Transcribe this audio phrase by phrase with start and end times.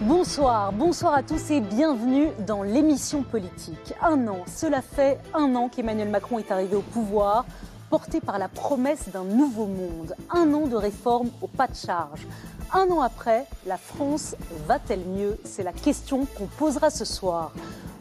[0.00, 3.94] Bonsoir, bonsoir à tous et bienvenue dans l'émission politique.
[4.02, 7.46] Un an, cela fait un an qu'Emmanuel Macron est arrivé au pouvoir,
[7.90, 10.14] porté par la promesse d'un nouveau monde.
[10.30, 12.26] Un an de réformes au pas de charge.
[12.72, 14.34] Un an après, la France
[14.66, 15.38] va-t-elle mieux?
[15.44, 17.52] C'est la question qu'on posera ce soir.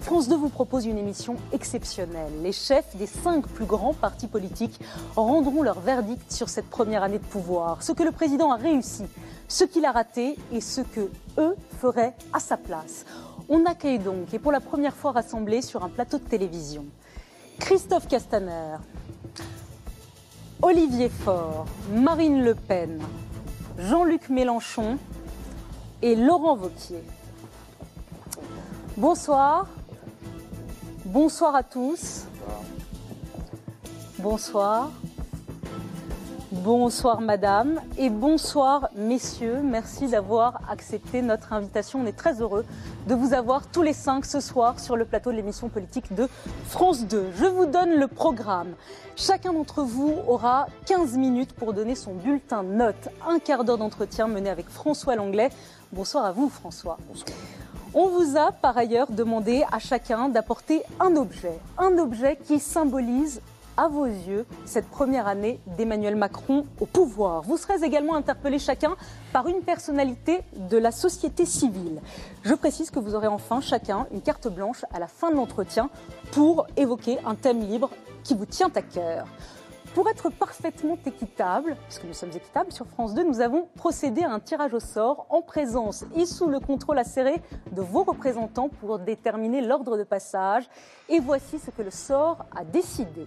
[0.01, 2.31] France 2 vous propose une émission exceptionnelle.
[2.43, 4.79] Les chefs des cinq plus grands partis politiques
[5.15, 7.81] rendront leur verdict sur cette première année de pouvoir.
[7.81, 9.05] Ce que le président a réussi,
[9.47, 11.09] ce qu'il a raté et ce que
[11.39, 13.05] eux feraient à sa place.
[13.49, 16.85] On accueille donc, et pour la première fois rassemblés sur un plateau de télévision,
[17.59, 18.77] Christophe Castaner,
[20.61, 23.01] Olivier Faure, Marine Le Pen,
[23.77, 24.97] Jean-Luc Mélenchon
[26.01, 27.03] et Laurent Vauquier.
[28.97, 29.67] Bonsoir.
[31.05, 32.25] Bonsoir à tous.
[34.19, 34.91] Bonsoir.
[36.51, 39.61] Bonsoir madame et bonsoir messieurs.
[39.63, 42.01] Merci d'avoir accepté notre invitation.
[42.01, 42.65] On est très heureux
[43.07, 46.29] de vous avoir tous les cinq ce soir sur le plateau de l'émission politique de
[46.67, 47.31] France 2.
[47.35, 48.75] Je vous donne le programme.
[49.15, 53.09] Chacun d'entre vous aura 15 minutes pour donner son bulletin de notes.
[53.27, 55.49] Un quart d'heure d'entretien mené avec François Langlais.
[55.91, 56.99] Bonsoir à vous François.
[57.07, 57.35] Bonsoir.
[57.95, 63.41] On vous a par ailleurs demandé à chacun d'apporter un objet, un objet qui symbolise
[63.77, 67.41] à vos yeux cette première année d'Emmanuel Macron au pouvoir.
[67.41, 68.95] Vous serez également interpellés chacun
[69.33, 72.01] par une personnalité de la société civile.
[72.43, 75.89] Je précise que vous aurez enfin chacun une carte blanche à la fin de l'entretien
[76.31, 77.89] pour évoquer un thème libre
[78.23, 79.27] qui vous tient à cœur.
[79.93, 84.31] Pour être parfaitement équitable, puisque nous sommes équitables sur France 2, nous avons procédé à
[84.31, 88.99] un tirage au sort en présence et sous le contrôle acéré de vos représentants pour
[88.99, 90.67] déterminer l'ordre de passage.
[91.07, 93.25] Et voici ce que le sort a décidé.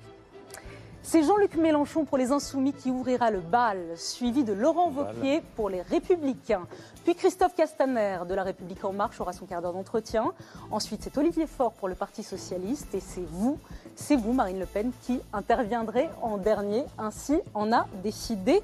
[1.02, 5.70] C'est Jean-Luc Mélenchon pour les Insoumis qui ouvrira le bal, suivi de Laurent Wauquiez pour
[5.70, 6.66] les Républicains.
[7.04, 10.32] Puis Christophe Castaner de La République En Marche aura son quart d'heure d'entretien.
[10.70, 12.94] Ensuite, c'est Olivier Faure pour le Parti Socialiste.
[12.94, 13.58] Et c'est vous,
[13.96, 16.84] c'est vous, Marine Le Pen, qui interviendrez en dernier.
[16.98, 18.60] Ainsi en a décidé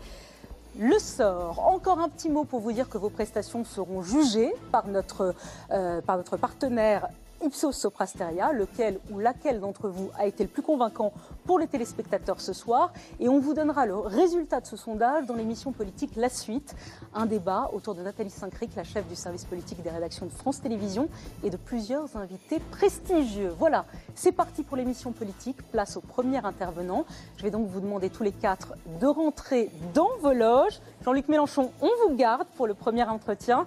[0.78, 1.66] le sort.
[1.66, 5.34] Encore un petit mot pour vous dire que vos prestations seront jugées par notre,
[5.70, 7.08] euh, par notre partenaire
[7.44, 11.12] Ipsos Soprasteria, lequel ou laquelle d'entre vous a été le plus convaincant
[11.44, 12.92] pour les téléspectateurs ce soir.
[13.20, 16.74] Et on vous donnera le résultat de ce sondage dans l'émission politique La Suite,
[17.14, 20.60] un débat autour de Nathalie Saint-Cric, la chef du service politique des rédactions de France
[20.60, 21.08] Télévisions,
[21.42, 23.54] et de plusieurs invités prestigieux.
[23.58, 23.84] Voilà,
[24.14, 25.56] c'est parti pour l'émission politique.
[25.70, 27.04] Place au premier intervenant.
[27.36, 30.80] Je vais donc vous demander tous les quatre de rentrer dans vos loges.
[31.04, 33.66] Jean-Luc Mélenchon, on vous garde pour le premier entretien.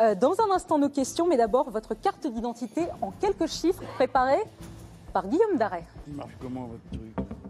[0.00, 4.42] Euh, dans un instant, nos questions, mais d'abord votre carte d'identité en quelques chiffres préparés
[5.12, 5.84] par Guillaume Darret.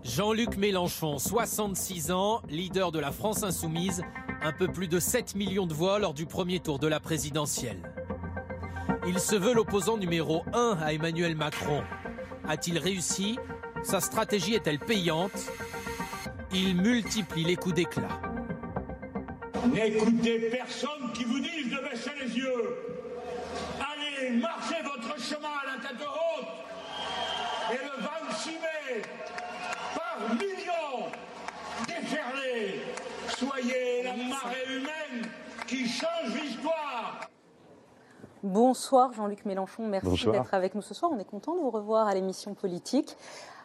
[0.02, 4.02] Jean-Luc Mélenchon, 66 ans, leader de la France insoumise,
[4.42, 7.78] un peu plus de 7 millions de voix lors du premier tour de la présidentielle.
[9.06, 11.82] Il se veut l'opposant numéro 1 à Emmanuel Macron.
[12.48, 13.38] A-t-il réussi
[13.84, 15.30] Sa stratégie est-elle payante
[16.52, 18.20] Il multiplie les coups d'éclat.
[19.72, 22.76] N'écoutez personne qui vous dise de baisser les yeux.
[23.78, 26.46] Allez, marchez votre chemin à la tête haute.
[27.72, 28.02] Et le
[28.92, 29.02] 26 mai,
[29.94, 31.06] par millions,
[31.86, 32.80] déferlez.
[33.28, 35.28] Soyez la marée humaine
[35.66, 37.20] qui change l'histoire.
[38.42, 41.12] Bonsoir Jean-Luc Mélenchon, merci d'être avec nous ce soir.
[41.14, 43.16] On est content de vous revoir à l'émission politique.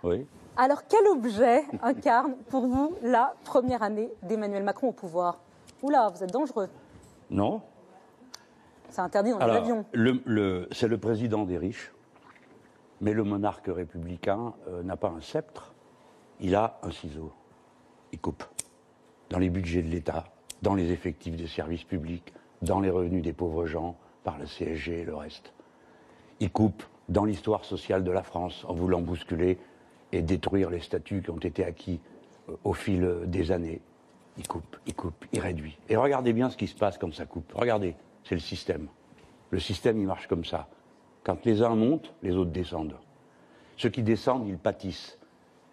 [0.04, 0.26] Oui.
[0.56, 5.40] Alors quel objet incarne pour vous la première année d'Emmanuel Macron au pouvoir?
[5.82, 6.70] Oula, vous êtes dangereux.
[7.30, 7.62] Non.
[8.90, 9.86] C'est interdit dans les avions.
[9.94, 11.92] le- le- c'est le président des riches,
[13.02, 15.74] mais le monarque républicain euh, n'a pas un sceptre,
[16.40, 17.32] il a un ciseau.
[18.12, 18.44] Il coupe
[19.30, 20.26] dans les budgets de l'État,
[20.62, 25.02] dans les effectifs des services publics, dans les revenus des pauvres gens, par le CSG
[25.02, 25.54] et le reste.
[26.40, 29.58] Il coupe dans l'histoire sociale de la France en voulant bousculer
[30.12, 32.00] et détruire les statuts qui ont été acquis
[32.50, 33.82] euh, au fil euh, des années.
[34.38, 35.78] Il coupe, il coupe, il réduit.
[35.90, 37.52] Et regardez bien ce qui se passe quand ça coupe.
[37.54, 38.88] Regardez, c'est le système.
[39.50, 40.68] Le système, il marche comme ça.
[41.28, 42.96] Quand les uns montent, les autres descendent.
[43.76, 45.20] Ceux qui descendent, ils pâtissent.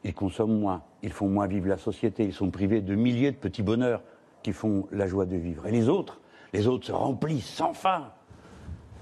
[0.03, 3.37] Ils consomment moins, ils font moins vivre la société, ils sont privés de milliers de
[3.37, 4.03] petits bonheurs
[4.43, 5.65] qui font la joie de vivre.
[5.69, 6.21] Et les autres,
[6.53, 8.11] les autres se remplissent sans fin.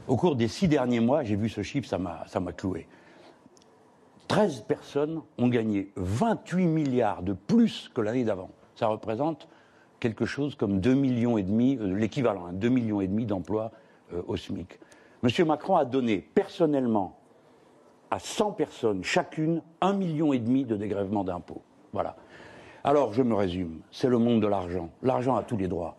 [0.07, 1.97] Au cours des six derniers mois, j'ai vu ce chiffre, ça
[2.41, 2.87] m'a cloué.
[4.29, 8.51] 13 personnes ont gagné 28 milliards de plus que l'année d'avant.
[8.75, 9.49] Ça représente
[10.01, 13.73] quelque chose comme 2 millions et demi, euh, l'équivalent, hein, 2 millions et demi d'emplois
[14.13, 14.79] euh, au SMIC.
[15.23, 17.17] Monsieur Macron a donné personnellement
[18.11, 21.63] à 100 personnes chacune 1 million et demi de dégrèvement d'impôts.
[21.93, 22.17] Voilà.
[22.83, 24.91] Alors, je me résume, c'est le monde de l'argent.
[25.01, 25.97] L'argent a tous les droits,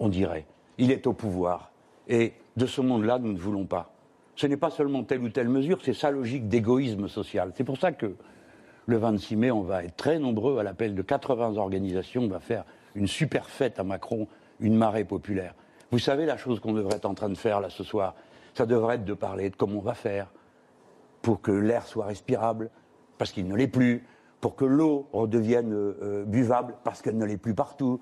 [0.00, 0.46] on dirait.
[0.78, 1.70] Il est au pouvoir.
[2.08, 3.92] Et de ce monde-là, nous ne voulons pas.
[4.34, 7.52] Ce n'est pas seulement telle ou telle mesure, c'est sa logique d'égoïsme social.
[7.54, 8.16] C'est pour ça que
[8.86, 12.22] le 26 mai, on va être très nombreux à l'appel de 80 organisations.
[12.22, 12.64] On va faire
[12.96, 14.26] une super fête à Macron,
[14.58, 15.54] une marée populaire.
[15.92, 18.16] Vous savez la chose qu'on devrait être en train de faire là ce soir
[18.54, 20.32] Ça devrait être de parler de comment on va faire
[21.22, 22.70] pour que l'air soit respirable,
[23.18, 24.06] parce qu'il ne l'est plus,
[24.40, 28.00] pour que l'eau redevienne euh, buvable, parce qu'elle ne l'est plus partout,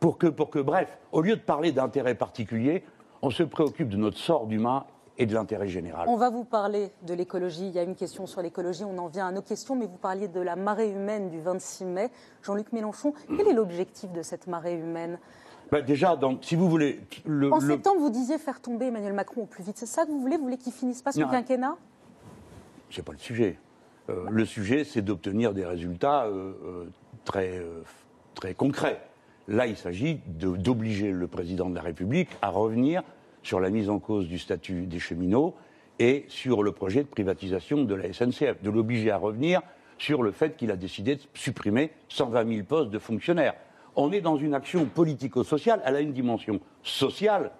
[0.00, 2.84] pour que, pour que, bref, au lieu de parler d'intérêt particulier,
[3.22, 4.84] on se préoccupe de notre sort d'humain
[5.16, 6.08] et de l'intérêt général.
[6.08, 7.68] On va vous parler de l'écologie.
[7.68, 8.84] Il y a une question sur l'écologie.
[8.84, 11.84] On en vient à nos questions, mais vous parliez de la marée humaine du 26
[11.84, 12.10] mai.
[12.42, 15.18] Jean-Luc Mélenchon, quel est l'objectif de cette marée humaine?
[15.82, 19.42] Déjà, dans- si vous voulez, le, En le- septembre, vous disiez faire tomber Emmanuel Macron
[19.42, 19.76] au plus vite.
[19.76, 20.36] C'est ça que vous voulez?
[20.36, 21.28] Vous voulez qu'il finisse pas son Non.
[21.30, 21.76] quinquennat?
[22.90, 23.58] c'est pas le sujet.
[24.08, 26.84] Euh, le sujet, c'est d'obtenir des résultats euh, euh,
[27.24, 27.82] très, euh,
[28.36, 29.00] très concrets.
[29.48, 33.02] Là, il s'agit d'obliger le président de la République à revenir
[33.42, 35.54] sur la mise en cause du statut des cheminots
[35.98, 39.60] et sur le projet de privatisation de la SNCF, de l'obliger à revenir
[39.98, 43.54] sur le fait qu'il a décidé de supprimer 120 000 postes de fonctionnaires.
[43.96, 47.52] On est dans une action politico-sociale, elle a une dimension sociale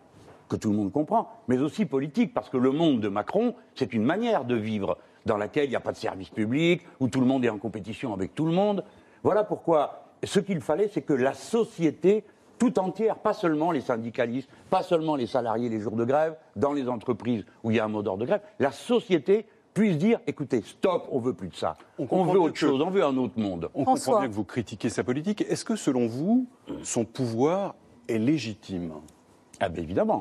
[0.48, 3.92] que tout le monde comprend, mais aussi politique, parce que le monde de Macron, c'est
[3.92, 7.20] une manière de vivre dans laquelle il n'y a pas de service public, où tout
[7.20, 8.84] le monde est en compétition avec tout le monde.
[9.22, 12.25] Voilà pourquoi ce qu'il fallait, c'est que la société
[12.58, 16.72] tout entière, pas seulement les syndicalistes, pas seulement les salariés les jours de grève, dans
[16.72, 20.21] les entreprises où il y a un mot d'ordre de grève, la société puisse dire,
[20.26, 21.76] écoutez, stop, on veut plus de ça.
[21.99, 23.69] On veut bien autre chose, on veut un autre monde.
[23.75, 24.05] On François.
[24.05, 25.43] comprend bien que vous critiquez sa politique.
[25.43, 26.47] Est-ce que, selon vous,
[26.85, 27.75] son pouvoir
[28.09, 28.93] est légitime?
[29.61, 30.21] Ah ben évidemment.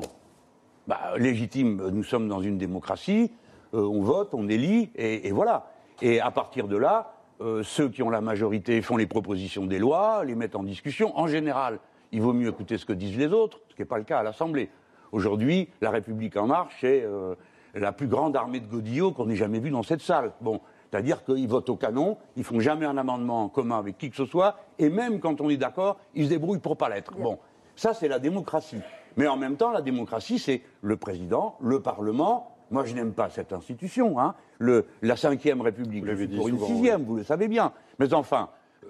[0.86, 3.30] Bah, légitime, nous sommes dans une démocratie,
[3.72, 5.70] euh, on vote, on élit, et, et voilà.
[6.02, 9.78] Et à partir de là, euh, ceux qui ont la majorité font les propositions des
[9.78, 11.16] lois, les mettent en discussion.
[11.18, 11.78] En général,
[12.12, 14.18] il vaut mieux écouter ce que disent les autres, ce qui n'est pas le cas
[14.18, 14.68] à l'Assemblée.
[15.12, 17.34] Aujourd'hui, la République en marche, c'est euh,
[17.74, 20.32] la plus grande armée de godillots qu'on ait jamais vue dans cette salle.
[20.40, 20.60] Bon,
[20.90, 24.16] c'est-à-dire qu'ils votent au canon, ils font jamais un amendement en commun avec qui que
[24.16, 27.14] ce soit, et même quand on est d'accord, ils se débrouillent pour pas l'être.
[27.16, 27.38] Bon,
[27.74, 28.80] ça c'est la démocratie.
[29.16, 32.56] Mais en même temps, la démocratie, c'est le président, le Parlement.
[32.70, 34.18] Moi, je n'aime pas cette institution.
[34.18, 34.34] Hein.
[34.58, 37.72] Le, la Cinquième République, je suis pour une sixième, vous le savez bien.
[37.98, 38.48] Mais enfin,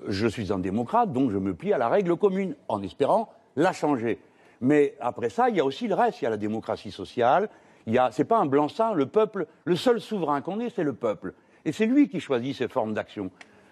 [0.08, 3.72] je suis un démocrate, donc je me plie à la règle commune, en espérant la
[3.72, 4.18] changer.
[4.60, 6.22] Mais après ça, il y a aussi le reste.
[6.22, 7.48] Il y a la démocratie sociale.
[7.86, 8.94] Il c'est pas un blanc-seing.
[8.94, 11.34] Le peuple, le seul souverain qu'on ait, c'est le peuple.
[11.64, 13.30] Et c'est lui qui choisit ses formes d'action.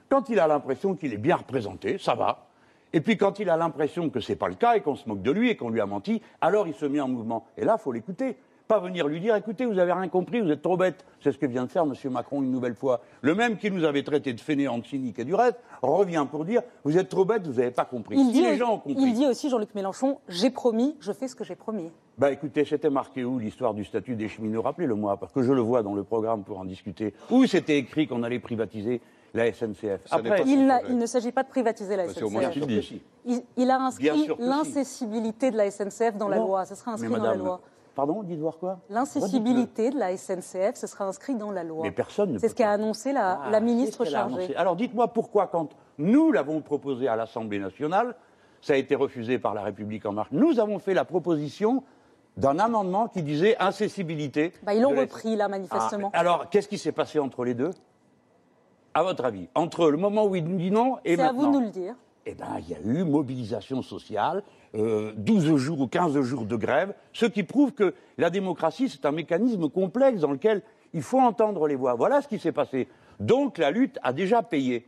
[0.09, 2.49] Quand il a l'impression qu'il est bien représenté, ça va.
[2.93, 5.23] Et puis quand il a l'impression que c'est pas le cas et qu'on se moque
[5.23, 7.47] de lui et qu'on lui a menti, alors il se met en mouvement.
[7.56, 8.37] Et là, faut l'écouter.
[8.72, 11.04] Pas venir lui dire, écoutez, vous avez rien compris, vous êtes trop bête.
[11.20, 11.92] C'est ce que vient de faire M.
[12.10, 13.02] Macron une nouvelle fois.
[13.20, 16.46] Le même qui nous avait traité de fainéants, de cyniques et du reste, revient pour
[16.46, 18.16] dire, vous êtes trop bête, vous n'avez pas compris.
[18.16, 19.02] il si dit, les gens ont compris.
[19.02, 21.90] il dit aussi, Jean-Luc Mélenchon, j'ai promis, je fais ce que j'ai promis.
[22.16, 24.62] Bah écoutez, c'était marqué où l'histoire du statut des cheminots?
[24.62, 27.12] Rappelez-le-moi, parce que je le vois dans le programme pour en discuter.
[27.30, 29.02] Où c'était écrit qu'on allait privatiser
[29.34, 32.84] la SNCF Ça Après, Il, ne s'agit pas de privatiser la moins SNCF.
[32.86, 33.02] si.
[33.26, 34.30] Il, il a inscrit si.
[34.38, 36.64] l'incessibilité de la SNCF dans la loi.
[36.64, 37.60] Ce sera inscrit dans la loi.
[37.94, 38.79] Pardon, dites voir quoi?
[38.89, 41.82] L'incessibilité de la SNCF, ce sera inscrit dans la loi.
[41.82, 44.56] Mais personne ne C'est ce qu'a annoncé la, Ah, la ministre chargée.
[44.56, 45.69] Alors dites-moi pourquoi, quand
[45.99, 48.15] nous l'avons proposé à l'Assemblée nationale,
[48.63, 50.31] ça a été refusé par la République en marche.
[50.32, 51.82] Nous avons fait la proposition
[52.39, 54.53] d'un amendement qui disait incessibilité.
[54.63, 56.11] Bah, ils l'ont repris, là, manifestement.
[56.15, 57.70] Ah, alors, qu'est-ce qui s'est passé entre les deux?
[58.94, 61.41] À votre avis, entre le moment où il nous dit non et C'est à maintenant
[61.43, 61.94] vous de nous le dire.
[62.27, 64.43] eh ben, il y a eu mobilisation sociale,
[64.74, 69.05] euh, 12 jours ou 15 jours de grève, ce qui prouve que la démocratie, c'est
[69.05, 70.62] un mécanisme complexe dans lequel
[70.94, 71.94] il faut entendre les voix.
[71.94, 72.88] Voilà ce qui s'est passé.
[73.20, 74.86] Donc la lutte a déjà payé.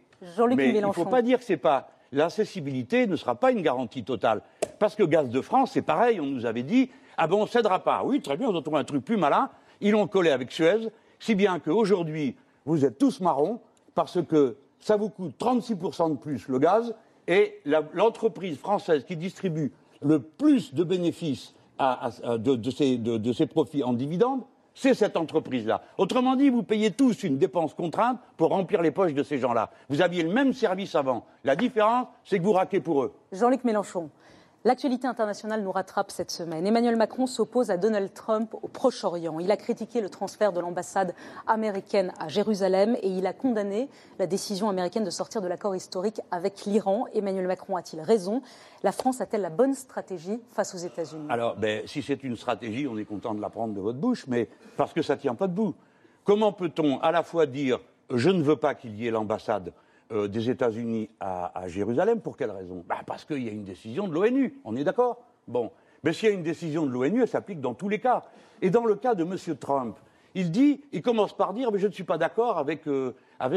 [0.56, 1.90] Mais il ne faut pas dire que c'est pas.
[2.12, 4.42] L'accessibilité ne sera pas une garantie totale.
[4.78, 7.48] Parce que Gaz de France, c'est pareil, on nous avait dit ah ben on ne
[7.48, 8.02] cédera pas.
[8.04, 9.50] Oui, très bien, on a trouvé un truc plus malin.
[9.80, 10.88] Ils l'ont collé avec Suez,
[11.18, 13.60] si bien qu'aujourd'hui, vous êtes tous marrons,
[13.94, 16.94] parce que ça vous coûte 36% de plus le gaz,
[17.28, 17.60] et
[17.94, 22.56] l'entreprise française qui distribue le plus de bénéfices de-
[23.16, 24.42] de ses profits en dividendes,
[24.74, 25.82] c'est cette entreprise-là.
[25.98, 29.70] Autrement dit, vous payez tous une dépense contrainte pour remplir les poches de ces gens-là.
[29.88, 31.24] Vous aviez le même service avant.
[31.44, 33.12] La différence, c'est que vous raquez pour eux.
[33.32, 34.10] Jean-Luc Mélenchon,
[34.66, 36.66] L'actualité internationale nous rattrape cette semaine.
[36.66, 39.38] Emmanuel Macron s'oppose à Donald Trump au Proche-Orient.
[39.38, 41.14] Il a critiqué le transfert de l'ambassade
[41.46, 46.22] américaine à Jérusalem et il a condamné la décision américaine de sortir de l'accord historique
[46.30, 47.04] avec l'Iran.
[47.12, 48.40] Emmanuel Macron a-t-il raison?
[48.82, 51.26] La France a-t-elle la bonne stratégie face aux États-Unis?
[51.28, 54.26] Alors, ben, si c'est une stratégie, on est content de la prendre de votre bouche,
[54.28, 55.74] mais parce que ça ne tient pas debout.
[56.24, 59.74] Comment peut-on à la fois dire je ne veux pas qu'il y ait l'ambassade
[60.14, 62.20] euh, des États-Unis à, à, Jérusalem.
[62.20, 62.84] Pour quelle raison?
[62.88, 64.60] Bah Parce qu'il y a une décision de l'ONU.
[64.64, 65.18] On est d'accord?
[65.48, 65.70] Bon.
[66.04, 68.24] Mais s'il y a une décision de l'ONU, elle s'applique dans tous les cas.
[68.62, 69.56] Et dans le cas de M.
[69.58, 69.96] Trump,
[70.34, 73.14] il dit, il commence par dire, mais je ne suis pas d'accord avec, euh,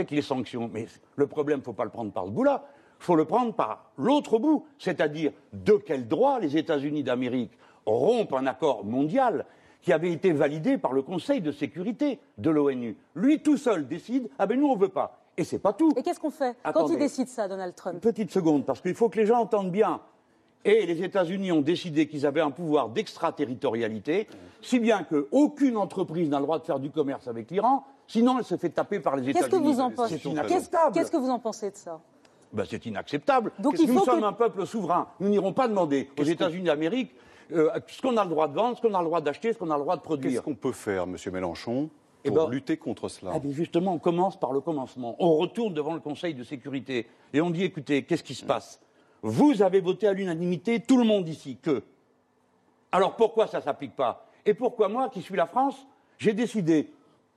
[0.09, 0.69] les sanctions.
[0.73, 2.63] Mais le problème, il ne faut pas le prendre par ce bout-là.
[2.99, 4.65] Il faut le prendre par l'autre bout.
[4.79, 7.51] C'est-à-dire, de quel droit les États-Unis d'Amérique
[7.85, 9.45] rompent un accord mondial
[9.81, 12.97] qui avait été validé par le Conseil de sécurité de l'ONU?
[13.15, 15.26] Lui tout seul décide, ah ben nous on ne veut pas.
[15.37, 15.93] Et c'est pas tout.
[15.95, 18.95] Et qu'est-ce qu'on fait quand il décide ça, Donald Trump Une petite seconde, parce qu'il
[18.95, 20.01] faut que les gens entendent bien.
[20.65, 24.27] Et les États-Unis ont décidé qu'ils avaient un pouvoir d'extraterritorialité,
[24.61, 28.43] si bien qu'aucune entreprise n'a le droit de faire du commerce avec l'Iran, sinon elle
[28.43, 29.49] se fait taper par les États-Unis.
[29.49, 30.19] Qu'est-ce que vous en pensez
[30.93, 32.01] Qu'est-ce que vous en pensez de ça
[32.51, 33.51] ben, C'est inacceptable.
[33.59, 35.07] Donc, il nous sommes un peuple souverain.
[35.19, 37.13] Nous n'irons pas demander aux États-Unis d'Amérique
[37.53, 39.57] euh, ce qu'on a le droit de vendre, ce qu'on a le droit d'acheter, ce
[39.57, 40.31] qu'on a le droit de produire.
[40.31, 41.15] Qu'est-ce qu'on peut faire, M.
[41.31, 41.89] Mélenchon,
[42.27, 45.15] pour ben, lutter contre cela ah, Justement, on commence par le commencement.
[45.19, 48.79] On retourne devant le Conseil de sécurité et on dit écoutez, qu'est-ce qui se passe?
[49.21, 51.83] Vous avez voté à l'unanimité, tout le monde ici, que.
[52.91, 54.25] Alors pourquoi ça ne s'applique pas?
[54.45, 56.91] Et pourquoi moi, qui suis la France, j'ai décidé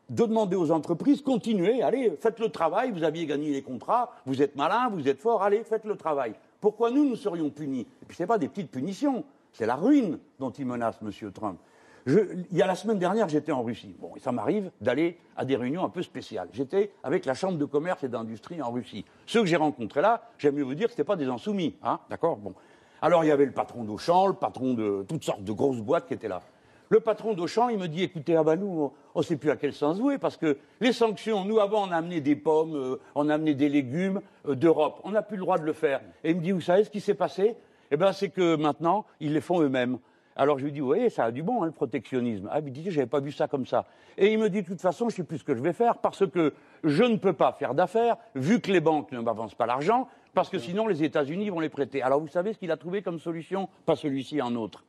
[0.09, 4.42] de demander aux entreprises continuez, allez, faites le travail, vous aviez gagné les contrats, vous
[4.42, 6.35] êtes malin, vous êtes fort, allez, faites le travail.
[6.61, 7.87] Pourquoi nous, nous serions punis?
[8.02, 11.32] Et puis ce n'est pas des petites punitions, c'est la ruine dont il menace M.
[11.32, 11.59] Trump
[12.07, 13.95] il y a la semaine dernière, j'étais en Russie.
[13.99, 16.49] Bon, et ça m'arrive d'aller à des réunions un peu spéciales.
[16.52, 19.04] J'étais avec la Chambre de commerce et d'industrie en Russie.
[19.26, 21.76] Ceux que j'ai rencontrés là, j'aime mieux vous dire que ce pas des insoumis.
[21.83, 22.54] Hein D'accord Bon.
[23.02, 26.07] Alors, il y avait le patron d'Auchan, le patron de toutes sortes de grosses boîtes
[26.07, 26.42] qui étaient là.
[26.90, 29.57] Le patron d'Auchan, il me dit écoutez, ah ben nous, on ne sait plus à
[29.57, 33.00] quel sens jouer, parce que les sanctions, nous, avant, on a amené des pommes, euh,
[33.14, 35.00] on a amené des légumes euh, d'Europe.
[35.04, 36.00] On n'a plus le droit de le faire.
[36.25, 37.54] Et il me dit vous savez ce qui s'est passé?
[37.92, 39.99] Eh bien, c'est que maintenant, ils les font eux-mêmes.
[40.40, 42.49] Alors je lui dis, oui, ça a du bon, hein, le protectionnisme.
[42.50, 43.85] Ah, il dit, j'avais pas vu ça comme ça.
[44.16, 45.99] Et il me dit, de toute façon, je sais plus ce que je vais faire
[45.99, 49.66] parce que je ne peux pas faire d'affaires vu que les banques ne m'avancent pas
[49.66, 52.00] l'argent, parce que sinon les États-Unis vont les prêter.
[52.00, 53.68] Alors vous savez ce qu'il a trouvé comme solution?
[53.85, 54.87] Pas celui-ci, un autre.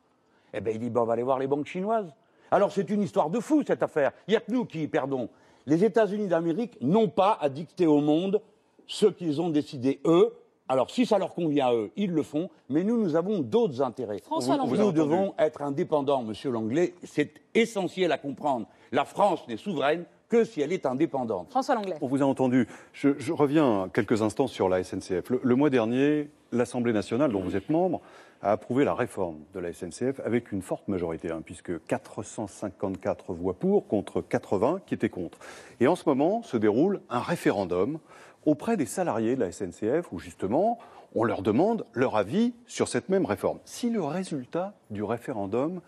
[0.54, 2.14] Eh bien, il dit, on va aller voir les banques chinoises.
[2.50, 4.14] Alors c'est une histoire de fou cette affaire.
[4.30, 5.28] Il n'y a que nous qui perdons.
[5.66, 8.42] Les États-Unis d'Amérique n'ont pas à dicter au monde
[8.88, 10.34] ce qu'ils ont décidé eux,
[10.72, 13.82] alors, si ça leur convient à eux, ils le font, mais nous, nous avons d'autres
[13.82, 14.20] intérêts.
[14.20, 16.94] François nous devons être indépendants, Monsieur Langlais.
[17.04, 18.68] C'est essentiel à comprendre.
[18.94, 21.50] La France n'est souveraine que si elle est indépendante.
[21.50, 21.98] François Langlais.
[22.00, 22.70] On vous a entendu.
[22.94, 25.30] Je, reviens quelques instants sur la SNCF.
[25.44, 28.00] Le, mois dernier, l'Assemblée nationale, dont vous êtes membre,
[28.42, 33.56] a approuvé la réforme de la SNCF avec une forte majorité, hein, puisque 454 voix
[33.56, 35.38] pour contre 80 qui étaient contre.
[35.82, 38.00] Et en ce moment se déroule un référendum
[38.46, 40.80] auprès des salariés de la SNCF où justement
[41.14, 43.60] on leur demande leur avis sur cette même réforme.
[43.66, 45.82] Si le résultat du référendum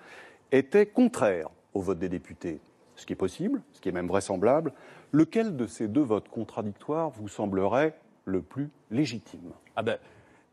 [0.52, 2.60] était contraire au vote des députés,
[2.96, 4.74] ce qui est possible, ce qui est même vraisemblable,
[5.12, 7.96] lequel de ces deux votes contradictoires vous semblerait
[8.26, 9.52] le plus légitime?
[9.76, 9.98] Ah ben,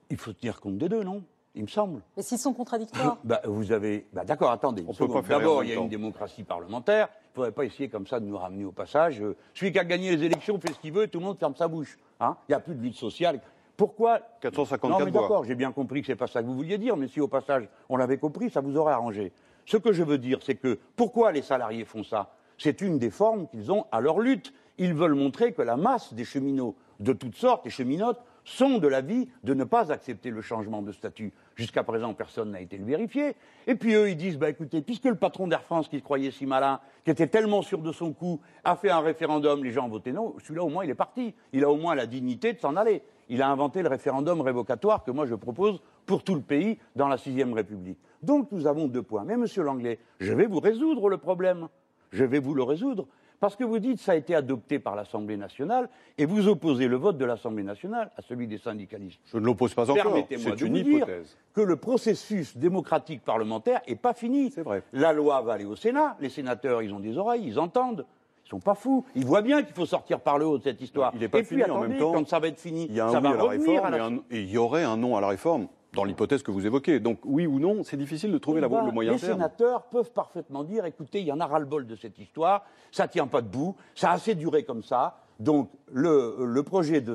[0.09, 1.23] il faut tenir compte des deux, non?
[1.55, 2.03] Il me semble.
[2.17, 4.07] Mais s'ils sont contradictoires bah, Vous avez.
[4.13, 4.85] Bah, D'accord, attendez.
[5.29, 7.09] D'abord, il y a une démocratie parlementaire.
[7.11, 9.21] Il ne faudrait pas essayer comme ça de nous ramener au passage.
[9.21, 11.39] Euh, celui qui a gagné les élections fait ce qu'il veut et tout le monde
[11.39, 11.99] ferme sa bouche.
[12.21, 13.41] Hein il n'y a plus de vie sociale.
[13.77, 14.21] Pourquoi?
[14.41, 16.77] 454 Non, mais d'accord, j'ai bien compris que ce n'est pas ça que vous vouliez
[16.77, 19.33] dire, mais si au passage on l'avait compris, ça vous aurait arrangé.
[19.65, 22.35] Ce que je veux dire, c'est que pourquoi les salariés font ça?
[22.59, 24.53] C'est une des formes qu'ils ont à leur lutte.
[24.77, 28.89] Ils veulent montrer que la masse des cheminots de toutes sortes, des cheminotes, sont de
[28.89, 31.33] l'avis de ne pas accepter le changement de statut.
[31.55, 33.35] Jusqu'à présent, personne n'a été le vérifier.
[33.67, 36.47] Et puis eux, ils disent, bah écoutez, puisque le patron d'Air France, qui croyait si
[36.47, 39.91] malin, qui était tellement sûr de son coup, a fait un référendum, les gens ont
[39.91, 41.35] voté non, celui-là au moins il est parti.
[41.53, 43.03] Il a au moins la dignité de s'en aller.
[43.29, 47.09] Il a inventé le référendum révocatoire que moi je propose pour tout le pays dans
[47.09, 47.99] la sixième République.
[48.23, 49.25] Donc nous avons deux points.
[49.25, 51.69] Mais monsieur Langlais, je vais vous résoudre le problème.
[52.11, 53.07] Je vais vous le résoudre.
[53.41, 56.89] Parce que vous dites que ça a été adopté par l'Assemblée nationale et vous opposez
[56.89, 59.19] le vote de l'Assemblée nationale à celui des syndicalistes.
[59.33, 59.97] Je ne l'oppose pas encore.
[59.97, 61.07] Permettez-moi de une vous dire
[61.55, 64.51] que le processus démocratique parlementaire n'est pas fini.
[64.51, 64.83] C'est vrai.
[64.93, 66.17] La loi va aller au Sénat.
[66.21, 68.05] Les sénateurs, ils ont des oreilles, ils entendent.
[68.45, 69.07] Ils sont pas fous.
[69.15, 71.13] Ils voient bien qu'il faut sortir par le haut de cette histoire.
[71.15, 72.13] Il n'est pas et fini puis, en même temps.
[72.13, 73.95] Quand ça va être fini, il y a un ça oui va à la réforme
[73.95, 77.01] à et il y aurait un non à la réforme dans l'hypothèse que vous évoquez.
[77.01, 79.33] Donc oui ou non, c'est difficile de trouver la, ben, le moyen les terme.
[79.33, 83.09] Les sénateurs peuvent parfaitement dire, écoutez, il y en a ras-le-bol de cette histoire, ça
[83.09, 87.15] tient pas debout, ça a assez duré comme ça, donc le, projet de,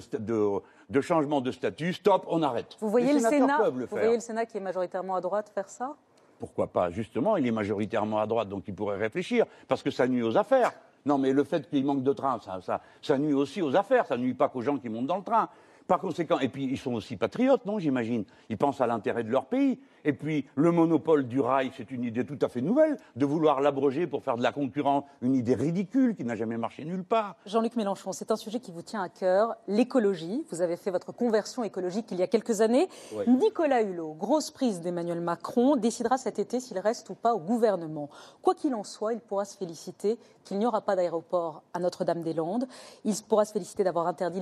[0.90, 1.94] de changement de statut.
[1.94, 2.76] Stop, on arrête.
[2.80, 4.00] Vous voyez Les le sénateurs Sénat, peuvent le vous faire.
[4.00, 5.96] voyez le Sénat qui est majoritairement à droite faire ça?
[6.40, 6.90] Pourquoi pas?
[6.92, 10.36] Justement, il est majoritairement à droite, donc il pourrait réfléchir, parce que ça nuit aux
[10.38, 10.74] affaires.
[11.06, 14.08] Non, mais le fait qu'il manque de train, ça, ça, ça nuit aussi aux affaires,
[14.08, 15.48] ça nuit pas qu'aux gens qui montent dans le train.
[15.88, 18.26] Par conséquent, et puis ils sont aussi patriotes, non, j'imagine.
[18.50, 19.80] Ils pensent à l'intérêt de leur pays.
[20.06, 23.60] Et puis le monopole du rail, c'est une idée tout à fait nouvelle, de vouloir
[23.60, 27.36] l'abroger pour faire de la concurrence, une idée ridicule qui n'a jamais marché nulle part.
[27.48, 30.46] Jean-Luc Mélenchon, c'est un sujet qui vous tient à cœur, l'écologie.
[30.52, 32.88] Vous avez fait votre conversion écologique il y a quelques années.
[33.14, 33.24] Oui.
[33.28, 38.10] Nicolas Hulot, grosse prise d'Emmanuel Macron, décidera cet été s'il reste ou pas au gouvernement.
[38.44, 42.68] Quoi qu'il en soit, il pourra se féliciter qu'il n'y aura pas d'aéroport à Notre-Dame-des-Landes.
[43.04, 44.42] Il pourra se féliciter d'avoir interdit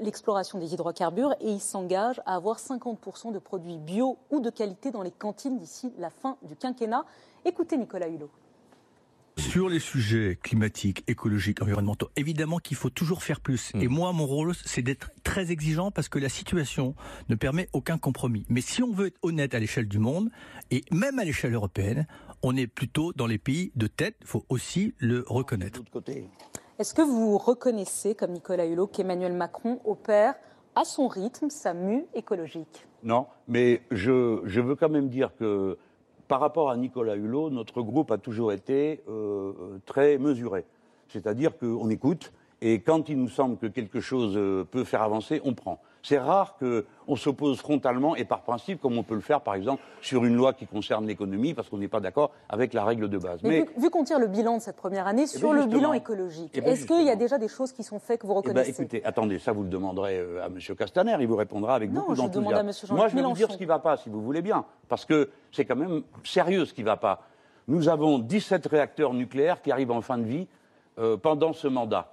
[0.00, 4.90] l'exploration des hydrocarbures et il s'engage à avoir 50% de produits bio ou de qualité
[4.94, 7.04] dans les cantines d'ici la fin du quinquennat.
[7.44, 8.30] Écoutez Nicolas Hulot.
[9.36, 13.72] Sur les sujets climatiques, écologiques, environnementaux, évidemment qu'il faut toujours faire plus.
[13.74, 16.94] Et moi, mon rôle, c'est d'être très exigeant parce que la situation
[17.28, 18.46] ne permet aucun compromis.
[18.48, 20.30] Mais si on veut être honnête à l'échelle du monde,
[20.70, 22.06] et même à l'échelle européenne,
[22.42, 25.82] on est plutôt dans les pays de tête, il faut aussi le reconnaître.
[26.78, 30.36] Est-ce que vous reconnaissez, comme Nicolas Hulot, qu'Emmanuel Macron opère
[30.76, 32.86] à son rythme sa mue écologique?
[33.04, 34.10] Non, mais je,
[34.60, 35.76] veux quand même dire que
[36.26, 39.52] par rapport à Nicolas Hulot, notre groupe a toujours été euh,
[39.84, 40.64] très mesuré.
[41.08, 42.32] C'est-à-dire qu'on écoute
[42.62, 45.82] et quand il nous semble que quelque chose euh, peut faire avancer, on prend.
[46.04, 49.82] C'est rare qu'on s'oppose frontalement et par principe, comme on peut le faire par exemple
[50.02, 53.16] sur une loi qui concerne l'économie, parce qu'on n'est pas d'accord avec la règle de
[53.16, 53.40] base.
[53.42, 55.78] Mais, vu, vu qu'on tire le bilan de cette première année sur bien, le justement.
[55.78, 58.26] bilan écologique, Eh bien, est-ce qu'il y a déjà des choses qui sont faites que
[58.26, 58.82] vous Eh ben, reconnaissez?
[58.82, 60.58] écoutez, attendez, ça vous le demanderez euh, à M.
[60.76, 62.94] Castaner, il vous répondra avec Non, beaucoup d'enthousiasme.
[62.94, 65.06] Moi, je vais vous dire ce qui ne va pas, si vous voulez bien, parce
[65.06, 67.22] que c'est quand même sérieux ce qui ne va pas.
[67.66, 70.46] Nous avons 17 réacteurs nucléaires qui arrivent en fin de vie
[70.98, 72.12] euh, pendant ce mandat.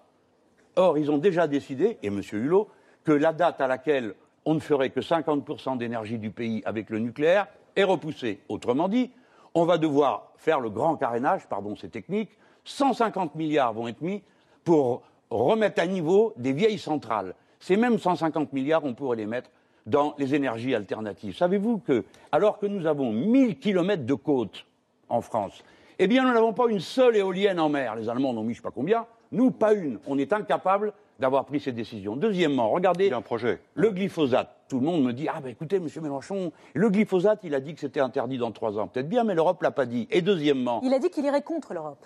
[0.78, 2.22] Or, ils ont déjà décidé, et M.
[2.32, 2.70] Hulot,
[3.04, 4.16] que la date à laquelle
[4.46, 8.40] on ne ferait que 50% d'énergie du pays avec le nucléaire est repoussée.
[8.50, 9.12] Autrement dit,
[9.54, 12.30] on va devoir faire le grand carénage, pardon, c'est technique,
[12.66, 14.24] 150 milliards vont être mis
[14.64, 17.36] pour remettre à niveau des vieilles centrales.
[17.60, 19.50] Ces mêmes 150 milliards, on pourrait les mettre
[19.86, 21.36] dans les énergies alternatives.
[21.36, 24.66] Savez-vous que, alors que nous avons 1000 kilomètres de côte
[25.10, 25.64] en France,
[26.00, 27.96] eh bien, nous n'avons pas une seule éolienne en mer.
[27.96, 29.06] Les Allemands n'ont mis je ne sais pas combien.
[29.32, 30.00] Nous, pas une.
[30.08, 32.16] On est incapable d'avoir pris ces décisions.
[32.18, 33.62] Deuxièmement, regardez Il y a un projet.
[33.76, 34.50] le glyphosate.
[34.68, 37.74] Tout le monde me dit Ah, ben écoutez, monsieur Mélenchon, le glyphosate, il a dit
[37.74, 38.88] que c'était interdit dans trois ans.
[38.88, 40.08] Peut-être bien, mais l'Europe ne l'a pas dit.
[40.12, 42.06] Et deuxièmement, Il a dit qu'il irait contre l'Europe.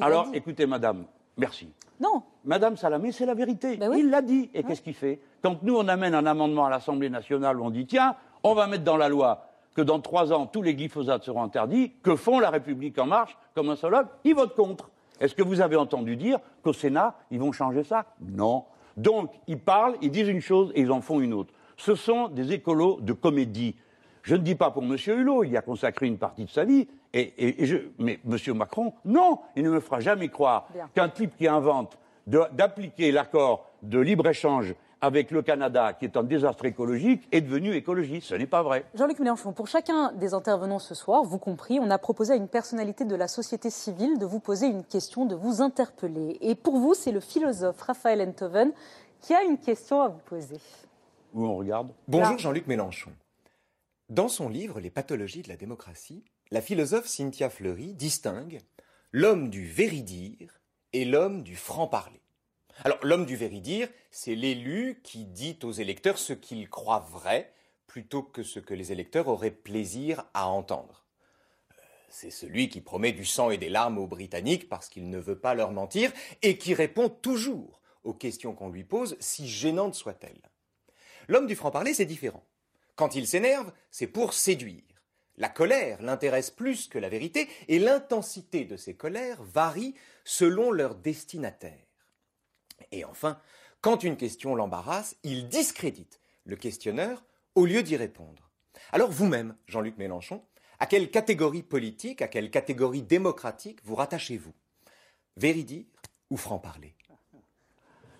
[0.00, 1.04] Alors écoutez, madame,
[1.38, 1.68] merci.
[2.00, 3.76] Non, Madame Salamé, c'est la vérité.
[3.76, 4.00] Ben oui.
[4.00, 4.50] Il l'a dit.
[4.54, 5.20] Et qu'est-ce qu'il fait?
[5.40, 8.66] Quand nous, on amène un amendement à l'Assemblée nationale où on dit tiens, on va
[8.66, 12.40] mettre dans la loi que dans trois ans, tous les glyphosates seront interdits, que font
[12.40, 14.90] la République en marche comme un seul homme Ils votent contre.
[15.22, 18.06] Est-ce que vous avez entendu dire qu'au Sénat, ils vont changer ça?
[18.20, 18.64] Non.
[18.96, 21.54] Donc, ils parlent, ils disent une chose et ils en font une autre.
[21.76, 23.76] Ce sont des écolos de comédie.
[24.22, 24.96] Je ne dis pas pour M.
[25.06, 28.18] Hulot, il y a consacré une partie de sa vie, et, et- et je, mais
[28.28, 28.36] M.
[28.56, 33.98] Macron, non, il ne me fera jamais croire qu'un type qui invente d'appliquer l'accord de
[33.98, 38.28] libre-échange avec le Canada, qui est un désastre écologique, est devenu écologiste.
[38.28, 38.84] Ce n'est pas vrai.
[38.94, 42.46] Jean-Luc Mélenchon, pour chacun des intervenants ce soir, vous compris, on a proposé à une
[42.46, 46.38] personnalité de la société civile de vous poser une question, de vous interpeller.
[46.40, 48.72] Et pour vous, c'est le philosophe Raphaël Enthoven
[49.20, 50.58] qui a une question à vous poser.
[51.34, 52.38] Où on regarde Bonjour.
[52.38, 53.10] Jean-Luc Mélenchon.
[54.08, 58.60] Dans son livre Les pathologies de la démocratie, la philosophe Cynthia Fleury distingue
[59.10, 60.60] l'homme du véridire
[60.92, 62.21] et l'homme du franc-parler.
[62.84, 67.52] Alors, l'homme du véridire, c'est l'élu qui dit aux électeurs ce qu'il croit vrai
[67.86, 71.04] plutôt que ce que les électeurs auraient plaisir à entendre.
[71.70, 75.18] Euh, C'est celui qui promet du sang et des larmes aux Britanniques parce qu'il ne
[75.18, 76.10] veut pas leur mentir
[76.42, 80.50] et qui répond toujours aux questions qu'on lui pose, si gênantes soient-elles.
[81.28, 82.44] L'homme du franc-parler, c'est différent.
[82.96, 84.82] Quand il s'énerve, c'est pour séduire.
[85.36, 90.96] La colère l'intéresse plus que la vérité, et l'intensité de ces colères varie selon leur
[90.96, 91.91] destinataire.
[92.90, 93.38] Et enfin,
[93.80, 97.22] quand une question l'embarrasse, il discrédite le questionneur
[97.54, 98.50] au lieu d'y répondre.
[98.92, 100.42] Alors vous-même, Jean-Luc Mélenchon,
[100.78, 104.52] à quelle catégorie politique, à quelle catégorie démocratique vous rattachez-vous?
[105.36, 105.84] Véridire
[106.30, 106.94] ou franc-parler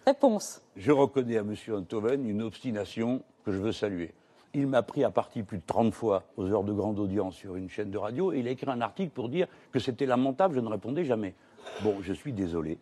[0.07, 0.62] Réponse.
[0.77, 1.55] Je reconnais à M.
[1.70, 4.14] Enthoven une obstination que je veux saluer.
[4.55, 7.57] Il m'a pris à partie plus de 30 fois aux heures de grande audience sur
[7.57, 10.55] une chaîne de radio et il a écrit un article pour dire que c'était lamentable,
[10.55, 11.35] je ne répondais jamais.
[11.83, 12.79] Bon, je suis désolé.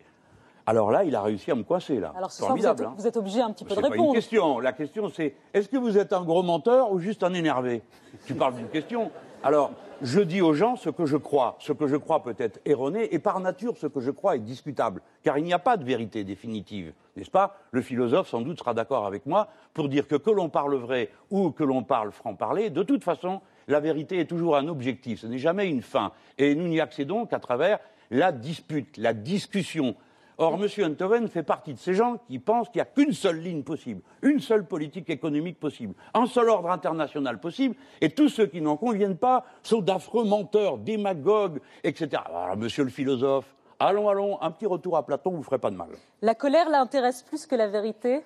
[0.65, 2.13] Alors là, il a réussi à me coincer, là.
[2.15, 2.93] Alors ce soir, vous êtes, hein.
[2.97, 4.13] vous êtes obligé un petit peu de C'est pas une répondre.
[4.13, 4.59] question.
[4.59, 7.81] La question, c'est est-ce que vous êtes un gros menteur ou juste un énervé?
[8.25, 9.11] Tu parles d'une question.
[9.43, 9.71] Alors,
[10.03, 11.55] je dis aux gens ce que je crois.
[11.59, 14.39] Ce que je crois peut être erroné et par nature, ce que je crois est
[14.39, 15.01] discutable.
[15.23, 16.93] Car il n'y a pas de vérité définitive.
[17.15, 17.57] n'est-ce pas?
[17.71, 21.09] Le philosophe, sans doute, sera d'accord avec moi pour dire que que l'on parle vrai
[21.31, 25.27] ou que l'on parle franc-parler, de toute façon, la vérité est toujours un objectif, ce
[25.27, 26.11] n'est jamais une fin.
[26.37, 27.79] Et nous n'y accédons qu'à travers
[28.11, 29.95] la dispute, la discussion.
[30.41, 30.67] Or, M.
[30.83, 34.01] Enthoven fait partie de ces gens qui pensent qu'il n'y a qu'une seule ligne possible,
[34.23, 38.75] une seule politique économique possible, un seul ordre international possible, et tous ceux qui n'en
[38.75, 42.23] conviennent pas sont d'affreux menteurs, démagogues, etc.
[42.25, 43.45] Alors, monsieur le philosophe,
[43.77, 45.89] allons, allons, un petit retour à Platon vous ferait pas de mal.
[46.23, 48.21] La colère l'intéresse plus que la vérité?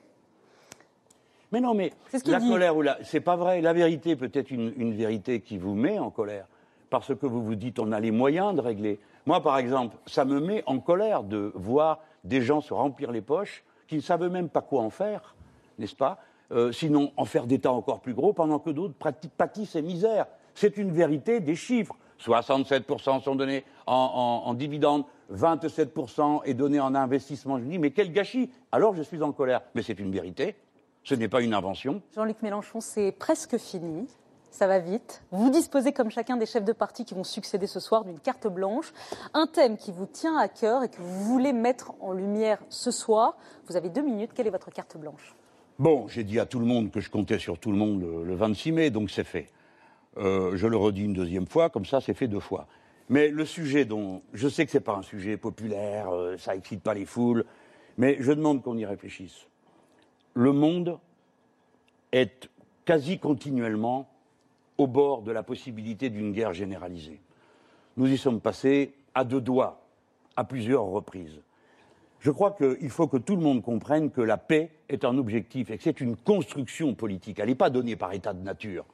[1.52, 2.50] Mais non, mais ce la dit.
[2.50, 2.98] colère ou la...
[3.04, 3.60] C'est pas vrai.
[3.60, 6.48] La vérité peut être une, une vérité qui vous met en colère.
[6.90, 9.00] Parce que vous vous dites, on a les moyens de régler.
[9.26, 13.22] Moi, par exemple, ça me met en colère de voir des gens se remplir les
[13.22, 15.36] poches qui ne savent même pas quoi en faire,
[15.80, 16.20] n'est-ce pas?
[16.52, 18.94] Euh, Sinon, en faire des tas encore plus gros, pendant que d'autres
[19.38, 20.28] pâtissent et misère.
[20.54, 21.96] C'est une vérité des chiffres.
[22.20, 23.94] 67% sont donnés en,
[24.46, 27.58] en- en dividendes, 27% est donné en investissement.
[27.58, 29.62] Je me dis, mais quel gâchis Alors je suis en colère.
[29.74, 30.56] Mais c'est une vérité.
[31.04, 32.02] Ce n'est pas une invention.
[32.16, 34.08] Jean-Luc Mélenchon, c'est presque fini.
[34.56, 35.22] Ça va vite.
[35.32, 38.48] Vous disposez, comme chacun des chefs de parti qui vont succéder ce soir, d'une carte
[38.48, 38.94] blanche,
[39.34, 42.90] un thème qui vous tient à cœur et que vous voulez mettre en lumière ce
[42.90, 43.36] soir.
[43.68, 44.32] Vous avez deux minutes.
[44.34, 45.36] Quelle est votre carte blanche?
[45.78, 48.24] Bon, j'ai dit à tout le monde que je comptais sur tout le monde le,
[48.24, 49.50] le 26 mai, donc c'est fait.
[50.16, 52.66] Euh, je le redis une deuxième fois, comme ça c'est fait deux fois.
[53.10, 56.82] Mais le sujet dont je sais que c'est pas un sujet populaire, euh, ça excite
[56.82, 57.44] pas les foules,
[57.98, 59.48] mais je demande qu'on y réfléchisse.
[60.34, 60.98] Le monde
[62.14, 62.50] est
[62.86, 64.08] quasi continuellement
[64.78, 67.20] au bord de la possibilité d'une guerre généralisée.
[67.98, 69.82] Nous y sommes passés à deux doigts,
[70.36, 71.42] à plusieurs reprises.
[72.20, 75.70] Je crois qu'il faut que tout le monde comprenne que la paix est un objectif
[75.70, 77.40] et que c'est une construction politique.
[77.40, 78.86] Elle n'est pas donnée par état de nature.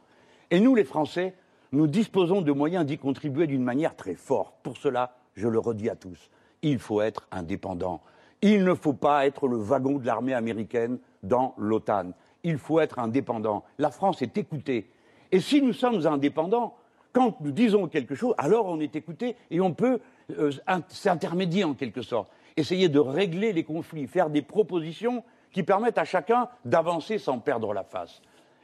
[0.52, 1.34] Et nous, les Français,
[1.72, 4.54] nous disposons de moyens d'y contribuer d'une manière très forte.
[4.64, 6.30] Pour cela, je le redis à tous,
[6.62, 8.02] il faut être indépendant.
[8.42, 12.12] Il ne faut pas être le wagon de l'armée américaine dans l'OTAN.
[12.44, 13.64] Il faut être indépendant.
[13.78, 14.90] La France est écoutée.
[15.32, 16.76] Et si nous sommes indépendants,
[17.14, 20.00] quand nous disons quelque chose, alors on est écouté et on peut
[20.38, 22.30] euh, in- s'intermédier en quelque sorte.
[22.58, 27.74] Essayer de régler les conflits, faire des propositions qui permettent à chacun d'avancer sans perdre
[27.74, 28.22] la face.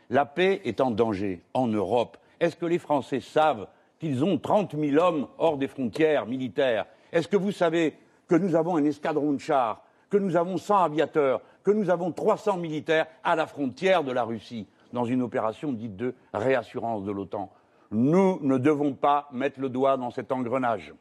[0.09, 2.17] La paix est en danger en Europe.
[2.39, 3.67] Est-ce que les Français savent
[3.99, 6.85] qu'ils ont 30 000 hommes hors des frontières militaires?
[7.11, 7.95] Est-ce que vous savez
[8.27, 12.11] que nous avons un escadron de chars, que nous avons 100 aviateurs, que nous avons
[12.11, 14.67] 300 militaires à la frontière de la Russie?
[14.93, 17.51] Dans une opération dite de réassurance de l'OTAN
[17.91, 20.93] Nous ne devons pas mettre le doigt dans cet engrenage.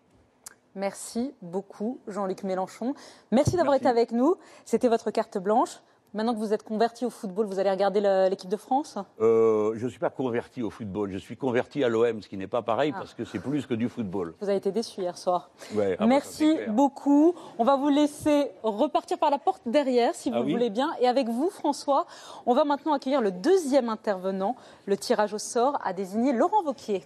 [0.75, 2.95] Merci beaucoup, Jean-Luc Mélenchon.
[3.33, 4.37] Merci d'avoir été avec nous.
[4.67, 5.81] C'était votre carte blanche.
[6.17, 8.01] Maintenant que vous êtes converti au football, vous allez regarder
[8.31, 8.97] l'équipe de France?
[9.21, 12.39] Euh, je ne suis pas converti au football, je suis converti à l'OM, ce qui
[12.39, 13.01] n'est pas pareil Ah.
[13.01, 14.33] parce que c'est plus que du football.
[14.41, 15.51] Vous avez été déçu hier soir.
[15.75, 17.35] Ouais, ah bah, Merci beaucoup.
[17.59, 20.71] On va vous laisser repartir par la porte derrière, si vous Ah le oui voulez
[20.71, 20.91] bien.
[21.03, 22.07] Et avec vous, François,
[22.47, 24.57] on va maintenant accueillir le deuxième intervenant.
[24.87, 27.05] Le tirage au sort a désigné Laurent Vauquier.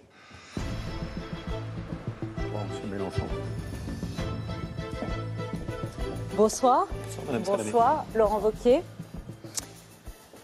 [6.35, 6.87] Bonsoir.
[7.27, 7.63] Madame Salamé.
[7.65, 8.81] Bonsoir, Laurent Vauquier.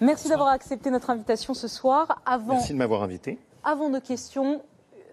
[0.02, 2.22] Merci d'avoir accepté notre invitation ce soir.
[2.26, 3.40] Avant, Merci de m'avoir invité.
[3.64, 4.62] avant nos questions,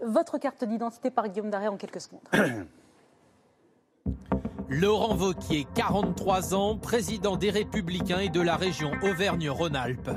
[0.05, 2.21] votre carte d'identité par Guillaume Daré en quelques secondes.
[4.69, 10.11] Laurent Vauquier, 43 ans, président des Républicains et de la région Auvergne-Rhône-Alpes.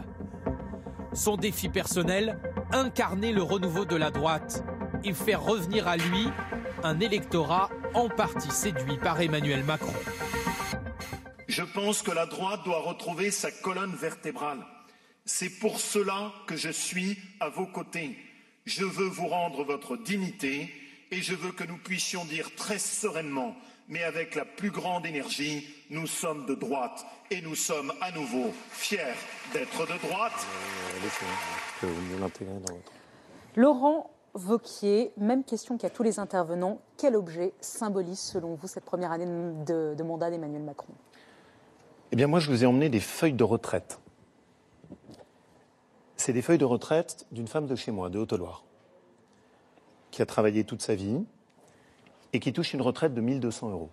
[1.14, 2.40] Son défi personnel,
[2.72, 4.64] incarner le renouveau de la droite
[5.04, 6.28] et faire revenir à lui
[6.84, 9.94] un électorat en partie séduit par Emmanuel Macron.
[11.48, 14.60] Je pense que la droite doit retrouver sa colonne vertébrale.
[15.24, 18.18] C'est pour cela que je suis à vos côtés.
[18.66, 20.70] Je veux vous rendre votre dignité
[21.10, 23.56] et je veux que nous puissions dire très sereinement,
[23.88, 28.52] mais avec la plus grande énergie, nous sommes de droite et nous sommes à nouveau
[28.72, 29.16] fiers
[29.54, 30.46] d'être de droite.
[33.56, 36.80] Laurent Vauquier, même question qu'à tous les intervenants.
[36.98, 40.94] Quel objet symbolise selon vous cette première année de mandat d'Emmanuel Macron?
[42.12, 44.00] Eh bien, moi, je vous ai emmené des feuilles de retraite.
[46.16, 48.64] C'est des feuilles de retraite d'une femme de chez moi, de Haute-Loire,
[50.12, 51.24] qui a travaillé toute sa vie
[52.34, 53.90] et qui touche une retraite de 1200 euros.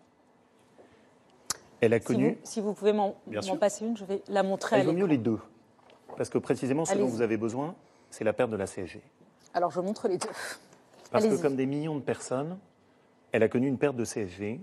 [1.81, 2.31] Elle a si connu.
[2.31, 3.15] vous, si vous pouvez m'en
[3.61, 5.39] passer une, je vais la montrer à Il vaut mieux les deux.
[6.17, 7.75] Parce que précisément, ce dont vous avez besoin,
[8.11, 9.03] c'est la perte de la CSG.
[9.53, 10.29] Alors je montre les deux.
[11.11, 12.59] Parce que comme des millions de personnes,
[13.33, 14.61] elle a connu une perte de CSG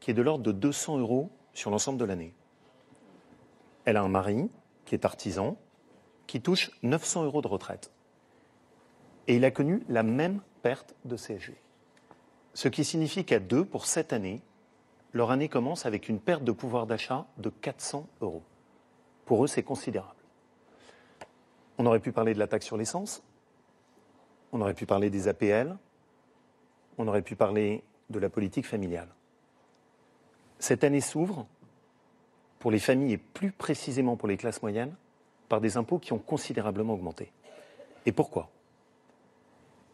[0.00, 2.34] qui est de l'ordre de 200 euros sur l'ensemble de l'année.
[3.88, 4.50] Elle a un mari
[4.84, 5.56] qui est artisan,
[6.26, 7.90] qui touche 900 euros de retraite.
[9.26, 11.54] Et il a connu la même perte de CSG.
[12.52, 14.42] Ce qui signifie qu'à deux, pour cette année,
[15.14, 18.42] leur année commence avec une perte de pouvoir d'achat de 400 euros.
[19.24, 20.20] Pour eux, c'est considérable.
[21.78, 23.22] On aurait pu parler de la taxe sur l'essence,
[24.52, 25.78] on aurait pu parler des APL,
[26.98, 29.08] on aurait pu parler de la politique familiale.
[30.58, 31.46] Cette année s'ouvre,
[32.58, 34.94] pour les familles et plus précisément pour les classes moyennes,
[35.48, 37.32] par des impôts qui ont considérablement augmenté.
[38.06, 38.50] Et pourquoi?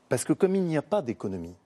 [0.09, 1.57] Parce que comme il n'y a pas d'économie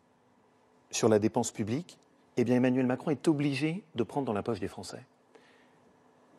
[0.91, 1.99] sur la dépense publique,
[2.37, 5.05] eh bien Emmanuel Macron est obligé de prendre dans la poche des Français.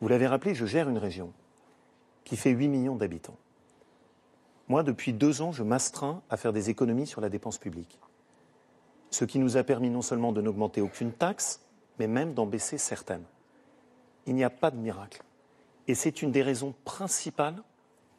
[0.00, 1.32] Vous l'avez rappelé, je gère une région
[2.24, 3.36] qui fait 8 millions d'habitants.
[4.68, 7.98] Moi, depuis deux ans, je m'astreins à faire des économies sur la dépense publique.
[9.10, 11.60] Ce qui nous a permis non seulement de n'augmenter aucune taxe,
[11.98, 13.24] mais même d'en baisser certaines.
[14.26, 15.22] Il n'y a pas de miracle.
[15.88, 17.62] Et c'est une des raisons principales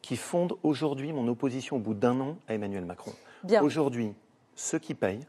[0.02, 3.12] qui fondent aujourd'hui mon opposition au bout d'un an à Emmanuel Macron.
[3.62, 4.12] Aujourd'hui,
[4.56, 5.26] ceux qui payent,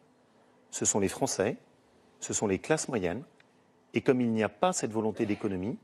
[0.72, 1.58] ce sont les Français,
[2.20, 3.24] ce sont les classes moyennes.
[3.94, 5.78] Et comme il n'y a pas cette volonté d'économie,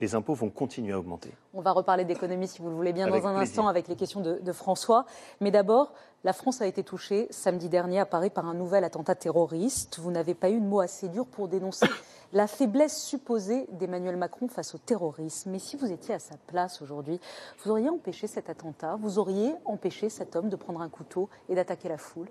[0.00, 1.32] les impôts vont continuer à augmenter.
[1.54, 4.20] On va reparler d'économie, si vous le voulez bien, dans un instant avec les questions
[4.20, 5.06] de, François.
[5.40, 5.92] Mais d'abord,
[6.24, 9.98] la France a été touchée samedi dernier à Paris par un nouvel attentat terroriste.
[9.98, 11.86] Vous n'avez pas eu de mot assez dur pour dénoncer
[12.32, 15.50] la faiblesse supposée d'Emmanuel Macron face au terrorisme.
[15.50, 17.20] Mais si vous étiez à sa place aujourd'hui,
[17.62, 21.54] vous auriez empêché cet attentat Vous auriez empêché cet homme de prendre un couteau et
[21.54, 22.28] d'attaquer la foule?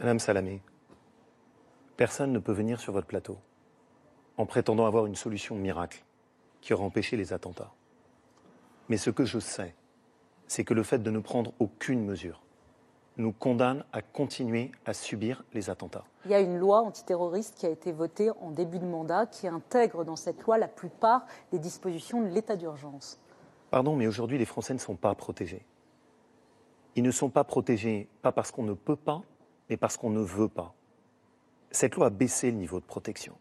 [0.00, 0.60] Madame Salamé,
[1.96, 3.38] personne ne peut venir sur votre plateau
[4.36, 6.04] en prétendant avoir une solution miracle
[6.60, 7.72] qui aurait empêché les attentats.
[8.88, 9.74] Mais ce que je sais,
[10.46, 12.42] c'est que le fait de ne prendre aucune mesure
[13.16, 16.04] nous condamne à continuer à subir les attentats.
[16.24, 19.46] Il y a une loi antiterroriste qui a été votée en début de mandat qui
[19.46, 23.20] intègre dans cette loi la plupart des dispositions de l'état d'urgence.
[23.70, 25.64] Pardon, mais aujourd'hui les Français ne sont pas protégés.
[26.96, 29.22] Ils ne sont pas protégés pas parce qu'on ne peut pas,
[29.68, 30.74] mais parce qu'on ne veut pas.
[31.70, 33.34] Cette loi a baissé le niveau de protection.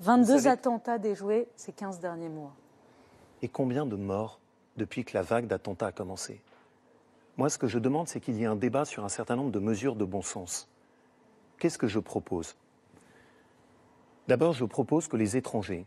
[0.00, 2.54] 22 attentats déjoués ces 15 derniers mois.
[3.40, 4.40] Et combien de morts
[4.76, 6.42] depuis que la vague d'attentats a commencé?
[7.38, 9.52] Moi, ce que je demande, c'est qu'il y ait un débat sur un certain nombre
[9.52, 10.68] de mesures de bon sens.
[11.58, 12.56] Qu'est-ce que je propose?
[14.28, 15.86] D'abord, je propose que les étrangers,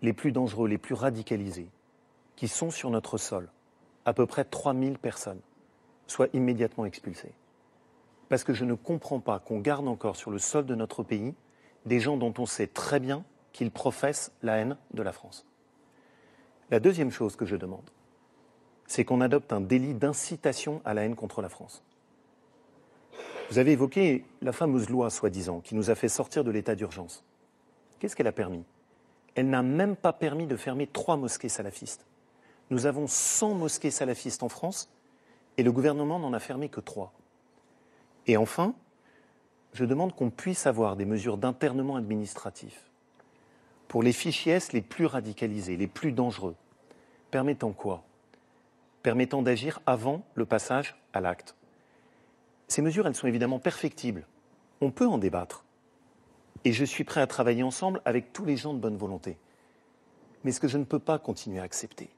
[0.00, 1.68] les plus dangereux, les plus radicalisés,
[2.36, 3.50] qui sont sur notre sol,
[4.06, 5.40] à peu près 3000 personnes,
[6.06, 7.32] soient immédiatement expulsés.
[8.30, 11.34] Parce que je ne comprends pas qu'on garde encore sur le sol de notre pays
[11.84, 13.22] des gens dont on sait très bien
[13.54, 15.46] qu'ils professent la haine de la France.
[16.70, 17.88] La deuxième chose que je demande,
[18.86, 21.82] c'est qu'on adopte un délit d'incitation à la haine contre la France.
[23.50, 27.24] Vous avez évoqué la fameuse loi, soi-disant, qui nous a fait sortir de l'état d'urgence.
[28.00, 28.64] Qu'est-ce qu'elle a permis?
[29.36, 32.06] Elle n'a même pas permis de fermer trois mosquées salafistes.
[32.70, 34.90] Nous avons 100 mosquées salafistes en France
[35.58, 37.12] et le gouvernement n'en a fermé que trois.
[38.26, 38.74] Et enfin,
[39.74, 42.90] je demande qu'on puisse avoir des mesures d'internement administratif
[43.94, 46.56] pour les fichiers les plus radicalisés, les plus dangereux,
[47.30, 48.02] permettant quoi?
[49.04, 51.54] Permettant d'agir avant le passage à l'acte.
[52.66, 54.26] Ces mesures, elles sont évidemment perfectibles.
[54.80, 55.64] On peut en débattre.
[56.64, 59.38] Et je suis prêt à travailler ensemble avec tous les gens de bonne volonté.
[60.42, 62.10] Mais ce que je ne peux pas continuer à accepter,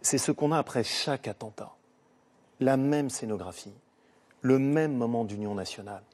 [0.00, 1.74] c'est ce qu'on a après chaque attentat.
[2.58, 3.74] La même scénographie,
[4.40, 6.04] le même moment d'union nationale.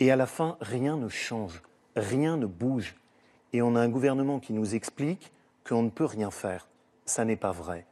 [0.00, 1.60] Et à la fin, rien ne change,
[1.94, 2.96] rien ne bouge
[3.54, 6.66] et on a un gouvernement qui nous explique qu'on ne peut rien faire.
[7.06, 7.86] Ça n'est pas vrai.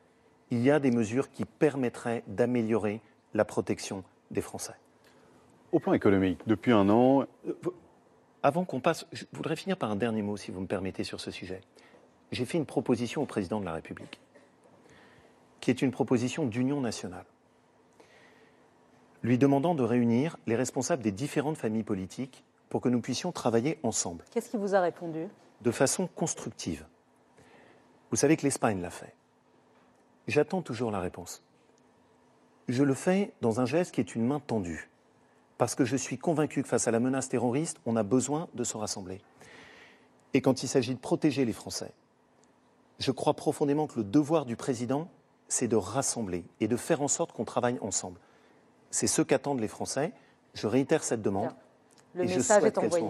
[0.50, 3.00] Il y a des mesures qui permettraient d'améliorer
[3.32, 4.74] la protection des Français.
[5.70, 7.22] Au plan économique, depuis un an.
[7.46, 7.54] Euh,
[8.42, 11.20] avant qu'on passe, je voudrais finir par un dernier mot, si vous me permettez, sur
[11.20, 11.60] ce sujet.
[12.32, 14.20] J'ai fait une proposition au président de la République,
[15.60, 17.24] qui est une proposition d'union nationale,
[19.22, 23.78] lui demandant de réunir les responsables des différentes familles politiques pour que nous puissions travailler
[23.84, 24.24] ensemble.
[24.32, 25.28] Qu'est-ce qu'il vous a répondu?
[25.62, 26.84] De façon constructive.
[28.10, 29.14] Vous savez que l'Espagne l'a fait.
[30.26, 31.42] J'attends toujours la réponse.
[32.68, 34.90] Je le fais dans un geste qui est une main tendue,
[35.58, 38.64] parce que je suis convaincu que face à la menace terroriste, on a besoin de
[38.64, 39.20] se rassembler.
[40.34, 41.92] Et quand il s'agit de protéger les Français,
[42.98, 45.08] je crois profondément que le devoir du président,
[45.48, 48.18] c'est de rassembler et de faire en sorte qu'on travaille ensemble.
[48.90, 50.12] C'est ce qu'attendent les Français.
[50.54, 51.50] Je réitère cette demande.
[52.14, 53.06] Le message est envoyé.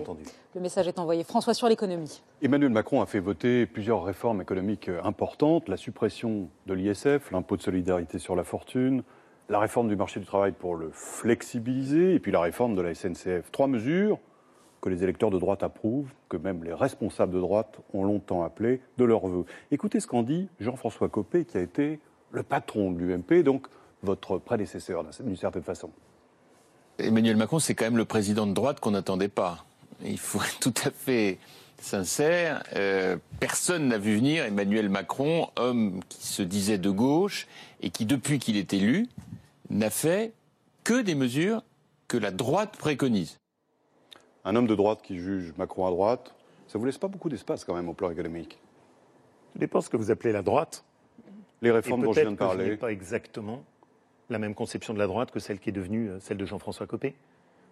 [0.54, 1.24] Le message est envoyé.
[1.24, 2.22] François, sur l'économie.
[2.40, 7.56] Emmanuel Macron a fait voter plusieurs réformes économiques euh, importantes la suppression de l'ISF, l'impôt
[7.56, 9.02] de solidarité sur la fortune,
[9.48, 12.94] la réforme du marché du travail pour le flexibiliser, et puis la réforme de la
[12.94, 13.50] SNCF.
[13.50, 14.18] Trois mesures
[14.80, 18.80] que les électeurs de droite approuvent, que même les responsables de droite ont longtemps appelées
[18.98, 19.44] de leur vœu.
[19.70, 23.66] Écoutez ce qu'en dit Jean-François Copé, qui a été le patron de l'UMP, donc
[24.02, 25.90] votre prédécesseur d'une certaine façon.
[26.98, 29.64] Emmanuel Macron, c'est quand même le président de droite qu'on n'attendait pas.
[30.04, 31.38] Il faut être tout à fait
[31.82, 37.48] sincère, euh, personne n'a vu venir Emmanuel Macron, homme qui se disait de gauche
[37.80, 39.08] et qui, depuis qu'il est élu,
[39.68, 40.32] n'a fait
[40.84, 41.62] que des mesures
[42.08, 43.38] que la droite préconise.
[44.44, 46.34] Un homme de droite qui juge Macron à droite,
[46.68, 48.58] ça vous laisse pas beaucoup d'espace quand même au plan économique
[49.52, 50.84] Tout dépend ce que vous appelez la droite.
[51.62, 52.70] Les réformes dont je viens de peut-être que parler.
[52.70, 53.62] n'ai pas exactement
[54.30, 56.86] la même conception de la droite que celle qui est devenue euh, celle de Jean-François
[56.86, 57.14] Copé.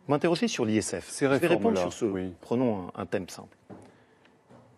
[0.07, 1.09] Vous m'interrogez sur l'ISF.
[1.09, 2.05] Ces Je vais répondre sur ce.
[2.05, 2.33] oui.
[2.41, 3.57] Prenons un, un thème simple.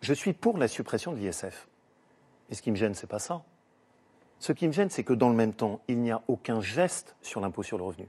[0.01, 1.69] Je suis pour la suppression de l'ISF.
[2.51, 3.43] Et ce qui me gêne, c'est pas ça.
[4.41, 7.15] Ce qui me gêne, c'est que dans le même temps, il n'y a aucun geste
[7.23, 8.09] sur l'impôt sur le revenu.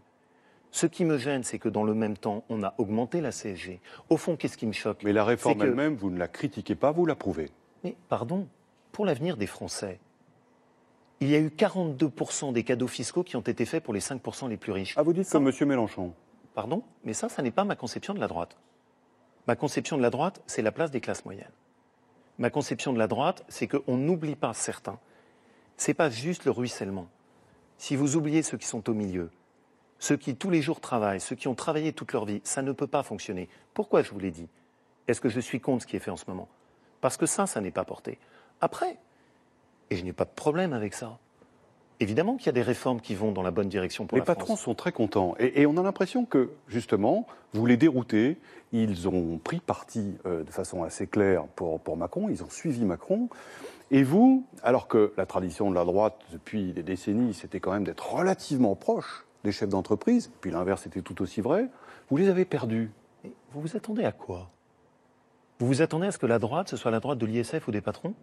[0.72, 3.80] Ce qui me gêne, c'est que dans le même temps, on a augmenté la CSG.
[4.10, 5.04] Au fond, qu'est-ce qui me choque?
[5.04, 7.52] Mais la réforme que- elle-même, vous ne la critiquez pas, vous l'approuvez.
[7.84, 8.48] Mais pardon,
[8.92, 10.00] pour l'avenir des Français,
[11.24, 14.48] il y a eu 42% des cadeaux fiscaux qui ont été faits pour les 5%
[14.50, 14.94] les plus riches.
[14.98, 15.54] Ah, vous dites Ça- comme M.
[15.68, 16.14] Mélenchon.
[16.54, 16.84] Pardon?
[17.04, 18.58] Mais ça, ça n'est pas ma conception de la droite.
[19.48, 21.52] Ma conception de la droite, c'est la place des classes moyennes.
[22.38, 25.00] Ma conception de la droite, c'est qu'on n'oublie pas certains.
[25.78, 27.08] C'est pas juste le ruissellement.
[27.78, 29.30] Si vous oubliez ceux qui sont au milieu,
[30.00, 32.72] ceux qui tous les jours travaillent, ceux qui ont travaillé toute leur vie, ça ne
[32.72, 33.50] peut pas fonctionner.
[33.74, 34.48] Pourquoi je vous l'ai dit?
[35.08, 36.48] Est-ce que je suis contre ce qui est fait en ce moment?
[37.02, 38.20] Parce que ça, ça n'est pas porté.
[38.62, 38.98] Après,
[39.94, 41.18] et je n'ai pas de problème avec ça.
[42.00, 44.26] Évidemment qu'il y a des réformes qui vont dans la bonne direction pour Les la
[44.26, 44.62] patrons France.
[44.62, 45.36] sont très contents.
[45.40, 48.38] Et, et on a l'impression que, justement, vous les déroutez.
[48.74, 52.28] Ils ont pris parti euh, de façon assez claire pour, pour Macron.
[52.30, 53.30] Ils ont suivi Macron.
[53.92, 57.84] Et vous, alors que la tradition de la droite, depuis des décennies, c'était quand même
[57.84, 61.68] d'être relativement proche des chefs d'entreprise, puis l'inverse était tout aussi vrai,
[62.10, 62.90] vous les avez perdus.
[63.24, 64.50] Mais Vous vous attendez à quoi?
[65.60, 67.72] Vous vous attendez à ce que la droite, ce soit la droite de l'ISF ou
[67.72, 68.14] des patrons?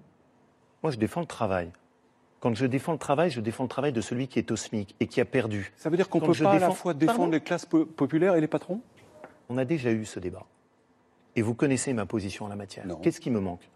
[0.83, 1.71] Moi, je défends le travail.
[2.40, 4.95] Quand je défends le travail, je défends le travail de celui qui est au SMIC
[4.99, 5.73] et qui a perdu.
[5.77, 7.66] Ça veut dire qu'on ne peut pas à la défends- fois défendre Pardon les classes
[7.66, 8.81] po- populaires et les patrons?
[9.51, 10.47] On a déjà eu ce débat.
[11.37, 12.87] Et vous connaissez ma position en la matière.
[13.03, 13.69] Qu'est-ce qui me manque?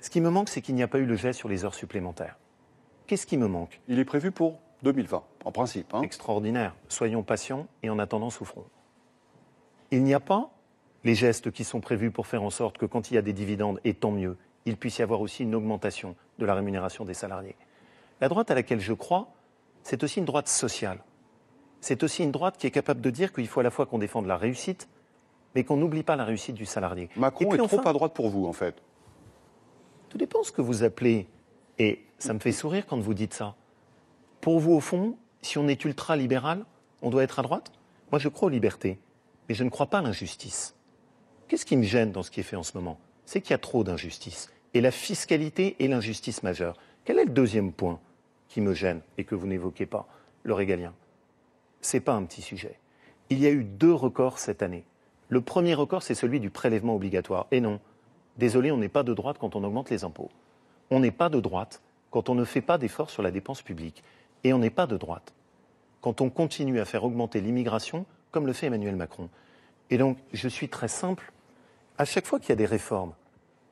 [0.00, 1.74] Ce qui me manque, c'est qu'il n'y a pas eu le geste sur les heures
[1.74, 2.38] supplémentaires.
[3.06, 3.80] Qu'est-ce qui me manque?
[3.88, 5.92] Il est prévu pour 2020, en principe.
[5.92, 6.02] hein.
[6.02, 6.74] Extraordinaire.
[6.88, 8.64] Soyons patients et en attendant souffrons.
[9.90, 10.50] Il n'y a pas
[11.02, 13.32] les gestes qui sont prévus pour faire en sorte que quand il y a des
[13.32, 17.14] dividendes, et tant mieux, il puisse y avoir aussi une augmentation de la rémunération des
[17.14, 17.56] salariés.
[18.20, 19.28] La droite à laquelle je crois,
[19.82, 20.98] c'est aussi une droite sociale.
[21.80, 23.98] C'est aussi une droite qui est capable de dire qu'il faut à la fois qu'on
[23.98, 24.88] défende la réussite,
[25.54, 27.08] mais qu'on n'oublie pas la réussite du salarié.
[27.16, 28.74] Macron puis est trop à droite pour vous, en fait.
[30.08, 31.26] tout dépend ce que vous appelez.
[31.78, 33.54] Et ça me fait sourire quand vous dites ça.
[34.42, 36.64] Pour vous, au fond, si on est ultra-libéral,
[37.00, 37.72] on doit être à droite?
[38.12, 39.00] Moi, je crois aux libertés,
[39.48, 40.74] mais je ne crois pas à l'injustice.
[41.48, 42.98] Qu'est-ce qui me gêne dans ce qui est fait en ce moment?
[43.30, 44.50] C'est qu'il y a trop d'injustice.
[44.74, 46.76] Et la fiscalité est l'injustice majeure.
[47.04, 48.00] Quel est le deuxième point
[48.48, 50.08] qui me gêne et que vous n'évoquez pas
[50.42, 50.92] Le régalien?
[51.80, 52.76] C'est pas un petit sujet.
[53.28, 54.82] Il y a eu deux records cette année.
[55.28, 57.46] Le premier record, c'est celui du prélèvement obligatoire.
[57.52, 57.78] Et non,
[58.36, 60.30] désolé, on n'est pas de droite quand on augmente les impôts.
[60.90, 64.02] On n'est pas de droite quand on ne fait pas d'efforts sur la dépense publique.
[64.42, 65.34] Et on n'est pas de droite
[66.00, 69.28] quand on continue à faire augmenter l'immigration, comme le fait Emmanuel Macron.
[69.88, 71.30] Et donc, je suis très simple.
[71.96, 73.12] À chaque fois qu'il y a des réformes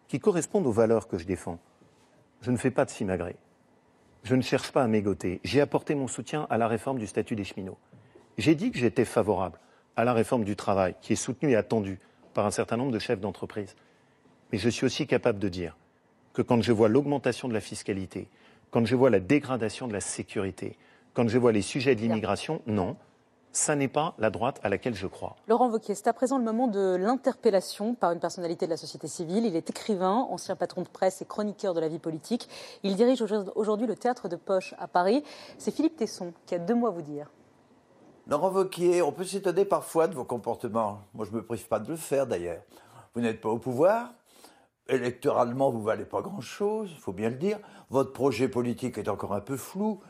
[0.08, 1.58] qui correspondent aux valeurs que je défends,
[2.40, 3.36] je ne fais pas de simagrée.
[4.24, 5.40] Je ne cherche pas à mégoter.
[5.44, 7.78] J'ai apporté mon soutien à la réforme du statut des cheminots.
[8.36, 9.58] J'ai dit que j'étais favorable
[9.96, 11.98] à la réforme du travail, qui est soutenue et attendue
[12.34, 13.74] par un certain nombre de chefs d'entreprise.
[14.52, 15.76] Mais je suis aussi capable de dire
[16.32, 18.28] que quand je vois l'augmentation de la fiscalité,
[18.70, 20.76] quand je vois la dégradation de la sécurité,
[21.14, 22.96] quand je vois les sujets de l'immigration, non,
[23.52, 25.36] ça n'est pas la droite à laquelle je crois.
[25.48, 29.08] Laurent Wauquiez, c'est à présent le moment de l'interpellation par une personnalité de la société
[29.08, 29.46] civile.
[29.46, 32.48] Il est écrivain, ancien patron de presse et chroniqueur de la vie politique.
[32.82, 33.22] Il dirige
[33.54, 35.24] aujourd'hui le théâtre de Poche à Paris.
[35.58, 37.30] C'est Philippe Tesson qui a deux mots à vous dire.
[38.26, 41.00] Laurent Wauquiez, on peut s'étonner parfois de vos comportements.
[41.14, 42.62] Moi, je ne me prive pas de le faire d'ailleurs.
[43.14, 44.12] Vous n'êtes pas au pouvoir.
[44.86, 47.58] Électoralement, vous ne valez pas grand-chose, il faut bien le dire.
[47.90, 50.00] Votre projet politique est encore un peu flou.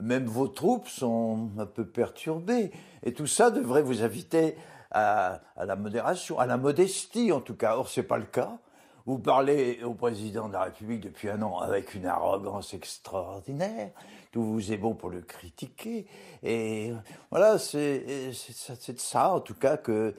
[0.00, 2.70] Même vos troupes sont un peu perturbées.
[3.02, 4.56] Et tout ça devrait vous inviter
[4.90, 7.76] à, la modération, à la modestie en tout cas.
[7.76, 8.58] Or, ce n'est pas le cas.
[9.06, 13.90] Vous parlez au président de la République depuis un an avec une arrogance extraordinaire.
[14.32, 16.06] Tout vous est bon pour le critiquer.
[16.42, 16.92] Et
[17.30, 20.14] voilà, c'est c'est c'est de ça, en tout cas, que,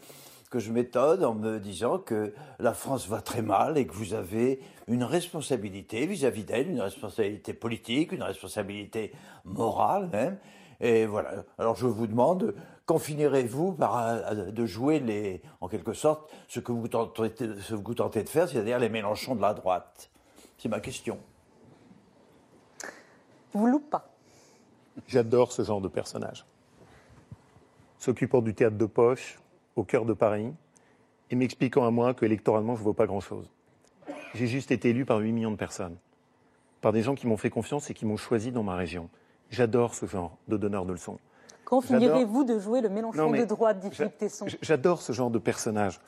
[0.49, 4.13] que je m'étonne en me disant que la France va très mal et que vous
[4.13, 9.13] avez une responsabilité vis-à-vis d'elle, une responsabilité politique, une responsabilité
[9.45, 10.38] morale même.
[10.82, 11.43] Et voilà.
[11.57, 12.55] Alors je vous demande,
[12.86, 17.86] quand finirez-vous par de jouer les, en quelque sorte, ce que vous tentez, ce que
[17.86, 20.09] vous tentez de faire, c'est-à-dire les Mélenchons de la droite?
[20.57, 21.19] C'est ma question.
[23.53, 24.09] Vous loupe pas.
[25.07, 26.45] J'adore ce genre de personnage.
[27.99, 29.39] S'occupant du théâtre de poche,
[29.80, 30.53] au cœur de Paris,
[31.32, 33.49] et m'expliquant à moi que électoralement, je ne vaux pas grand-chose.
[34.34, 35.95] J'ai juste été élu par 8 millions de personnes,
[36.82, 39.09] par des gens qui m'ont fait confiance et qui m'ont choisi dans ma région.
[39.49, 41.17] J'adore ce genre de donneur de leçons.
[41.65, 45.39] Quand finirez-vous de jouer le Mélenchon de droite, dit Philippe Tesson J'adore ce genre de
[45.39, 45.99] personnage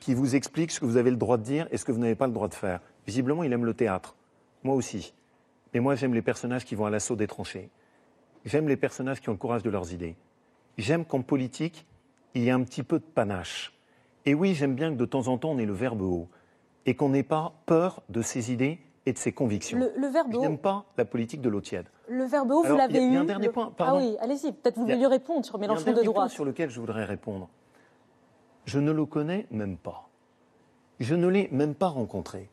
[0.00, 1.98] qui vous explique ce que vous avez le droit de dire et ce que vous
[1.98, 2.80] n'avez pas le droit de faire.
[3.06, 4.14] Visiblement, il aime le théâtre.
[4.62, 5.12] Moi aussi.
[5.74, 7.68] Mais moi, j'aime les personnages qui vont à l'assaut des tranchées.
[8.44, 10.16] J'aime les personnages qui ont le courage de leurs idées.
[10.78, 11.84] J'aime qu'en politique,
[12.34, 13.72] il y ait un petit peu de panache.
[14.26, 16.28] Et oui, j'aime bien que de temps en temps, on ait le verbe haut
[16.86, 19.78] et qu'on n'ait pas peur de ses idées et de ses convictions.
[19.78, 21.86] Le, le verbe Je haut, n'aime pas la politique de l'eau tiède.
[22.08, 23.74] le verbe haut, vous a- l'avez eu il y a un dernier le- point, Ah
[23.76, 24.00] pardon.
[24.00, 26.04] oui, allez-y, peut-être vous a- vouliez répondre sur Il y a un Mélenchon de dernier
[26.06, 26.30] point droite.
[26.30, 27.48] sur lequel je voudrais répondre.
[28.66, 30.08] Je ne le connais même pas.
[31.00, 32.50] Je ne l'ai même pas rencontré.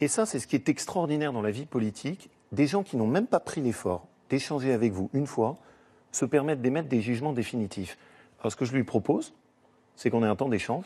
[0.00, 2.30] Et ça, c'est ce qui est extraordinaire dans la vie politique.
[2.50, 5.56] Des gens qui n'ont même pas pris l'effort d'échanger avec vous une fois
[6.12, 7.98] se permettent d'émettre des jugements définitifs.
[8.44, 9.32] Alors, ce que je lui propose,
[9.96, 10.84] c'est qu'on ait un temps d'échange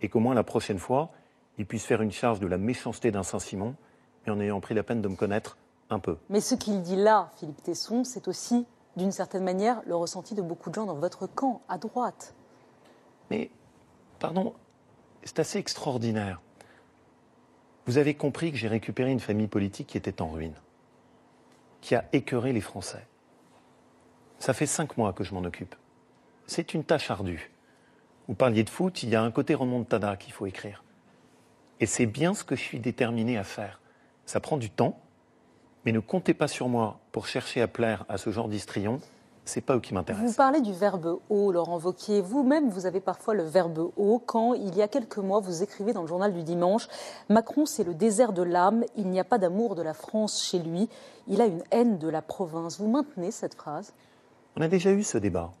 [0.00, 1.10] et qu'au moins la prochaine fois,
[1.58, 3.74] il puisse faire une charge de la méchanceté d'un Saint-Simon,
[4.24, 5.58] mais en ayant pris la peine de me connaître
[5.90, 6.16] un peu.
[6.30, 8.64] Mais ce qu'il dit là, Philippe Tesson, c'est aussi,
[8.96, 12.34] d'une certaine manière, le ressenti de beaucoup de gens dans votre camp, à droite.
[13.30, 13.50] Mais,
[14.18, 14.54] pardon,
[15.22, 16.40] c'est assez extraordinaire.
[17.84, 20.56] Vous avez compris que j'ai récupéré une famille politique qui était en ruine,
[21.82, 23.06] qui a écœuré les Français.
[24.38, 25.74] Ça fait cinq mois que je m'en occupe.
[26.46, 27.50] C'est une tâche ardue.
[28.28, 30.82] Vous parliez de foot, il y a un côté remontada qu'il faut écrire.
[31.80, 33.80] Et c'est bien ce que je suis déterminé à faire.
[34.24, 34.98] Ça prend du temps,
[35.84, 39.00] mais ne comptez pas sur moi pour chercher à plaire à ce genre d'histrion.
[39.44, 40.34] C'est pas eux qui Vous m'intéressent.
[40.34, 42.20] parlez du verbe haut, Laurent Wauquiez.
[42.20, 45.92] Vous-même, vous avez parfois le verbe haut quand, il y a quelques mois, vous écrivez
[45.92, 46.88] dans le journal du dimanche
[47.28, 48.82] Macron, c'est le désert de l'âme.
[48.96, 50.88] Il n'y a pas d'amour de la France chez lui.
[51.28, 52.80] Il a une haine de la province.
[52.80, 53.92] Vous maintenez cette phrase?
[54.56, 55.52] On a déjà eu ce débat.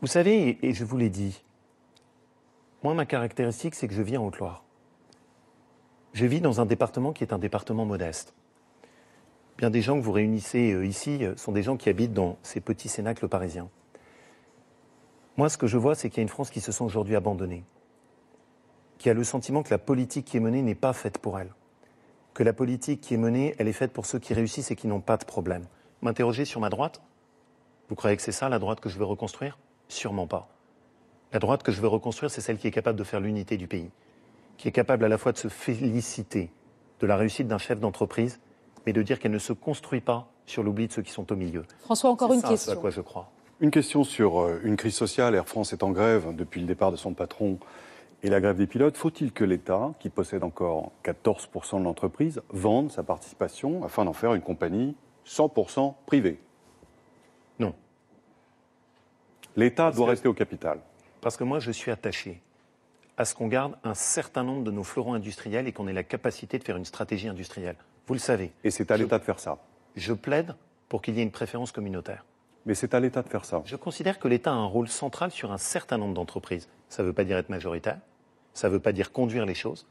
[0.00, 1.42] Vous savez, et- je vous l'ai dit,
[2.84, 4.64] moi, ma caractéristique, c'est que je vis en Haute-Loire.
[6.12, 8.34] Je vis dans un département qui est un département modeste.
[9.56, 12.38] Bien des gens que vous réunissez euh, ici euh, sont des gens qui habitent dans
[12.44, 13.68] ces petits cénacles parisiens.
[15.36, 17.16] Moi, ce que je vois, c'est qu'il y a une France qui se sent aujourd'hui
[17.16, 17.64] abandonnée,
[18.98, 21.52] qui a le sentiment que la politique qui est menée n'est pas faite pour elle,
[22.34, 24.86] que la politique qui est menée, elle est faite pour ceux qui réussissent et qui
[24.86, 25.64] n'ont pas de problème.
[26.02, 27.02] M'interroger sur ma droite
[27.88, 29.58] Vous croyez que c'est ça la droite que je veux reconstruire?
[29.88, 30.48] Sûrement pas.
[31.32, 33.66] La droite que je veux reconstruire, c'est celle qui est capable de faire l'unité du
[33.66, 33.90] pays,
[34.56, 36.50] qui est capable à la fois de se féliciter
[37.00, 38.40] de la réussite d'un chef d'entreprise,
[38.86, 41.36] mais de dire qu'elle ne se construit pas sur l'oubli de ceux qui sont au
[41.36, 41.64] milieu.
[41.80, 42.80] François, encore C'est une ça, ce à question.
[42.80, 43.30] quoi je crois.
[43.60, 45.34] Une question sur euh, une crise sociale.
[45.34, 47.58] Air France est en grève depuis le départ de son patron
[48.22, 48.96] et la grève des pilotes.
[48.96, 54.34] Faut-il que l'État, qui possède encore 14% de l'entreprise, vende sa participation afin d'en faire
[54.34, 56.40] une compagnie 100% privée
[57.58, 57.74] Non.
[59.58, 60.78] L'État doit que- rester au capital.
[61.20, 62.40] Parce que moi, je suis attaché
[63.16, 66.04] à ce qu'on garde un certain nombre de nos fleurons industriels et qu'on ait la
[66.04, 67.74] capacité de faire une stratégie industrielle.
[68.06, 68.52] Vous le savez.
[68.62, 69.58] Et c'est à Je- l'État de faire ça.
[69.96, 70.54] Je plaide
[70.88, 72.24] pour qu'il y ait une préférence communautaire.
[72.66, 73.62] Mais c'est à l'État de faire ça.
[73.64, 76.68] Je considère que l'État a un rôle central sur un certain nombre d'entreprises.
[76.88, 77.98] Ça ne veut pas dire être majoritaire,
[78.54, 79.86] ça ne veut pas dire conduire les choses,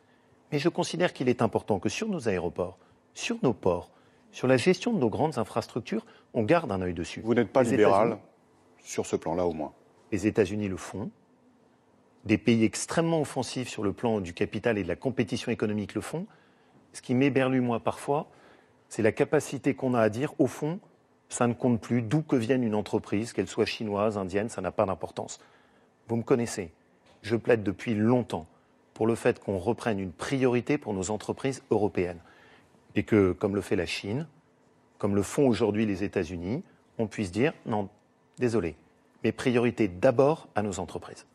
[0.51, 2.77] mais je considère qu'il est important que sur nos aéroports,
[3.13, 3.89] sur nos ports,
[4.31, 7.21] sur la gestion de nos grandes infrastructures, on garde un œil dessus.
[7.21, 8.17] Vous n'êtes pas Les libéral
[8.83, 9.73] sur ce plan-là au moins.
[10.11, 11.11] Les États-Unis le font.
[12.25, 16.01] Des pays extrêmement offensifs sur le plan du capital et de la compétition économique le
[16.01, 16.25] font.
[16.93, 18.27] Ce qui m'éberlue, moi, parfois,
[18.89, 20.79] c'est la capacité qu'on a à dire, au fond,
[21.29, 24.71] ça ne compte plus, d'où que vienne une entreprise, qu'elle soit chinoise, indienne, ça n'a
[24.71, 25.39] pas d'importance.
[26.07, 26.71] Vous me connaissez.
[27.21, 28.47] Je plaide depuis longtemps
[28.93, 32.19] pour le fait qu'on reprenne une priorité pour nos entreprises européennes.
[32.95, 34.27] Et que, comme le fait la Chine,
[34.97, 36.63] comme le font aujourd'hui les États-Unis,
[36.97, 37.89] on puisse dire non,
[38.39, 38.75] désolé,
[39.23, 41.25] mais priorité d'abord à nos entreprises.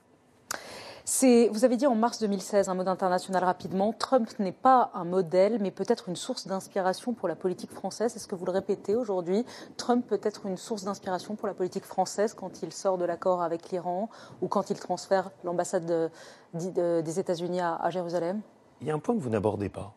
[1.50, 5.58] Vous avez dit en mars 2016, un mode international rapidement, Trump n'est pas un modèle,
[5.60, 8.14] mais peut-être une source d'inspiration pour la politique française.
[8.16, 9.44] Est-ce que vous le répétez aujourd'hui?
[9.76, 13.42] Trump peut être une source d'inspiration pour la politique française quand il sort de l'accord
[13.42, 14.08] avec l'Iran
[14.40, 16.08] ou quand il transfère l'ambassade de-
[16.54, 18.40] de- des États-Unis à, à Jérusalem?
[18.80, 19.92] Il y a un point que vous n'abordez pas,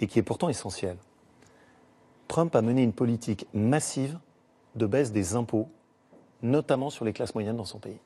[0.00, 0.96] et qui est pourtant essentiel.
[2.26, 4.18] Trump a mené une politique massive
[4.74, 5.68] de baisse des impôts,
[6.42, 7.98] notamment sur les classes moyennes dans son pays.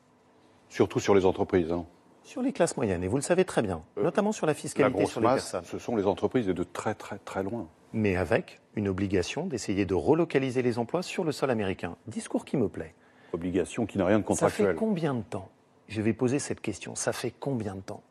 [0.68, 1.70] Surtout sur les entreprises.
[1.72, 1.84] hein.
[2.24, 5.06] Sur les classes moyennes, et vous le savez très bien, Euh, notamment sur la fiscalité
[5.06, 5.64] sur les masse, personnes.
[5.64, 7.66] ce sont les entreprises et de très très très loin.
[7.94, 11.96] mais avec une obligation d'essayer de relocaliser les emplois sur le sol américain.
[12.06, 12.94] Discours qui me plaît.
[13.32, 14.76] Obligation qui n'a rien de Ça fait contractuel.
[14.76, 15.48] combien de temps
[15.88, 16.94] Je vais poser cette question.
[16.94, 18.02] Ça fait combien de temps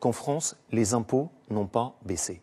[0.00, 2.42] qu'en France, les impôts n'ont pas baissé?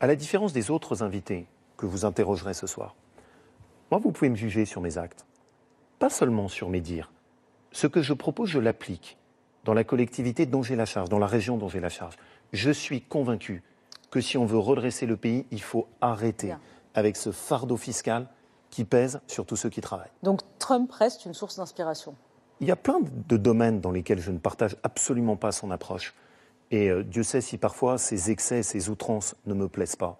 [0.00, 1.46] À la différence des autres invités
[1.78, 2.94] que vous interrogerez ce soir,
[3.90, 5.26] moi, vous pouvez me juger sur mes actes,
[5.98, 7.12] pas seulement sur mes dires.
[7.72, 9.18] Ce que je propose, je l'applique
[9.64, 12.14] dans la collectivité dont j'ai la charge, dans la région dont j'ai la charge.
[12.52, 13.62] Je suis convaincu
[14.10, 16.60] que si on veut redresser le pays, il faut arrêter Bien.
[16.94, 18.28] avec ce fardeau fiscal
[18.70, 20.10] qui pèse sur tous ceux qui travaillent.
[20.22, 22.14] Donc Trump reste une source d'inspiration.
[22.60, 26.14] Il y a plein de domaines dans lesquels je ne partage absolument pas son approche.
[26.70, 30.18] Et euh, Dieu sait si parfois ses excès, ses outrances ne me plaisent pas.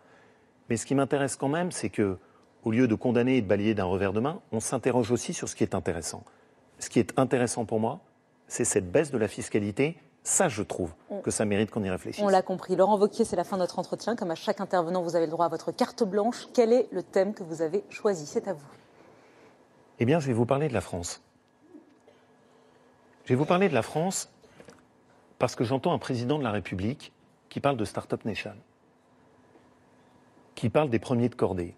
[0.68, 2.18] Mais ce qui m'intéresse quand même, c'est que,
[2.66, 5.48] au lieu de condamner et de balayer d'un revers de main, on s'interroge aussi sur
[5.48, 6.24] ce qui est intéressant.
[6.80, 8.00] Ce qui est intéressant pour moi,
[8.48, 9.96] c'est cette baisse de la fiscalité.
[10.24, 10.92] Ça, je trouve
[11.22, 12.24] que ça mérite qu'on y réfléchisse.
[12.24, 12.74] On l'a compris.
[12.74, 14.16] Laurent Wauquiez, c'est la fin de notre entretien.
[14.16, 16.48] Comme à chaque intervenant, vous avez le droit à votre carte blanche.
[16.54, 18.26] Quel est le thème que vous avez choisi?
[18.26, 18.66] C'est à vous.
[20.00, 21.22] Eh bien, je vais vous parler de la France.
[23.26, 24.28] Je vais vous parler de la France
[25.38, 27.12] parce que j'entends un président de la République
[27.48, 28.56] qui parle de Startup Nation,
[30.56, 31.76] qui parle des premiers de cordée,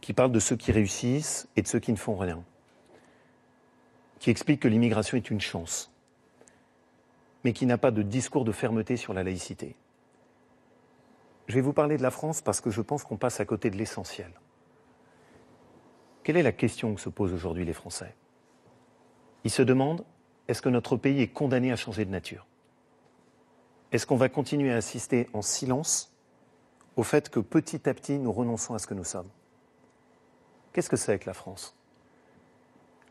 [0.00, 2.42] qui parle de ceux qui réussissent et de ceux qui ne font rien,
[4.18, 5.92] qui explique que l'immigration est une chance,
[7.44, 9.76] mais qui n'a pas de discours de fermeté sur la laïcité.
[11.46, 13.70] Je vais vous parler de la France parce que je pense qu'on passe à côté
[13.70, 14.30] de l'essentiel.
[16.22, 18.14] Quelle est la question que se posent aujourd'hui les Français?
[19.44, 20.04] Ils se demandent
[20.46, 22.46] est-ce que notre pays est condamné à changer de nature?
[23.92, 26.12] Est-ce qu'on va continuer à assister en silence
[26.96, 29.28] au fait que petit à petit nous renonçons à ce que nous sommes?
[30.72, 31.74] Qu'est-ce que c'est que la France?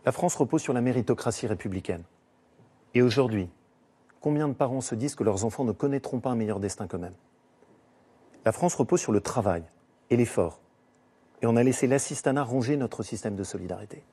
[0.05, 2.03] La France repose sur la méritocratie républicaine.
[2.93, 3.49] Et aujourd'hui,
[4.21, 7.15] combien de parents se disent que leurs enfants ne connaîtront pas un meilleur destin qu'eux-mêmes?
[8.45, 9.63] La France repose sur le travail
[10.09, 10.61] et l'effort.
[11.41, 14.03] Et on a laissé l'assistanat ronger notre système de solidarité.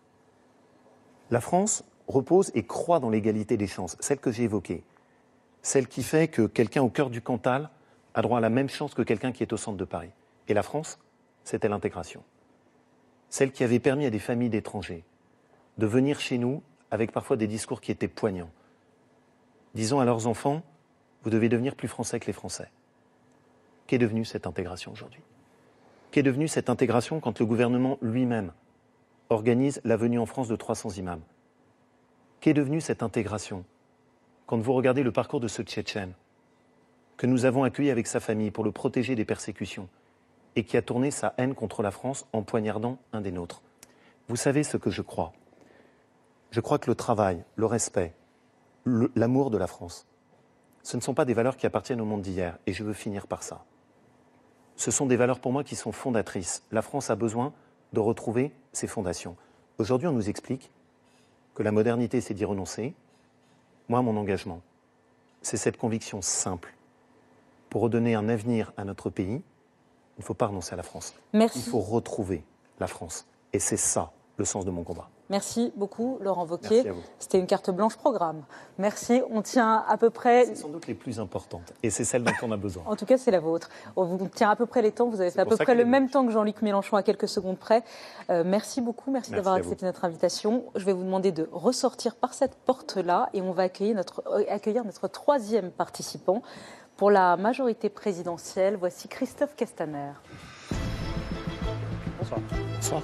[1.30, 4.84] La France repose et croit dans l'égalité des chances, celle que j'ai évoquée,
[5.62, 7.70] celle qui fait que quelqu'un au cœur du Cantal
[8.14, 10.10] a droit à la même chance que quelqu'un qui est au centre de Paris.
[10.48, 10.98] Et la France,
[11.44, 12.22] c'était l'intégration.
[13.34, 15.02] Celle qui avait permis à des familles d'étrangers
[15.78, 16.62] de venir chez nous
[16.92, 18.52] avec parfois des discours qui étaient poignants,
[19.74, 20.62] disant à leurs enfants,
[21.24, 22.70] vous devez devenir plus français que les Français.
[23.88, 25.20] Qu'est devenue cette intégration aujourd'hui?
[26.12, 28.52] Qu'est devenue cette intégration quand le gouvernement lui-même
[29.30, 31.22] organise la venue en France de 300 imams?
[32.38, 33.64] Qu'est devenue cette intégration
[34.46, 36.12] quand vous regardez le parcours de ce Tchétchène
[37.16, 39.88] que nous avons accueilli avec sa famille pour le protéger des persécutions
[40.56, 43.62] et qui a tourné sa haine contre la France en poignardant un des nôtres
[44.28, 45.32] Vous savez ce que je crois
[46.50, 48.14] Je crois que le travail, le respect,
[48.84, 50.06] l'amour de la France,
[50.82, 53.26] ce ne sont pas des valeurs qui appartiennent au monde d'hier et je veux finir
[53.26, 53.64] par ça.
[54.76, 56.62] Ce sont des valeurs pour moi qui sont fondatrices.
[56.70, 57.52] La France a besoin
[57.92, 59.36] de retrouver ses fondations.
[59.78, 60.70] Aujourd'hui, on nous explique
[61.54, 62.94] que la modernité, c'est d'y renoncer.
[63.88, 64.60] Moi, mon engagement,
[65.42, 66.74] c'est cette conviction simple.
[67.70, 69.42] Pour redonner un avenir à notre pays,
[70.16, 71.14] il ne faut pas renoncer à la France.
[71.32, 71.58] Merci.
[71.58, 72.44] Il faut retrouver
[72.78, 73.26] la France.
[73.52, 75.08] Et c'est ça le sens de mon combat.
[75.30, 76.58] Merci beaucoup, Laurent vous.
[77.18, 78.42] C'était une carte blanche programme.
[78.78, 79.22] Merci.
[79.30, 80.44] On tient à peu près.
[80.44, 81.72] C'est sans doute les plus importantes.
[81.82, 82.84] Et c'est celle dont on a besoin.
[82.94, 83.70] En tout cas, c'est la vôtre.
[83.96, 85.08] On vous tient à peu près les temps.
[85.08, 87.58] Vous avez fait à peu près le même temps que Jean-Luc Mélenchon à quelques secondes
[87.58, 87.82] près.
[88.30, 89.10] Euh, merci beaucoup.
[89.10, 90.64] Merci, Merci d'avoir accepté notre invitation.
[90.74, 94.44] Je vais vous demander de ressortir par cette porte-là et on va accueillir notre, euh,
[94.48, 96.42] accueillir notre troisième participant.
[96.96, 100.12] Pour la majorité présidentielle, voici Christophe Castaner.
[102.18, 102.40] Bonsoir.
[102.76, 103.02] Bonsoir.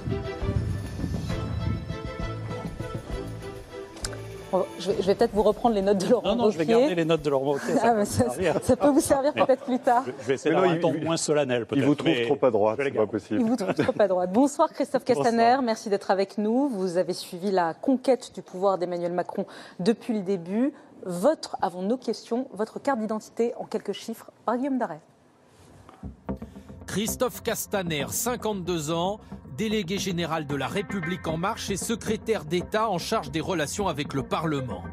[4.51, 6.93] Bon, je vais, peut-être vous reprendre les notes de Laurent Non, non, je vais garder
[6.93, 7.73] les notes de Laurent Wauquiez.
[7.73, 8.05] Ça, Ah,
[8.61, 10.03] ça, peut vous servir peut-être plus tard.
[10.19, 11.81] Je vais essayer d'avoir un il- moins solennel, peut-être.
[11.81, 13.39] Il vous trouve trop à droite, c'est pas possible.
[13.39, 14.31] Il vous trouve trop à droite.
[14.33, 15.61] Bonsoir Christophe Castaner, Bonsoir.
[15.61, 16.67] merci d'être avec nous.
[16.67, 19.45] Vous avez suivi la conquête du pouvoir d'Emmanuel Macron
[19.79, 20.73] depuis le début.
[21.05, 24.79] Votre, avant nos questions, votre carte d'identité en quelques chiffres par Guillaume.
[26.85, 29.19] Christophe Castaner, 52 ans,
[29.57, 34.13] délégué général de la République en marche et secrétaire d'État en charge des relations avec
[34.13, 34.83] le Parlement.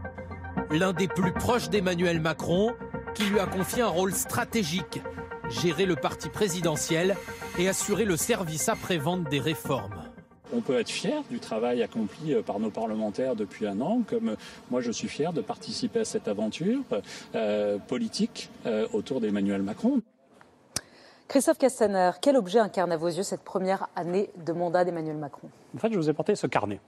[0.70, 2.72] L'un des plus proches d'Emmanuel Macron,
[3.14, 5.02] qui lui a confié un rôle stratégique,
[5.48, 7.16] gérer le parti présidentiel
[7.59, 10.07] et assurer le service après-vente des réformes.
[10.53, 14.30] On peut être fier du travail accompli euh, par nos parlementaires depuis un an, comme
[14.30, 14.36] euh,
[14.70, 16.80] moi je suis fier de participer à cette aventure
[17.34, 20.01] euh, politique euh, autour d'Emmanuel Macron.
[21.28, 25.49] Christophe Castaner, quel objet incarne à vos yeux cette première année de mandat d'Emmanuel Macron?
[25.76, 26.80] En fait, je vous ai porté ce carnet.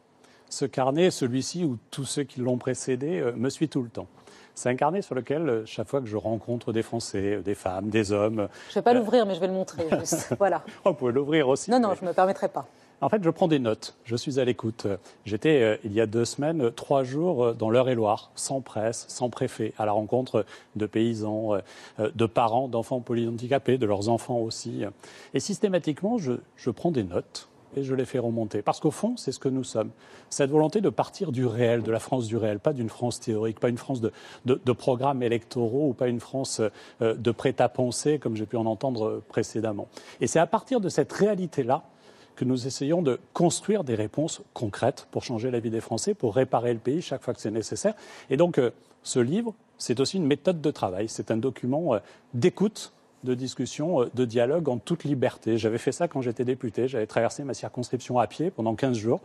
[0.49, 4.07] Ce carnet, celui-ci où tous ceux qui l'ont précédé euh, me suivent tout le temps.
[4.55, 8.13] C'est un carnet sur lequel, chaque fois que je rencontre des Français, des femmes, des
[8.13, 9.87] hommes, Je ne vais pas l'ouvrir, mais je vais le montrer.
[10.01, 10.35] juste.
[10.39, 10.63] Voilà.
[10.85, 11.71] on peut l'ouvrir aussi.
[11.71, 12.67] Non, non, mais- je ne me permettrai pas.
[13.03, 13.95] En fait, je prends des notes.
[14.05, 14.87] Je suis à l'écoute.
[15.25, 19.07] J'étais, euh, il y a deux semaines, euh, trois jours euh, dans l'Eure-et-Loire, sans presse,
[19.09, 20.45] sans préfet, à la rencontre
[20.77, 21.59] de paysans,
[21.99, 24.83] de parents d'enfants polyhandicapés, de leurs enfants aussi.
[25.35, 28.63] Et systématiquement, je, je prends des notes et je l'ai fait remonter.
[28.63, 29.91] Parce qu'au fond, c'est ce que nous sommes.
[30.29, 33.61] Cette volonté de partir du réel, de la France du réel, pas d'une France théorique,
[33.61, 34.13] pas une France de,
[34.45, 36.61] de, programmes électoraux ou pas une France
[37.01, 39.89] de prêt-à-penser, comme j'ai pu en entendre précédemment.
[40.21, 41.85] Et c'est à partir de cette réalité-là
[42.41, 46.35] que nous essayons de construire des réponses concrètes pour changer la vie des Français, pour
[46.35, 47.93] réparer le pays chaque fois que c'est nécessaire.
[48.31, 48.71] Et donc, euh,
[49.03, 51.11] ce livre, c'est aussi une méthode de travail.
[51.11, 51.99] C'est un document euh,
[52.33, 55.59] d'écoute de discussion, euh, de dialogue en toute liberté.
[55.59, 56.89] J'avais fait ça quand j'étais député.
[56.89, 59.21] J'avais traversé ma circonscription à pied pendant 15 jours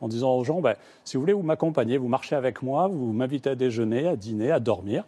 [0.00, 3.12] en disant aux gens, ben, si vous voulez, vous m'accompagner, vous marchez avec moi, vous
[3.12, 5.02] m'invitez à déjeuner, à dîner, à dormir.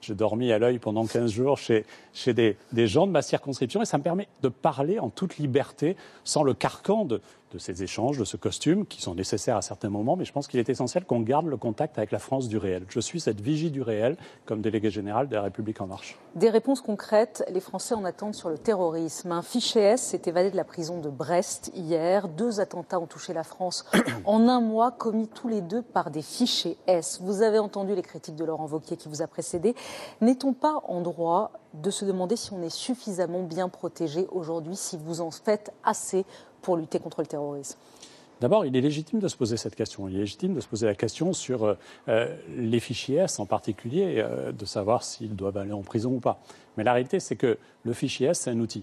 [0.00, 3.82] J'ai dormi à l'œil pendant 15 jours chez, chez des, des, gens de ma circonscription
[3.82, 7.20] et ça me permet de parler en toute liberté, sans le carcan de,
[7.56, 10.46] de ces échanges, de ce costume, qui sont nécessaires à certains moments, mais je pense
[10.46, 12.84] qu'il est essentiel qu'on garde le contact avec la France du réel.
[12.88, 16.18] Je suis cette vigie du réel comme délégué général de la République en marche.
[16.34, 19.32] Des réponses concrètes, les Français en attendent sur le terrorisme.
[19.32, 22.28] Un fichier S s'est évadé de la prison de Brest hier.
[22.28, 23.86] Deux attentats ont touché la France
[24.26, 27.20] en un mois, commis tous les deux par des fichiers S.
[27.22, 29.74] Vous avez entendu les critiques de Laurent Wauquiez qui vous a précédé.
[30.20, 31.52] N'est-on pas en droit
[31.82, 36.24] de se demander si on est suffisamment bien protégé aujourd'hui, si vous en faites assez
[36.66, 37.78] pour lutter contre le terrorisme
[38.40, 40.08] D'abord, il est légitime de se poser cette question.
[40.08, 41.74] Il est légitime de se poser la question sur euh,
[42.08, 46.18] euh, les fichiers S en particulier, euh, de savoir s'ils doivent aller en prison ou
[46.18, 46.40] pas.
[46.76, 48.82] Mais la réalité, c'est que le fichier S, c'est un outil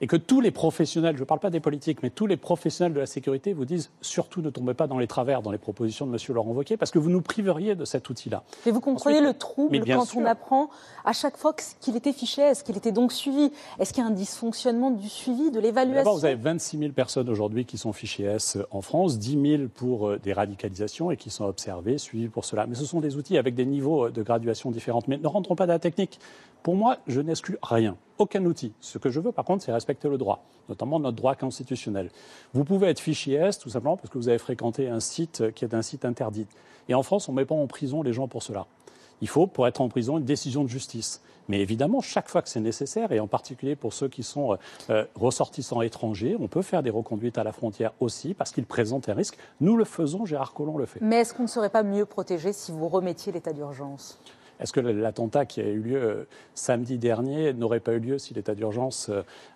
[0.00, 2.94] et que tous les professionnels, je ne parle pas des politiques, mais tous les professionnels
[2.94, 6.06] de la sécurité vous disent surtout ne tombez pas dans les travers, dans les propositions
[6.06, 6.18] de M.
[6.34, 8.42] Laurent Wauquiez, parce que vous nous priveriez de cet outil-là.
[8.66, 10.70] Mais vous comprenez le trouble quand on apprend
[11.04, 13.52] à chaque fois qu'il était fiché, est-ce qu'il était donc suivi?
[13.78, 16.04] Est-ce qu'il y a un dysfonctionnement du suivi, de l'évaluation?
[16.04, 19.62] D'abord, vous avez 26 000 personnes aujourd'hui qui sont fichées S en France, 10 000
[19.74, 22.66] pour euh, des radicalisations et qui sont observées, suivies pour cela.
[22.66, 25.02] Mais ce sont des outils avec des niveaux de graduation différents.
[25.08, 26.18] Mais ne rentrons pas dans la technique.
[26.64, 28.72] Pour moi, je n'exclus rien aucun outil.
[28.80, 32.10] Ce que je veux, par contre, c'est respecter le droit, notamment notre droit constitutionnel.
[32.54, 35.74] Vous pouvez être fichier tout simplement parce que vous avez fréquenté un site qui est
[35.74, 36.46] un site interdit.
[36.88, 38.66] Et en France, on ne met pas en prison les gens pour cela.
[39.20, 41.20] Il faut, pour être en prison, une décision de justice.
[41.48, 44.56] Mais évidemment, chaque fois que c'est nécessaire, et en particulier pour ceux qui sont
[44.88, 49.10] euh, ressortissants étrangers, on peut faire des reconduites à la frontière aussi, parce qu'ils présentent
[49.10, 49.36] un risque.
[49.60, 51.00] Nous le faisons, Gérard Collomb le fait.
[51.02, 54.18] Mais est-ce qu'on ne serait pas mieux protégé si vous remettiez l'état d'urgence?
[54.60, 56.24] Est-ce que l'attentat qui a eu lieu euh,
[56.54, 59.10] samedi dernier n'aurait pas eu lieu si l'état d'urgence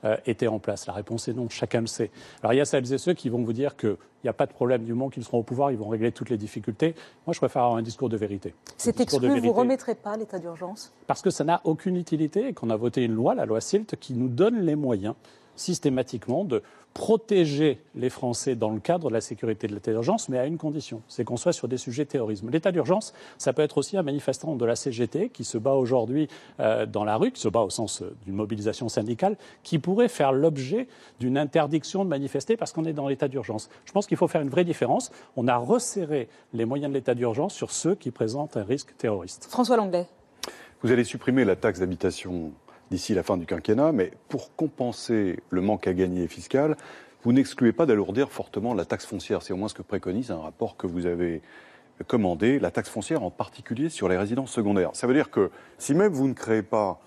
[0.04, 0.86] euh, était en place?
[0.86, 2.10] La réponse est non, chacun le sait.
[2.42, 4.46] Alors il y a celles et ceux qui vont vous dire qu'il n'y a pas
[4.46, 6.94] de problème du moment qu'ils seront au pouvoir, ils vont régler toutes les difficultés.
[7.26, 8.54] Moi, je préfère avoir un discours de vérité.
[8.76, 10.92] C'est exclu, vous ne remettrez pas l'état d'urgence?
[11.06, 13.96] Parce que ça n'a aucune utilité et qu'on a voté une loi, la loi SILT,
[14.00, 15.14] qui nous donne les moyens
[15.58, 16.62] systématiquement de
[16.94, 20.58] protéger les Français dans le cadre de la sécurité de l'état d'urgence, mais à une
[20.58, 22.50] condition, c'est qu'on soit sur des sujets terrorisme.
[22.50, 26.28] L'état d'urgence, ça peut être aussi un manifestant de la CGT qui se bat aujourd'hui
[26.58, 30.08] euh, dans la rue, qui se bat au sens euh, d'une mobilisation syndicale, qui pourrait
[30.08, 30.88] faire l'objet
[31.20, 33.68] d'une interdiction de manifester parce qu'on est dans l'état d'urgence.
[33.84, 35.12] Je pense qu'il faut faire une vraie différence.
[35.36, 39.46] On a resserré les moyens de l'état d'urgence sur ceux qui présentent un risque terroriste.
[39.48, 40.06] François Langlais.
[40.82, 42.52] Vous allez supprimer la taxe d'habitation
[42.90, 46.76] d'ici la fin du quinquennat, mais pour compenser le manque à gagner fiscal,
[47.24, 49.42] vous n'excluez pas d'alourdir fortement la taxe foncière.
[49.42, 51.42] C'est au moins ce que préconise un rapport que vous avez
[52.06, 54.90] commandé, la taxe foncière en particulier sur les résidences secondaires.
[54.94, 57.00] Ça veut dire que si même vous ne créez pas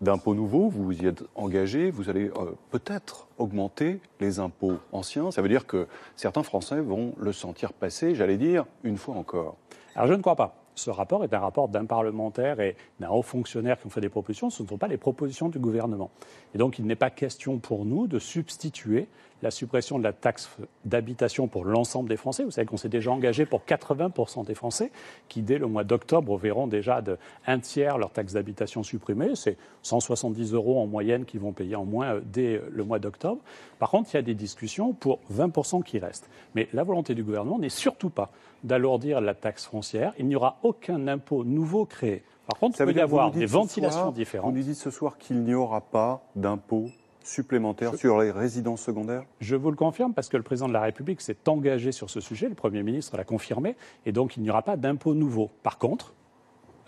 [0.00, 5.30] d'impôts nouveaux, vous vous y êtes engagé, vous allez euh, peut-être augmenter les impôts anciens.
[5.30, 5.86] Ça veut dire que
[6.16, 9.56] certains Français vont le sentir passer, j'allais dire, une fois encore.
[9.94, 13.22] Alors je ne crois pas ce rapport est un rapport d'un parlementaire et d'un haut
[13.22, 16.10] fonctionnaire qui ont fait des propositions, ce ne sont pas les propositions du gouvernement.
[16.54, 19.08] Et donc il n'est pas question pour nous de substituer
[19.44, 20.48] la suppression de la taxe
[20.86, 22.44] d'habitation pour l'ensemble des Français.
[22.44, 24.90] Vous savez qu'on s'est déjà engagé pour 80% des Français
[25.28, 29.36] qui, dès le mois d'octobre, verront déjà de un tiers leur taxe d'habitation supprimée.
[29.36, 33.42] C'est 170 euros en moyenne qu'ils vont payer en moins euh, dès le mois d'octobre.
[33.78, 36.28] Par contre, il y a des discussions pour 20% qui restent.
[36.54, 38.30] Mais la volonté du gouvernement n'est surtout pas
[38.64, 40.14] d'alourdir la taxe foncière.
[40.18, 42.22] Il n'y aura aucun impôt nouveau créé.
[42.46, 44.52] Par contre, il peut y avoir des ventilations différentes.
[44.52, 46.88] Vous nous dites ce soir qu'il n'y aura pas d'impôt
[47.26, 50.82] supplémentaire sur les résidences secondaires Je vous le confirme parce que le président de la
[50.82, 54.50] République s'est engagé sur ce sujet, le Premier ministre l'a confirmé, et donc il n'y
[54.50, 55.50] aura pas d'impôt nouveau.
[55.62, 56.14] Par contre,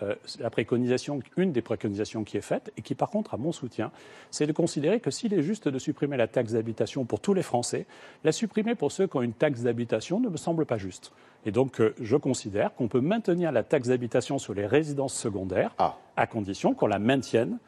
[0.02, 3.52] euh, la préconisation, une des préconisations qui est faite, et qui par contre a mon
[3.52, 3.90] soutien,
[4.30, 7.42] c'est de considérer que s'il est juste de supprimer la taxe d'habitation pour tous les
[7.42, 7.86] Français,
[8.22, 11.12] la supprimer pour ceux qui ont une taxe d'habitation ne me semble pas juste.
[11.46, 15.74] Et donc euh, je considère qu'on peut maintenir la taxe d'habitation sur les résidences secondaires
[15.78, 15.96] ah.
[16.16, 17.58] à condition qu'on la maintienne,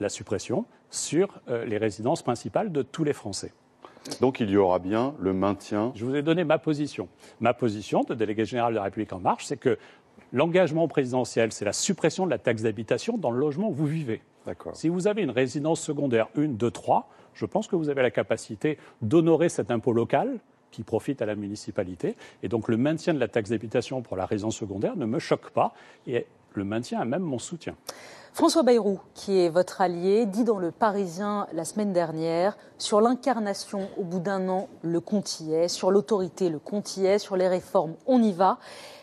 [0.00, 0.64] la suppression,
[0.94, 3.52] sur euh, les résidences principales de tous les Français.
[4.20, 5.92] Donc il y aura bien le maintien.
[5.94, 7.08] Je vous ai donné ma position.
[7.40, 9.78] Ma position de délégué général de la République en marche, c'est que
[10.32, 14.20] l'engagement présidentiel, c'est la suppression de la taxe d'habitation dans le logement où vous vivez.
[14.74, 18.10] Si vous avez une résidence secondaire, une, deux, trois, je pense que vous avez la
[18.10, 20.38] capacité d'honorer cet impôt local
[20.70, 22.14] qui profitent à la municipalité.
[22.42, 25.50] Et donc le maintien de la taxe d'habitation pour la résidence secondaire ne me choque
[25.50, 25.72] pas
[26.06, 27.74] et le maintien a même mon soutien.
[28.34, 33.88] François Bayrou, qui est votre allié, dit dans Le Parisien la semaine dernière sur l'incarnation,
[33.96, 37.36] au bout d'un an, le compte y est, sur l'autorité, le compte y est, sur
[37.36, 38.58] les réformes, on y va.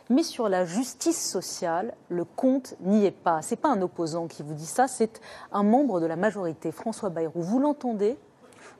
[0.09, 3.41] Mais sur la justice sociale, le compte n'y est pas.
[3.41, 5.21] Ce n'est pas un opposant qui vous dit ça, c'est
[5.53, 7.41] un membre de la majorité, François Bayrou.
[7.41, 8.17] Vous l'entendez?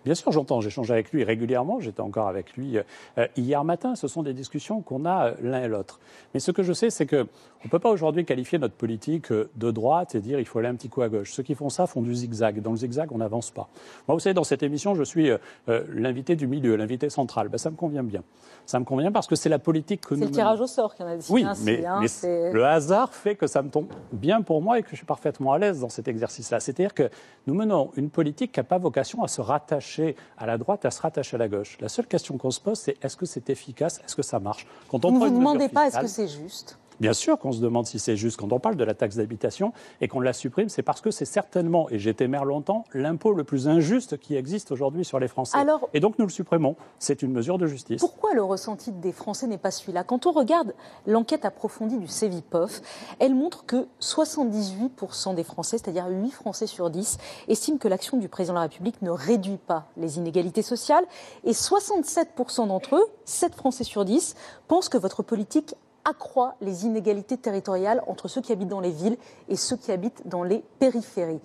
[0.03, 2.77] Bien sûr, j'entends, j'échange avec lui régulièrement, j'étais encore avec lui
[3.17, 5.99] euh, hier matin, ce sont des discussions qu'on a euh, l'un et l'autre.
[6.33, 7.27] Mais ce que je sais, c'est qu'on
[7.63, 10.69] ne peut pas aujourd'hui qualifier notre politique euh, de droite et dire il faut aller
[10.69, 11.31] un petit coup à gauche.
[11.31, 12.61] Ceux qui font ça font du zigzag.
[12.61, 13.69] Dans le zigzag, on n'avance pas.
[14.07, 15.29] Moi, vous savez, dans cette émission, je suis
[15.67, 17.49] l'invité du milieu, l'invité central.
[17.49, 18.23] Ben, ça me convient bien.
[18.65, 20.21] Ça me convient parce que c'est la politique que nous.
[20.21, 21.27] C'est le tirage au sort qui en a dit.
[21.29, 24.89] Oui, mais, hein, le hasard fait que ça me tombe bien pour moi et que
[24.91, 26.59] je suis parfaitement à l'aise dans cet exercice-là.
[26.59, 27.09] C'est-à-dire que
[27.47, 29.90] nous menons une politique qui n'a pas vocation à se rattacher
[30.37, 31.77] à la droite, à se rattacher à la gauche.
[31.79, 34.65] La seule question qu'on se pose, c'est est-ce que c'est efficace, est-ce que ça marche?
[34.89, 37.61] Quand on Vous ne vous demandez pas est-ce que c'est juste Bien sûr qu'on se
[37.61, 38.37] demande si c'est juste.
[38.39, 41.25] Quand on parle de la taxe d'habitation et qu'on la supprime, c'est parce que c'est
[41.25, 45.27] certainement, et j'ai été maire longtemps, l'impôt le plus injuste qui existe aujourd'hui sur les
[45.27, 45.57] Français.
[45.95, 46.75] et donc nous le supprimons.
[46.99, 47.99] C'est une mesure de justice.
[48.01, 50.03] Pourquoi le ressenti des Français n'est pas celui-là?
[50.03, 50.75] Quand on regarde
[51.07, 52.81] l'enquête approfondie du CEVIPOF,
[53.17, 58.29] elle montre que 78% des Français, c'est-à-dire 8 Français sur 10, estiment que l'action du
[58.29, 61.05] président de la République ne réduit pas les inégalités sociales.
[61.45, 64.35] Et 67% d'entre eux, 7 Français sur 10,
[64.67, 65.73] pensent que votre politique
[66.05, 69.17] accroît les inégalités territoriales entre ceux qui habitent dans les villes
[69.49, 71.41] et ceux qui habitent dans les périphéries.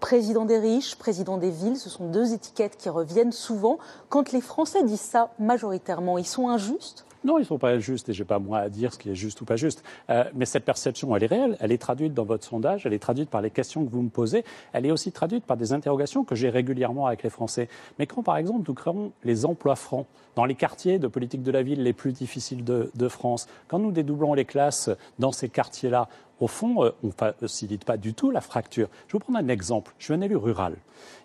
[0.00, 3.78] Président des riches, président des villes, ce sont deux étiquettes qui reviennent souvent.
[4.08, 7.04] Quand les Français disent ça majoritairement, ils sont injustes?
[7.24, 9.10] Non, ils ne sont pas injustes et je n'ai pas moi à dire ce qui
[9.10, 9.82] est juste ou pas juste.
[10.10, 12.98] Euh, mais cette perception, elle est réelle, elle est traduite dans votre sondage, elle est
[12.98, 16.24] traduite par les questions que vous me posez, elle est aussi traduite par des interrogations
[16.24, 17.68] que j'ai régulièrement avec les Français.
[17.98, 20.06] Mais quand, par exemple, nous créons les emplois francs
[20.36, 23.80] dans les quartiers de politique de la ville les plus difficiles de, de France, quand
[23.80, 26.08] nous dédoublons les classes dans ces quartiers-là,
[26.40, 28.88] au fond, euh, on ne facilite pas du tout la fracture.
[29.06, 29.92] Je vais vous prendre un exemple.
[29.98, 30.76] Je suis un élu rural.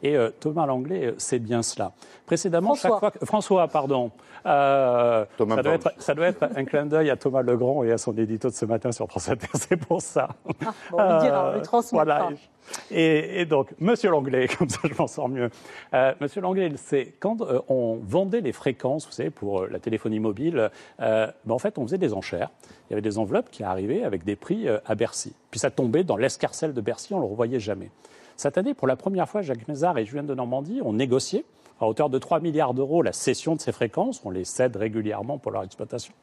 [0.02, 1.92] Et euh, Thomas Langlais euh, sait bien cela.
[2.26, 3.00] Précédemment, François.
[3.02, 4.12] chaque fois François, pardon.
[4.44, 8.16] ça, doit être, ça, doit être, un clin d'œil à Thomas Legrand et à son
[8.18, 9.48] édito de ce matin sur France Inter.
[9.54, 10.30] C'est pour ça.
[10.66, 12.30] Ah, bon, on lui dira, on lui transmet voilà.
[12.92, 15.50] Et, donc, Monsieur Langlais, comme ça je m'en sors mieux.
[16.20, 17.38] Monsieur Langlais, c'est quand
[17.68, 21.98] on vendait les fréquences, vous savez, pour la téléphonie mobile, ben, en fait, on faisait
[21.98, 22.50] des enchères.
[22.90, 25.34] Il y avait des enveloppes qui arrivaient avec des prix à Bercy.
[25.52, 27.90] Puis ça tombait dans l'escarcelle de Bercy, on ne le revoyait jamais.
[28.36, 31.46] Cette année, pour la première fois, Jacques Mézard et Julien de Normandie ont négocié
[31.80, 34.22] à hauteur de 3 milliards d'euros la cession de ces fréquences.
[34.26, 36.14] On les cède régulièrement pour leur exploitation.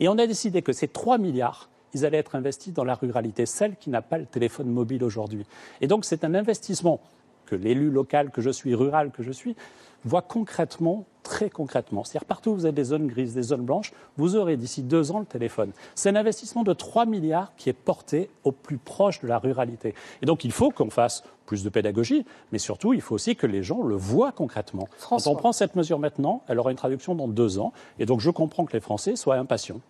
[0.00, 3.46] Et on a décidé que ces 3 milliards, ils allaient être investis dans la ruralité,
[3.46, 5.46] celle qui n'a pas le téléphone mobile aujourd'hui.
[5.80, 7.00] Et donc c'est un investissement
[7.46, 9.56] que l'élu local que je suis, rural que je suis,
[10.04, 12.04] voit concrètement, très concrètement.
[12.04, 15.10] C'est-à-dire partout où vous avez des zones grises, des zones blanches, vous aurez d'ici deux
[15.10, 15.72] ans le téléphone.
[15.94, 19.94] C'est un investissement de 3 milliards qui est porté au plus proche de la ruralité.
[20.22, 23.46] Et donc il faut qu'on fasse plus de pédagogie, mais surtout il faut aussi que
[23.46, 24.88] les gens le voient concrètement.
[25.08, 27.72] Quand on prend cette mesure maintenant, elle aura une traduction dans deux ans.
[27.98, 29.80] Et donc je comprends que les Français soient impatients.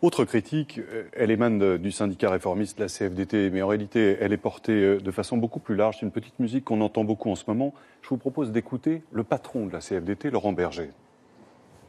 [0.00, 4.36] Autre critique, euh, elle émane du syndicat réformiste, la CFDT, mais en réalité, elle est
[4.36, 5.96] portée euh, de façon beaucoup plus large.
[5.98, 7.74] C'est une petite musique qu'on entend beaucoup en ce moment.
[8.02, 10.90] Je vous propose d'écouter le patron de la CFDT, Laurent Berger.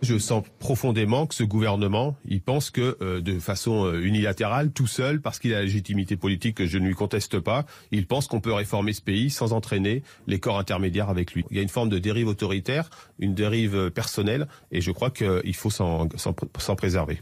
[0.01, 5.22] Je sens profondément que ce gouvernement, il pense que euh, de façon unilatérale, tout seul,
[5.22, 8.41] parce qu'il a la légitimité politique que je ne lui conteste pas, il pense qu'on
[8.41, 11.45] peut réformer ce pays sans entraîner les corps intermédiaires avec lui.
[11.51, 12.89] Il y a une forme de dérive autoritaire,
[13.20, 17.22] une dérive personnelle, et je crois qu'il faut s'en préserver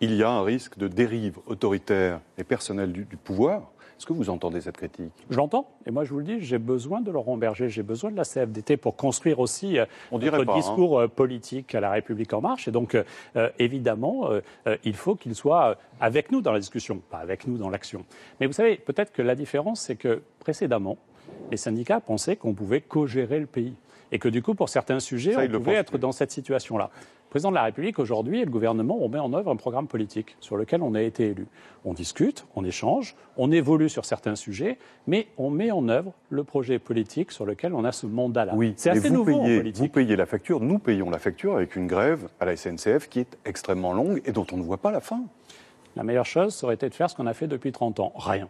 [0.00, 3.70] il y a un risque de dérive autoritaire et personnelle du, pouvoir.
[3.96, 5.12] Est-ce que vous entendez cette critique?
[5.30, 5.68] Je l'entends.
[5.86, 8.24] Et moi, je vous le dis, j'ai besoin de Laurent Berger, j'ai besoin de la
[8.24, 10.56] CFDT pour construire aussi euh, On notre hein.
[10.56, 12.66] discours euh, politique à la République en marche.
[12.66, 14.30] Et donc, euh, évidemment,
[14.82, 18.04] il faut qu'il soit avec nous dans la discussion, pas avec nous dans l'action.
[18.40, 20.98] Mais vous savez, peut-être que la différence, c'est que précédemment,
[21.50, 23.74] les syndicats pensaient qu'on pouvait co-gérer le pays.
[24.12, 26.90] Et que du coup, pour certains sujets, on pouvait être dans cette situation-là
[27.34, 30.36] président de la République, aujourd'hui, et le gouvernement, on met en œuvre un programme politique
[30.38, 31.48] sur lequel on a été élu.
[31.84, 34.78] On discute, on échange, on évolue sur certains sujets,
[35.08, 38.52] mais on met en œuvre le projet politique sur lequel on a ce mandat-là.
[38.54, 39.82] Oui, c'est assez nouveau en politique.
[39.82, 43.18] Vous payez la facture, nous payons la facture avec une grève à la SNCF qui
[43.18, 45.24] est extrêmement longue et dont on ne voit pas la fin.
[45.96, 48.12] La meilleure chose, ça aurait été de faire ce qu'on a fait depuis 30 ans,
[48.14, 48.48] rien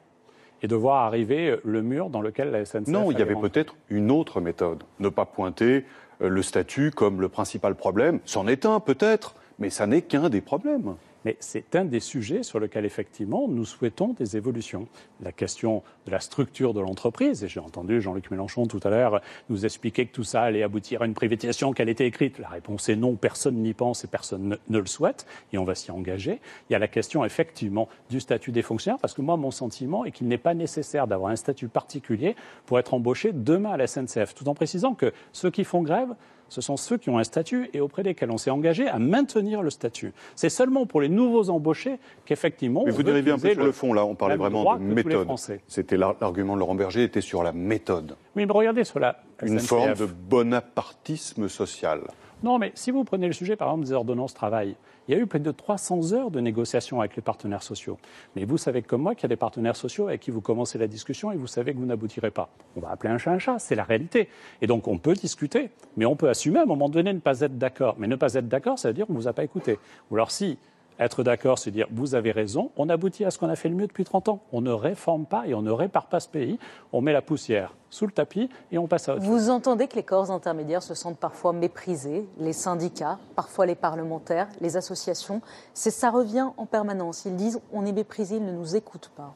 [0.63, 2.89] et de voir arriver le mur dans lequel la SNCF.
[2.89, 4.83] Non, il y avait peut-être une autre méthode.
[4.99, 5.85] Ne pas pointer
[6.21, 8.21] le statut comme le principal problème.
[8.25, 10.97] C'en est un peut-être, mais ça n'est qu'un des problèmes.
[11.25, 14.87] Mais c'est un des sujets sur lequel, effectivement, nous souhaitons des évolutions.
[15.23, 19.21] La question de la structure de l'entreprise, et j'ai entendu Jean-Luc Mélenchon tout à l'heure
[19.49, 22.39] nous expliquer que tout ça allait aboutir à une privatisation qu'elle était écrite.
[22.39, 25.75] La réponse est non, personne n'y pense et personne ne, le souhaite, et on va
[25.75, 26.41] s'y engager.
[26.69, 30.05] Il y a la question, effectivement, du statut des fonctionnaires, parce que moi, mon sentiment
[30.05, 33.87] est qu'il n'est pas nécessaire d'avoir un statut particulier pour être embauché demain à la
[33.87, 36.15] SNCF, tout en précisant que ceux qui font grève,
[36.49, 39.63] ce sont ceux qui ont un statut et auprès desquels on s'est engagé à maintenir
[39.63, 40.13] le statut.
[40.37, 42.83] C'est seulement pour les nouveaux embauchés qu'effectivement.
[42.85, 44.05] Mais on vous veut dériviez un peu sur le fond, là.
[44.05, 45.29] On parlait vraiment de méthode.
[45.67, 48.17] C'était l'ar- l'argument de Laurent Berger était sur la méthode.
[48.37, 49.67] Oui, mais regardez sur la Une SNCF.
[49.69, 52.01] forme de bonapartisme social.
[52.45, 54.77] Non, mais si vous prenez le sujet, par exemple, des ordonnances travail,
[55.09, 57.97] il y a eu plus de 300 heures de négociations avec les partenaires sociaux.
[58.37, 60.77] Mais vous savez comme moi qu'il y a des partenaires sociaux avec qui vous commencez
[60.77, 62.51] la discussion et vous savez que vous n'aboutirez pas.
[62.77, 64.29] On va appeler un chat un chat, c'est la réalité.
[64.61, 67.41] Et donc on peut discuter, mais on peut assumer à un moment donné ne pas
[67.41, 67.97] être d'accord.
[67.99, 69.79] Mais ne pas être d'accord, ça veut dire qu'on ne vous a pas écouté.
[70.11, 70.59] Ou alors si
[70.99, 73.75] être d'accord, c'est dire vous avez raison, on aboutit à ce qu'on a fait le
[73.75, 74.41] mieux depuis 30 ans.
[74.53, 76.59] On ne réforme pas et on ne répare pas ce pays.
[76.93, 79.31] On met la poussière sous le tapis et on passe à autre chose.
[79.31, 84.49] Vous entendez que les corps intermédiaires se sentent parfois méprisés, les syndicats, parfois les parlementaires,
[84.61, 85.41] les associations.
[85.75, 87.25] Ça revient en permanence.
[87.25, 89.33] Ils disent on est méprisés, ils ne nous écoutent pas.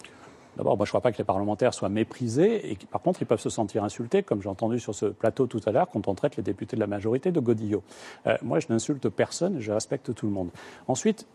[0.56, 3.26] D'abord, moi, je ne crois pas que les parlementaires soient méprisés et par contre, ils
[3.26, 6.16] peuvent se sentir insultés, comme j'ai entendu sur ce plateau tout à l'heure, quand on
[6.16, 7.84] traite les députés de la majorité de Godillot.
[8.26, 10.50] Euh, moi, je n'insulte personne je respecte tout le monde.
[10.88, 11.26] Ensuite,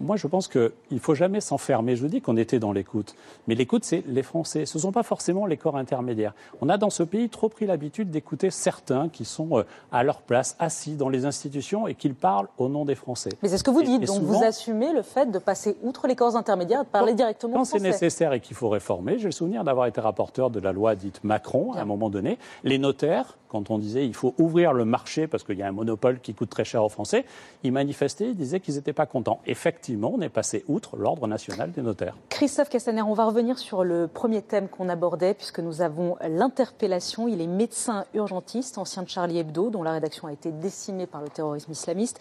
[0.00, 1.96] moi, je pense qu'il ne faut jamais s'enfermer.
[1.96, 3.14] Je vous dis qu'on était dans l'écoute.
[3.48, 4.64] Mais l'écoute, c'est les Français.
[4.66, 6.34] Ce ne sont pas forcément les corps intermédiaires.
[6.60, 9.62] On a dans ce pays trop pris l'habitude d'écouter certains qui sont euh,
[9.92, 13.30] à leur place, assis dans les institutions et qui parlent au nom des Français.
[13.42, 14.02] Mais c'est ce que vous dites.
[14.02, 16.88] et Donc souvent- vous assumez le fait de passer outre les corps intermédiaires et de
[16.88, 17.90] parler directement Quand aux c'est Français.
[17.90, 21.22] nécessaire et qu'il faut réformer, j'ai le souvenir d'avoir été rapporteur de la loi dite
[21.24, 22.38] Macron à un moment donné.
[22.64, 25.72] Les notaires, quand on disait il faut ouvrir le marché parce qu'il y a un
[25.72, 27.24] monopole qui coûte très cher aux Français,
[27.62, 29.40] ils manifestaient, ils disaient qu'ils n'étaient pas contents.
[29.56, 32.14] Effectivement, on est passé outre l'ordre national des notaires.
[32.28, 37.26] Christophe Castaner, on va revenir sur le premier thème qu'on abordait, puisque nous avons l'interpellation.
[37.26, 41.22] Il est médecin urgentiste, ancien de Charlie Hebdo, dont la rédaction a été décimée par
[41.22, 42.20] le terrorisme islamiste.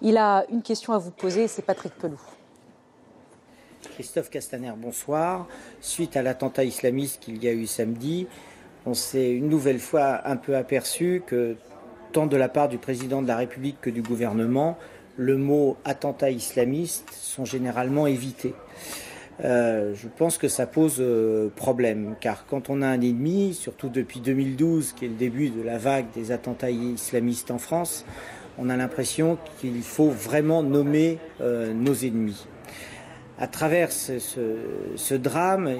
[0.00, 2.20] Il a une question à vous poser, et c'est Patrick Pelou.
[3.94, 5.48] Christophe Castaner, bonsoir.
[5.80, 8.28] Suite à l'attentat islamiste qu'il y a eu samedi,
[8.86, 11.56] on s'est une nouvelle fois un peu aperçu que,
[12.12, 14.78] tant de la part du président de la République que du gouvernement,
[15.16, 18.54] le mot attentat islamiste sont généralement évités.
[19.44, 23.88] Euh, je pense que ça pose euh, problème, car quand on a un ennemi, surtout
[23.88, 28.06] depuis 2012, qui est le début de la vague des attentats islamistes en France,
[28.58, 32.46] on a l'impression qu'il faut vraiment nommer euh, nos ennemis.
[33.38, 35.70] À travers ce, drame,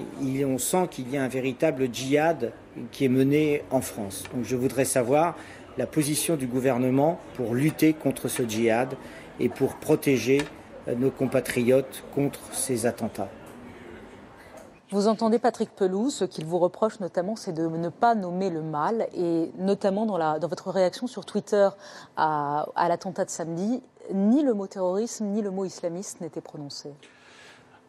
[0.44, 2.52] on sent qu'il y a un véritable djihad
[2.92, 4.24] qui est mené en France.
[4.34, 5.38] Donc je voudrais savoir
[5.78, 8.94] la position du gouvernement pour lutter contre ce djihad
[9.40, 10.42] et pour protéger
[10.88, 13.28] euh, nos compatriotes contre ces attentats.
[14.92, 18.62] Vous entendez Patrick Pelou, ce qu'il vous reproche notamment, c'est de ne pas nommer le
[18.62, 21.68] mal, et notamment dans, la, dans votre réaction sur Twitter
[22.16, 23.82] à, à l'attentat de samedi,
[24.14, 26.92] ni le mot terrorisme, ni le mot islamiste n'étaient prononcés.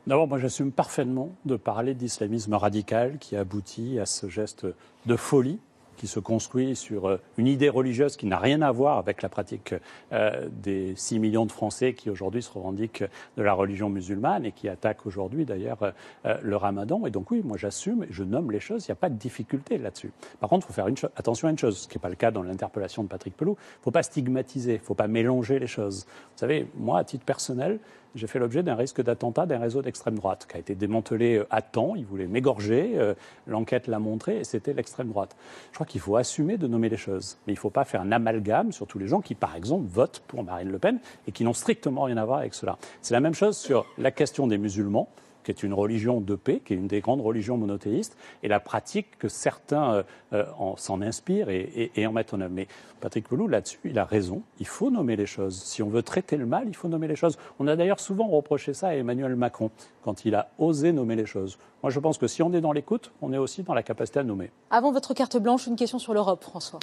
[0.07, 4.65] D'abord, moi, j'assume parfaitement de parler d'islamisme radical qui aboutit à ce geste
[5.05, 5.59] de folie
[5.97, 9.29] qui se construit sur euh, une idée religieuse qui n'a rien à voir avec la
[9.29, 9.75] pratique
[10.13, 13.03] euh, des 6 millions de Français qui aujourd'hui se revendiquent
[13.35, 15.93] de la religion musulmane et qui attaquent aujourd'hui d'ailleurs
[16.25, 17.05] euh, le ramadan.
[17.05, 19.15] Et donc oui, moi j'assume et je nomme les choses, il n'y a pas de
[19.15, 20.11] difficulté là-dessus.
[20.39, 22.15] Par contre, il faut faire une attention à une chose, ce qui n'est pas le
[22.15, 25.07] cas dans l'interpellation de Patrick Pelou, il ne faut pas stigmatiser, il ne faut pas
[25.07, 26.05] mélanger les choses.
[26.05, 27.79] Vous savez, moi, à titre personnel,
[28.15, 31.47] j'ai fait l'objet d'un risque d'attentat d'un réseau d'extrême droite qui a été démantelé euh,
[31.49, 31.95] à temps.
[31.95, 32.93] Il voulait m'égorger.
[32.95, 33.13] euh,
[33.45, 35.35] L'enquête l'a montré et c'était l'extrême droite.
[35.71, 37.37] Je crois qu'il faut assumer de nommer les choses.
[37.45, 39.85] Mais il ne faut pas faire un amalgame sur tous les gens qui, par exemple,
[39.87, 42.77] votent pour Marine Le Pen et qui n'ont strictement rien à voir avec cela.
[43.01, 45.09] C'est la même chose sur la question des musulmans
[45.47, 48.59] qui est une religion de paix, qui est une des grandes religions monothéistes, et la
[48.59, 52.51] pratique que certains euh, euh, en- s'en inspirent et, et- et en mettent en œuvre.
[52.53, 52.67] Mais
[52.99, 54.41] Patrick Pelou, là-dessus, il a raison.
[54.59, 55.55] Il faut nommer les choses.
[55.63, 57.37] Si on veut traiter le mal, il faut nommer les choses.
[57.59, 59.71] On a d'ailleurs souvent reproché ça à Emmanuel Macron,
[60.03, 61.57] quand il a osé nommer les choses.
[61.81, 64.19] Moi, je pense que si on est dans l'écoute, on est aussi dans la capacité
[64.19, 64.51] à nommer.
[64.69, 66.79] Avant votre carte blanche, une question sur l'Europe, François.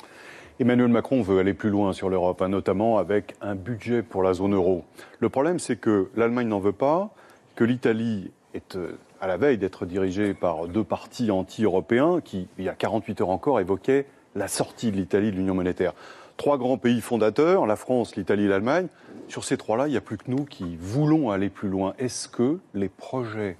[0.59, 4.33] Emmanuel Macron veut aller plus loin sur l'Europe, hein, notamment avec un budget pour la
[4.33, 4.85] zone euro.
[5.19, 7.11] Le problème, c'est que l'Allemagne n'en veut pas,
[7.57, 12.64] que l'Italie est euh, à la veille d'être dirigée par deux partis anti-européens qui, il
[12.64, 15.92] y a 48 heures encore, évoquaient la sortie de l'Italie de l'Union monétaire.
[16.36, 18.88] Trois grands pays fondateurs, la France, l'Italie et l'Allemagne.
[19.28, 21.94] Sur ces trois-là, il n'y a plus que nous qui voulons aller plus loin.
[21.98, 23.57] Est-ce que les projets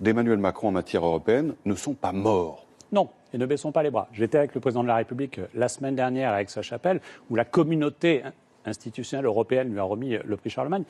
[0.00, 2.66] d'Emmanuel Macron en matière européenne ne sont pas morts?
[2.92, 4.08] Non, et ne baissons pas les bras.
[4.12, 7.44] J'étais avec le président de la République euh, la semaine dernière à Aix-la-Chapelle, où la
[7.44, 8.22] communauté
[8.64, 10.84] institutionnelle européenne lui a remis le prix Charlemagne.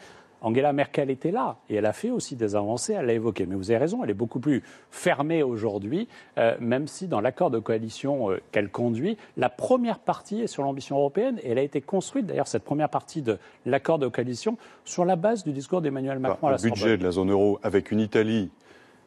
[0.46, 3.46] Angela Merkel était là et elle a fait aussi des avancées, elle l'a évoqué.
[3.46, 6.06] Mais vous avez raison, elle est beaucoup plus fermée aujourd'hui,
[6.38, 10.62] euh, même si dans l'accord de coalition euh, qu'elle conduit, la première partie est sur
[10.62, 14.56] l'ambition européenne et elle a été construite, d'ailleurs, cette première partie de l'accord de coalition,
[14.84, 17.58] sur la base du discours d'Emmanuel Macron à la Le budget de la zone euro
[17.64, 18.48] avec une Italie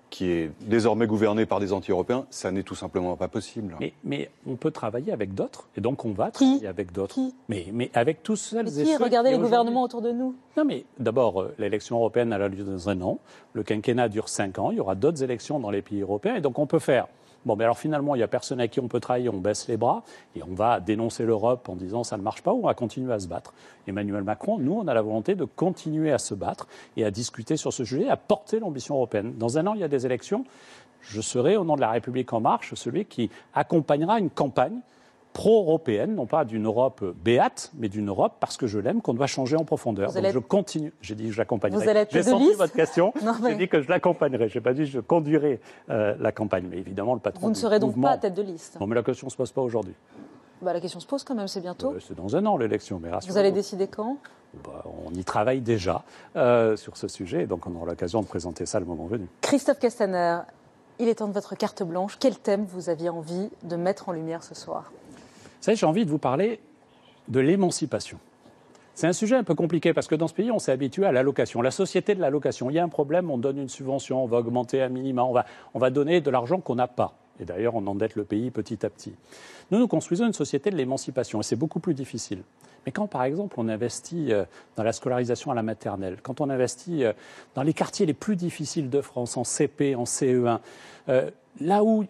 [0.10, 3.76] qui est désormais gouverné par des anti-européens, ça n'est tout simplement pas possible.
[3.80, 7.20] Mais, mais, on peut travailler avec d'autres, et donc on va travailler avec d'autres.
[7.47, 10.36] Mais, mais avec tous celles mais qui, Regardez les gouvernements autour de nous?
[10.57, 13.20] Non, mais d'abord, euh, l'élection européenne a lieu dans un an,
[13.53, 16.41] le quinquennat dure cinq ans, il y aura d'autres élections dans les pays européens, et
[16.41, 17.07] donc on peut faire
[17.46, 19.68] Bon, mais alors finalement, il n'y a personne à qui on peut trahir, on baisse
[19.68, 20.04] les bras
[20.36, 23.14] et on va dénoncer l'Europe en disant ça ne marche pas ou on va continuer
[23.14, 23.54] à se battre.
[23.88, 26.68] Emmanuel Macron, nous, on a la volonté de continuer à se battre
[26.98, 29.34] et à discuter sur ce sujet, à porter l'ambition européenne.
[29.38, 30.44] Dans un an, il y a des élections.
[31.02, 34.80] Je serai, au nom de la République en marche, celui qui accompagnera une campagne
[35.34, 39.27] pro-européenne, non pas d'une Europe béate, mais d'une Europe, parce que je l'aime, qu'on doit
[39.27, 40.11] changer en profondeur.
[40.11, 40.93] Donc je continue.
[41.01, 42.07] J'ai dit que je l'accompagnerai.
[42.11, 43.13] J'ai senti votre question.
[43.47, 44.49] J'ai dit que je l'accompagnerai.
[44.49, 45.59] Je n'ai pas dit que je conduirai
[45.89, 46.67] euh, la campagne.
[46.69, 47.41] Mais évidemment, le patron.
[47.41, 49.38] Vous ne serez donc pas à tête de liste Non, mais la question ne se
[49.38, 49.93] pose pas aujourd'hui.
[50.61, 51.93] Bah, la question se pose quand même, c'est bientôt.
[51.93, 54.17] Euh, c'est dans un an l'élection, mais Vous allez décider quand?
[54.65, 56.03] Bah, On y travaille déjà
[56.36, 59.27] euh, sur ce sujet, donc on aura l'occasion de présenter ça le moment venu.
[59.41, 60.39] Christophe Castaner,
[60.97, 62.17] il est temps de votre carte blanche.
[62.19, 64.91] Quel thème vous aviez envie de mettre en lumière ce soir?
[65.62, 66.60] Savez, j'ai envie de vous parler
[67.28, 68.20] de l'émancipation.
[68.95, 71.14] C'est un sujet un peu compliqué parce que dans ce pays, on s'est habitué à
[71.14, 72.70] l'allocation, la société de l'allocation.
[72.70, 75.32] Il y a un problème, on donne une subvention, on va augmenter un minima, on
[75.32, 77.14] va, on va donner de l'argent qu'on n'a pas.
[77.39, 79.14] Et d'ailleurs, on endette le pays petit à petit.
[79.72, 82.43] Nous, nous construisons une société de l'émancipation et c'est beaucoup plus difficile.
[82.86, 84.45] Mais quand, par exemple, on investit euh,
[84.76, 87.14] dans la scolarisation à la maternelle, quand on investit euh,
[87.55, 90.60] dans les quartiers les plus difficiles de France, en CP, en CE1,
[91.07, 91.30] euh,
[91.62, 92.03] là où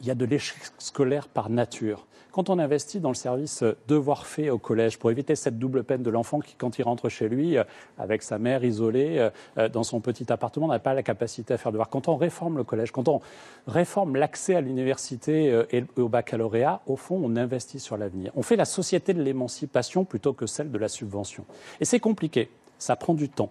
[0.00, 4.26] il y a de l'échec scolaire par nature, quand on investit dans le service devoir
[4.26, 7.28] fait au collège pour éviter cette double peine de l'enfant qui, quand il rentre chez
[7.28, 7.62] lui, euh,
[7.96, 11.58] avec sa mère isolée, euh, euh, dans son petit appartement, n'a pas la capacité à
[11.58, 13.20] faire devoir, quand on réforme le collège, quand on
[13.68, 18.32] réforme l'accès à l'université et au baccalauréat, au fond, on investit sur l'avenir.
[18.34, 21.44] On fait la société de l'émancipation plutôt que celle de la subvention.
[21.80, 23.50] Et c'est compliqué, ça prend du temps.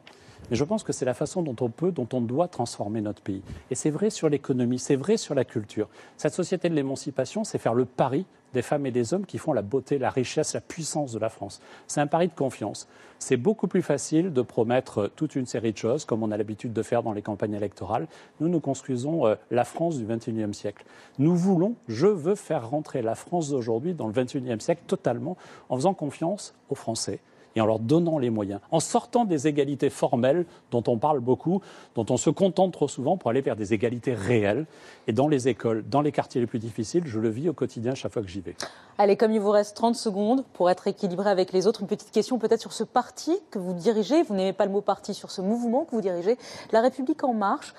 [0.54, 3.42] Je pense que c'est la façon dont on peut, dont on doit transformer notre pays.
[3.72, 5.90] Et c'est vrai sur l'économie, c'est vrai sur la culture.
[6.16, 9.52] Cette société de l'émancipation, c'est faire le pari des femmes et des hommes qui font
[9.52, 11.60] la beauté, la richesse, la puissance de la France.
[11.88, 12.88] C'est un pari de confiance.
[13.18, 16.72] C'est beaucoup plus facile de promettre toute une série de choses, comme on a l'habitude
[16.72, 18.08] de faire dans les campagnes électorales.
[18.40, 20.86] Nous, nous construisons euh, la France du XXIe siècle.
[21.18, 25.36] Nous voulons, je veux faire rentrer la France d'aujourd'hui dans le XXIe siècle totalement
[25.70, 27.22] en faisant confiance aux Français
[27.56, 31.62] et en leur donnant les moyens, en sortant des égalités formelles dont on parle beaucoup,
[31.96, 34.66] dont on se contente trop souvent pour aller vers des égalités réelles.
[35.08, 37.96] Et dans les écoles, dans les quartiers les plus difficiles, je le vis au quotidien
[37.96, 38.56] chaque fois que j'y vais.
[38.98, 42.12] Allez, comme il vous reste 30 secondes pour être équilibré avec les autres, une petite
[42.12, 44.24] question peut-être sur ce parti que vous dirigez.
[44.24, 46.38] Vous n'aimez pas le mot parti sur ce mouvement que vous dirigez,
[46.72, 47.74] La République en marche.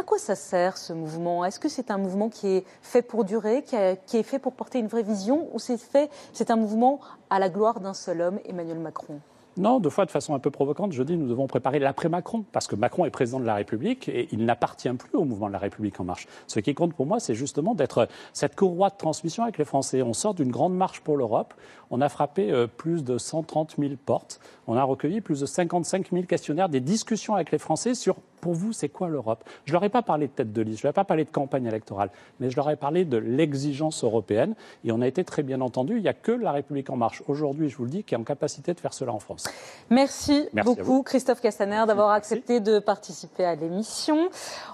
[0.00, 1.44] À quoi ça sert ce mouvement?
[1.44, 4.78] Est-ce que c'est un mouvement qui est fait pour durer, qui, est fait pour porter
[4.78, 8.40] une vraie vision, ou c'est fait, c'est un mouvement à la gloire d'un seul homme,
[8.46, 9.20] Emmanuel Macron?
[9.58, 12.66] Non, deux fois de façon un peu provocante, je dis nous devons préparer l'après-Macron, parce
[12.66, 15.58] que Macron est président de la République et il n'appartient plus au mouvement de la
[15.58, 16.28] République en marche.
[16.46, 20.00] Ce qui compte pour moi, c'est justement d'être cette courroie de transmission avec les Français.
[20.00, 21.52] On sort d'une grande marche pour l'Europe,
[21.90, 26.10] on a frappé euh, plus de 130 000 portes, on a recueilli plus de 55
[26.10, 29.44] 000 questionnaires, des discussions avec les Français sur pour vous, c'est quoi l'Europe?
[29.64, 31.04] Je ne leur ai pas parlé de tête de liste, je ne leur ai pas
[31.04, 34.54] parlé de campagne électorale, mais je leur ai parlé de l'exigence européenne.
[34.84, 35.96] Et on a été très bien entendu.
[35.96, 38.18] Il n'y a que la République En Marche, aujourd'hui, je vous le dis, qui est
[38.18, 39.48] en capacité de faire cela en France.
[39.90, 44.28] Merci, beaucoup, Christophe Castaner, d'avoir accepté de participer à l'émission.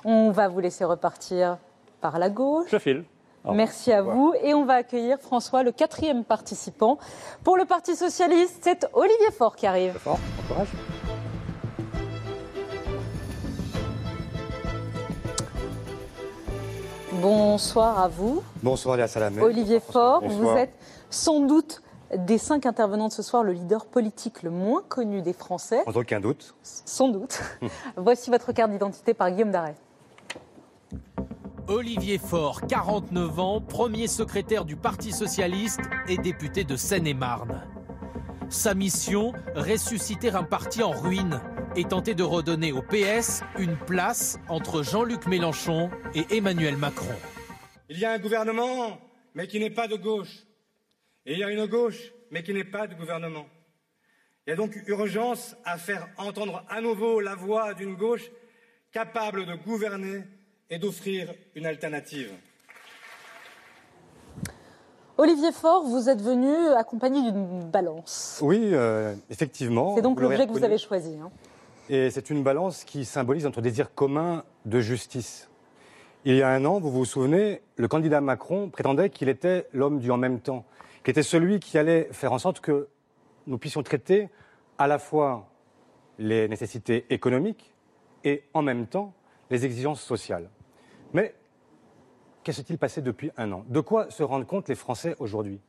[0.05, 1.59] On va vous laisser repartir
[2.01, 2.69] par la gauche.
[2.71, 3.05] Je file.
[3.53, 4.35] Merci à vous.
[4.43, 6.99] Et on va accueillir François, le quatrième participant.
[7.45, 9.93] Pour le Parti Socialiste, c'est Olivier Faure qui arrive.
[9.99, 10.69] Fort, courage.
[17.21, 18.43] Bonsoir à vous.
[18.63, 19.41] Bonsoir Léa Salamé.
[19.41, 20.75] Olivier Faure, vous êtes
[21.09, 21.83] sans doute
[22.15, 25.83] des cinq intervenants de ce soir le leader politique le moins connu des Français.
[25.85, 26.55] Sans aucun doute.
[26.63, 27.41] Sans doute.
[27.97, 29.77] Voici votre carte d'identité par Guillaume Darret.
[31.69, 37.63] Olivier Faure, 49 ans, premier secrétaire du Parti socialiste et député de Seine-et-Marne.
[38.51, 41.41] Sa mission, ressusciter un parti en ruine
[41.77, 47.15] et tenter de redonner au PS une place entre Jean-Luc Mélenchon et Emmanuel Macron.
[47.89, 48.99] Il y a un gouvernement,
[49.35, 50.45] mais qui n'est pas de gauche.
[51.27, 53.47] Et il y a une gauche, mais qui n'est pas de gouvernement.
[54.47, 58.31] Il y a donc urgence à faire entendre à nouveau la voix d'une gauche
[58.93, 60.23] capable de gouverner
[60.71, 62.33] et d'offrir une alternative.
[65.19, 68.39] Olivier Faure, vous êtes venu accompagné d'une balance.
[68.43, 69.97] Oui, euh, effectivement.
[69.97, 71.17] C'est donc l'objet que vous avez choisi.
[71.21, 71.31] hein.
[71.89, 75.49] Et c'est une balance qui symbolise notre désir commun de justice.
[76.25, 80.01] Il y a un an, vous vous souvenez, le candidat Macron prétendait qu'il était l'homme
[80.01, 80.65] du en même temps,
[81.05, 82.89] qu'il était celui qui allait faire en sorte que
[83.47, 84.31] nous puissions traiter
[84.79, 85.49] à la fois
[86.19, 87.73] les nécessités économiques
[88.25, 89.15] et en même temps
[89.51, 90.51] les exigences sociales.
[91.13, 91.37] Mais
[92.43, 93.65] que s'est-il passé depuis un an?
[93.69, 95.61] De quoi se rendent compte les Français aujourd'hui?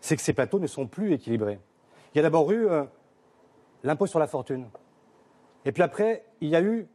[0.00, 1.58] C'est que ces plateaux ne sont plus équilibrés.
[2.14, 2.84] Il y a d'abord eu euh,
[3.82, 4.66] l'impôt sur la fortune.
[5.66, 6.86] Et puis après, il y a eu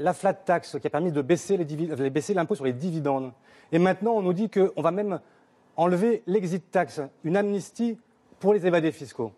[0.00, 3.32] la flat tax qui a permis de baisser l'impôt sur les dividendes.
[3.72, 5.20] Et maintenant, on nous dit qu'on va même
[5.76, 7.96] enlever l'exit tax, une amnistie
[8.40, 9.32] pour les évadés fiscaux.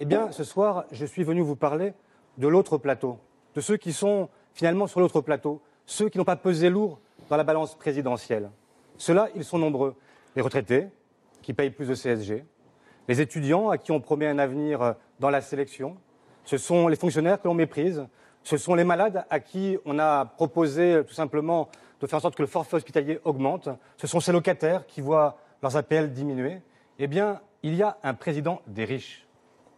[0.00, 1.92] Eh bien, ce soir, je suis venu vous parler
[2.38, 3.18] de l'autre plateau,
[3.54, 7.36] de ceux qui sont finalement sur l'autre plateau, ceux qui n'ont pas pesé lourd dans
[7.36, 8.50] la balance présidentielle.
[8.96, 9.96] Ceux-là, ils sont nombreux.
[10.36, 10.88] Les retraités,
[11.42, 12.44] qui payent plus de CSG,
[13.08, 15.96] les étudiants à qui on promet un avenir euh, dans la sélection,
[16.44, 18.06] ce sont les fonctionnaires que l'on méprise,
[18.42, 21.68] ce sont les malades à qui on a proposé euh, tout simplement
[22.00, 25.38] de faire en sorte que le forfait hospitalier augmente, ce sont ces locataires qui voient
[25.62, 26.60] leurs APL diminuer.
[26.98, 29.26] Eh bien, il y a un président des riches.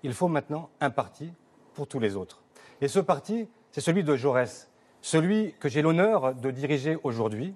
[0.02, 1.32] Il faut maintenant un parti
[1.74, 2.42] pour tous les autres.
[2.80, 4.68] Et ce parti, c'est celui de Jaurès,
[5.00, 7.54] celui que j'ai l'honneur de diriger aujourd'hui.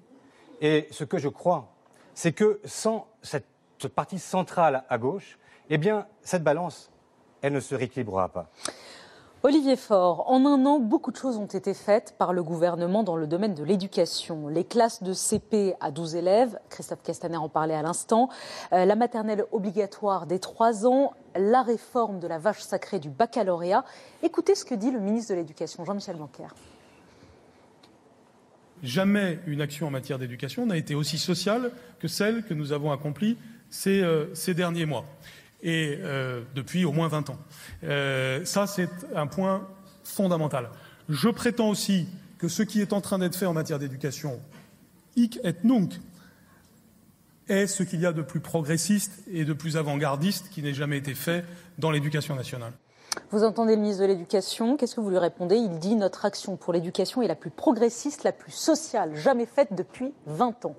[0.61, 1.73] Et ce que je crois,
[2.13, 3.45] c'est que sans cette
[3.93, 5.37] partie centrale à gauche,
[5.69, 6.91] eh bien, cette balance,
[7.41, 8.49] elle ne se rééquilibrera pas.
[9.43, 13.15] Olivier Faure, en un an, beaucoup de choses ont été faites par le gouvernement dans
[13.15, 14.47] le domaine de l'éducation.
[14.47, 18.29] Les classes de CP à 12 élèves, Christophe Castaner en parlait à l'instant,
[18.71, 23.83] euh, la maternelle obligatoire des 3 ans, la réforme de la vache sacrée du baccalauréat.
[24.21, 26.53] Écoutez ce que dit le ministre de l'Éducation, Jean-Michel Blanquer.
[28.83, 32.91] Jamais une action en matière d'éducation n'a été aussi sociale que celle que nous avons
[32.91, 33.39] accomplie
[33.71, 35.05] ces, euh, ces derniers mois,
[35.63, 37.37] et euh, depuis au moins 20 ans.
[37.83, 39.67] Euh, ça, c'est un point
[40.03, 40.69] fondamental.
[41.09, 42.07] Je prétends aussi
[42.37, 44.39] que ce qui est en train d'être fait en matière d'éducation,
[45.15, 45.99] hic et nunc,
[47.47, 50.97] est ce qu'il y a de plus progressiste et de plus avant-gardiste qui n'ait jamais
[50.97, 51.43] été fait
[51.77, 52.73] dans l'éducation nationale.
[53.31, 55.55] Vous entendez le ministre de l'Éducation, qu'est-ce que vous lui répondez?
[55.55, 59.69] Il dit notre action pour l'éducation est la plus progressiste, la plus sociale, jamais faite
[59.71, 60.75] depuis 20 ans.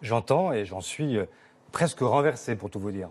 [0.00, 1.26] J'entends et j'en suis euh,
[1.74, 3.10] presque renversé pour tout vous dire.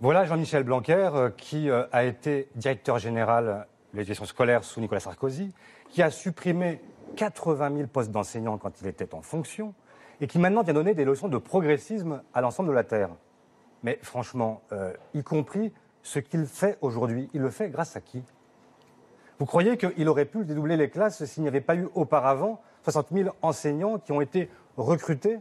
[0.00, 5.00] Voilà Jean-Michel Blanquer euh, qui euh, a été directeur général de l'éducation scolaire sous Nicolas
[5.00, 5.52] Sarkozy,
[5.90, 6.80] qui a supprimé
[7.16, 9.74] 80 000 postes d'enseignants quand il était en fonction
[10.20, 13.10] et qui maintenant vient donner des leçons de progressisme à l'ensemble de la Terre.
[13.82, 15.72] Mais franchement, euh, y compris
[16.04, 18.22] ce qu'il fait aujourd'hui, il le fait grâce à qui?
[19.40, 23.08] Vous croyez qu'il aurait pu dédoubler les classes s'il n'y avait pas eu auparavant 60
[23.12, 25.40] 000 enseignants qui ont été recrutés,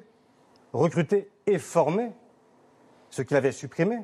[0.73, 2.11] recrutés et formés,
[3.09, 3.99] ce qu'il avait supprimé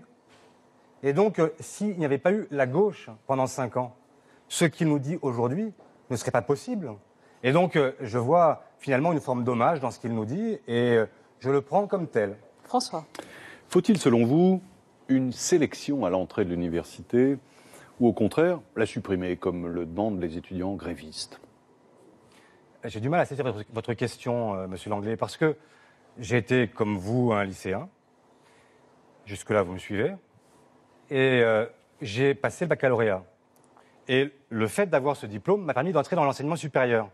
[1.03, 3.95] Et donc, euh, s'il n'y avait pas eu la gauche pendant cinq ans,
[4.47, 5.73] ce qu'il nous dit aujourd'hui
[6.09, 6.93] ne serait pas possible.
[7.43, 10.93] Et donc, euh, je vois finalement une forme d'hommage dans ce qu'il nous dit et
[10.93, 11.05] euh,
[11.39, 12.37] je le prends comme tel.
[12.63, 13.05] François.
[13.67, 14.61] Faut-il, selon vous,
[15.09, 17.37] une sélection à l'entrée de l'université
[17.99, 21.41] ou au contraire la supprimer, comme le demandent les étudiants grévistes?
[22.85, 25.55] J'ai du mal à saisir votre, votre question, monsieur Langlais, parce que
[26.19, 27.89] j'ai été, comme vous, un lycéen.
[29.25, 30.13] Jusque-là, vous me suivez.
[31.09, 31.65] Et euh,
[32.01, 33.23] j'ai passé le baccalauréat.
[34.07, 37.09] Et le fait d'avoir ce diplôme m'a permis d'entrer dans l'enseignement supérieur.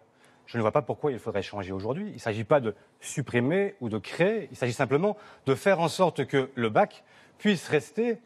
[0.47, 2.07] Je ne vois pas pourquoi il faudrait changer aujourd'hui.
[2.07, 5.87] Il ne s'agit pas de supprimer ou de créer, il s'agit simplement de faire en
[5.87, 7.03] sorte que le bac
[7.37, 8.17] puisse rester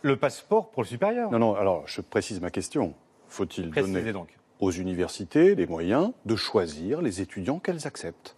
[0.00, 1.30] le passeport pour le supérieur.
[1.30, 2.94] Non, non, alors je précise ma question.
[3.28, 4.34] Faut-il donner donc.
[4.60, 8.36] aux universités les moyens de choisir les étudiants qu'elles acceptent?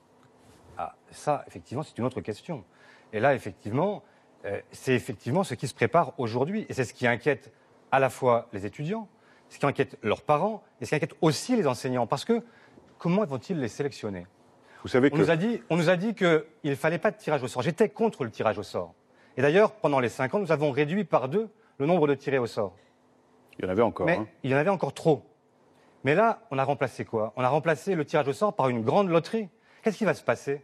[0.78, 2.64] Ah, ça, effectivement, c'est une autre question.
[3.12, 4.04] Et là, effectivement,
[4.44, 6.66] euh, c'est effectivement ce qui se prépare aujourd'hui.
[6.68, 7.52] Et c'est ce qui inquiète
[7.90, 9.08] à la fois les étudiants,
[9.48, 12.06] ce qui inquiète leurs parents, et ce qui inquiète aussi les enseignants.
[12.06, 12.44] Parce que
[12.96, 14.26] comment vont-ils les sélectionner?
[14.82, 17.10] Vous savez on que nous a dit, on nous a dit qu'il ne fallait pas
[17.10, 17.62] de tirage au sort.
[17.62, 18.94] J'étais contre le tirage au sort.
[19.36, 21.48] Et d'ailleurs, pendant les cinq ans, nous avons réduit par deux
[21.78, 22.76] le nombre de tirés au sort.
[23.58, 24.06] il y en avait encore.
[24.06, 24.26] Mais hein.
[24.44, 25.24] il y en avait encore trop.
[26.04, 27.32] Mais là, on a remplacé quoi?
[27.36, 29.48] On a remplacé le tirage au sort par une grande loterie.
[29.82, 30.62] Qu'est-ce qui va se passer?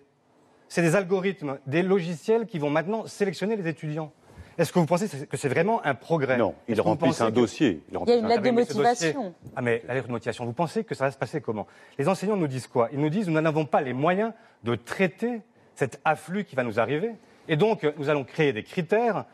[0.69, 4.13] C'est des algorithmes, des logiciels qui vont maintenant sélectionner les étudiants.
[4.57, 6.37] Est-ce que vous pensez que c'est vraiment un progrès?
[6.37, 7.83] Non, ils remplissent un que- dossier.
[7.91, 9.35] Ils Il y a une un- lettre de Ah, motivation.
[9.57, 11.67] Ah mais la lettre de motivation, vous pensez que ça va se passer comment?
[11.99, 12.89] Les enseignants nous disent quoi?
[12.93, 14.33] Ils nous disent nous n'avons pas les moyens
[14.63, 15.41] de traiter
[15.75, 17.11] cet afflux qui va nous arriver.
[17.49, 19.25] Et donc, nous allons créer des critères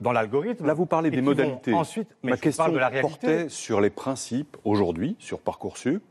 [0.00, 0.64] dans l'algorithme.
[0.66, 1.74] Là, vous parlez des modalités.
[1.74, 3.10] Ensuite, mais Ma je question parle de la réalité.
[3.10, 4.56] portait sur les principes.
[4.64, 6.02] Aujourd'hui, sur Parcoursup,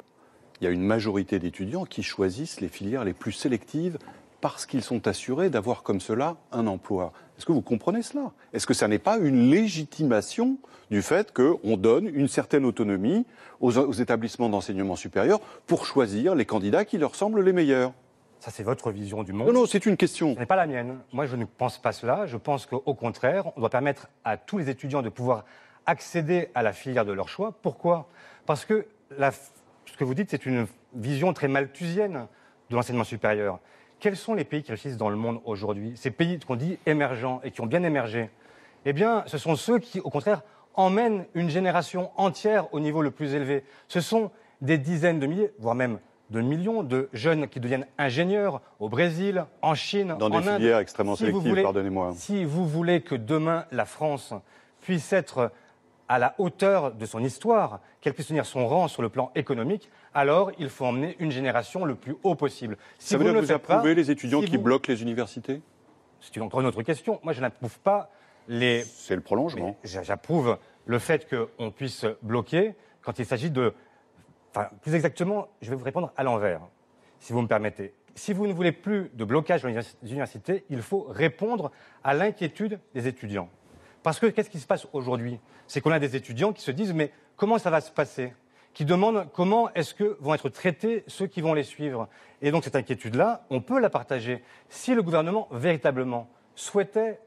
[0.60, 3.98] il y a une majorité d'étudiants qui choisissent les filières les plus sélectives
[4.42, 7.12] parce qu'ils sont assurés d'avoir comme cela un emploi.
[7.38, 8.32] Est-ce que vous comprenez cela?
[8.54, 10.58] Est-ce que ça n'est pas une légitimation
[10.92, 13.26] du fait qu'on donne une certaine autonomie
[13.60, 17.92] aux, aux établissements d'enseignement supérieur pour choisir les candidats qui leur semblent les meilleurs?
[18.40, 19.48] Ça, c'est votre vision du monde.
[19.48, 20.34] Non, non, c'est une question.
[20.36, 21.00] Ce n'est pas la mienne.
[21.12, 22.26] Moi, je ne pense pas cela.
[22.26, 25.44] Je pense qu'au contraire, on doit permettre à tous les étudiants de pouvoir
[25.86, 27.52] accéder à la filière de leur choix.
[27.62, 28.08] Pourquoi?
[28.46, 28.86] Parce que
[29.18, 32.28] la- ce que vous dites, c'est une vision très malthusienne
[32.70, 33.60] de l'enseignement supérieur.
[34.00, 35.94] Quels sont les pays qui réussissent dans le monde aujourd'hui?
[35.96, 38.30] Ces pays qu'on dit émergents et qui ont bien émergé.
[38.86, 40.42] Eh bien, ce sont ceux qui, au contraire,
[40.74, 43.64] emmènent une génération entière au niveau le plus élevé.
[43.90, 44.32] Ce sont
[44.62, 46.00] des dizaines de milliers, voire même
[46.30, 50.58] de millions de jeunes qui deviennent ingénieurs au Brésil, en Chine, Dans des Inde.
[50.58, 52.14] filières extrêmement Si sélectives, pardonnez-moi.
[52.16, 54.34] Si vous voulez que demain la France
[54.80, 55.52] puisse être
[56.10, 59.90] à la hauteur de son histoire, qu'elle puisse tenir son rang sur le plan économique,
[60.14, 62.78] alors il faut emmener une génération le plus haut possible.
[62.98, 64.92] Si ça veut vous dire ne que vous pas, les étudiants si qui vous- bloquent
[64.92, 65.62] les universités?
[66.20, 67.20] C'est une- encore une autre question.
[67.24, 68.10] Moi, je n'approuve pas
[68.48, 68.84] les.
[68.84, 69.78] C'est le prolongement.
[69.84, 73.74] J'approuve le fait qu'on puisse bloquer quand il s'agit de.
[74.54, 76.62] Enfin, plus exactement, je vais vous répondre à l'envers,
[77.20, 77.94] si vous me permettez.
[78.16, 79.80] Si vous ne voulez plus de blocage dans les
[80.12, 81.72] universités, il faut répondre
[82.04, 83.48] à l'inquiétude des étudiants.
[84.10, 85.40] Parce que qu'est-ce qui se passe aujourd'hui?
[85.68, 88.34] C'est qu'on a des étudiants qui se disent mais comment ça va se passer?
[88.74, 92.10] Qui demandent comment est-ce que vont être traités ceux qui vont les suivre.
[92.42, 94.44] Et donc cette inquiétude-là, on peut la partager.
[94.68, 97.20] Si le gouvernement véritablement souhaitait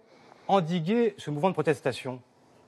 [0.48, 2.20] endiguer ce mouvement de protestation,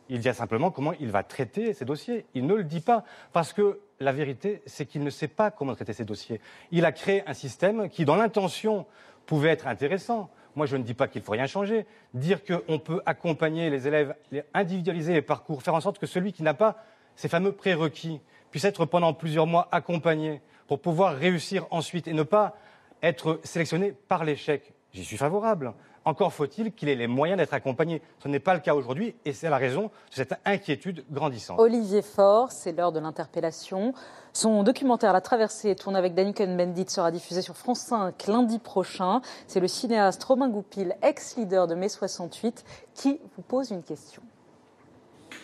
[0.09, 2.25] il dit simplement comment il va traiter ces dossiers.
[2.35, 3.03] Il ne le dit pas.
[3.33, 6.41] Parce que la vérité, c'est qu'il ne sait pas comment traiter ces dossiers.
[6.71, 8.87] Il a créé un système qui, dans l'intention,
[9.27, 10.31] pouvait être intéressant.
[10.57, 11.87] Moi, je ne dis pas qu'il faut rien changer.
[12.13, 14.15] Dire qu'on peut accompagner les élèves,
[14.53, 16.77] individualiser les parcours, faire en sorte que celui qui n'a pas
[17.17, 18.21] ces fameux prérequis
[18.51, 22.57] puisse être pendant plusieurs mois accompagné pour pouvoir réussir ensuite et ne pas
[23.03, 24.73] être sélectionné par l'échec.
[24.93, 25.75] J'y suis favorable.
[26.05, 28.03] Encore faut-il qu'il ait les moyens d'être accompagné.
[28.23, 31.59] Ce n'est pas le cas aujourd'hui et c'est la raison de cette inquiétude grandissante.
[31.59, 33.95] Olivier Faure, c'est l'heure de l'interpellation.
[34.35, 39.23] Son documentaire La Traversée, tourné avec Danny Cohn-Bendit, sera diffusé sur France 5 lundi prochain.
[39.47, 42.65] C'est le cinéaste Romain Goupil, ex-leader de mai 68,
[42.95, 44.23] qui vous pose une question.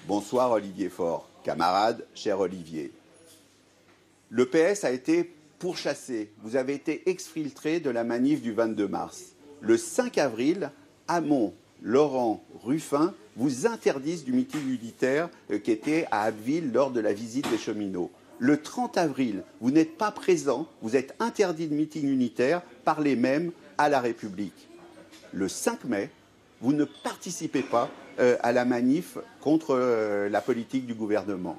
[0.07, 2.93] Bonsoir Olivier Faure, camarade, cher Olivier.
[4.29, 6.33] Le PS a été pourchassé.
[6.43, 9.37] Vous avez été exfiltré de la manif du 22 mars.
[9.61, 10.71] Le 5 avril,
[11.07, 17.01] Hamon, Laurent, Ruffin vous interdisent du meeting unitaire euh, qui était à Abbeville lors de
[17.01, 18.11] la visite des cheminots.
[18.39, 23.17] Le 30 avril, vous n'êtes pas présent, vous êtes interdit de meeting unitaire par les
[23.17, 24.69] mêmes à la République.
[25.33, 26.11] Le 5 mai,
[26.63, 31.59] vous ne participez pas euh, à la manif contre euh, la politique du gouvernement.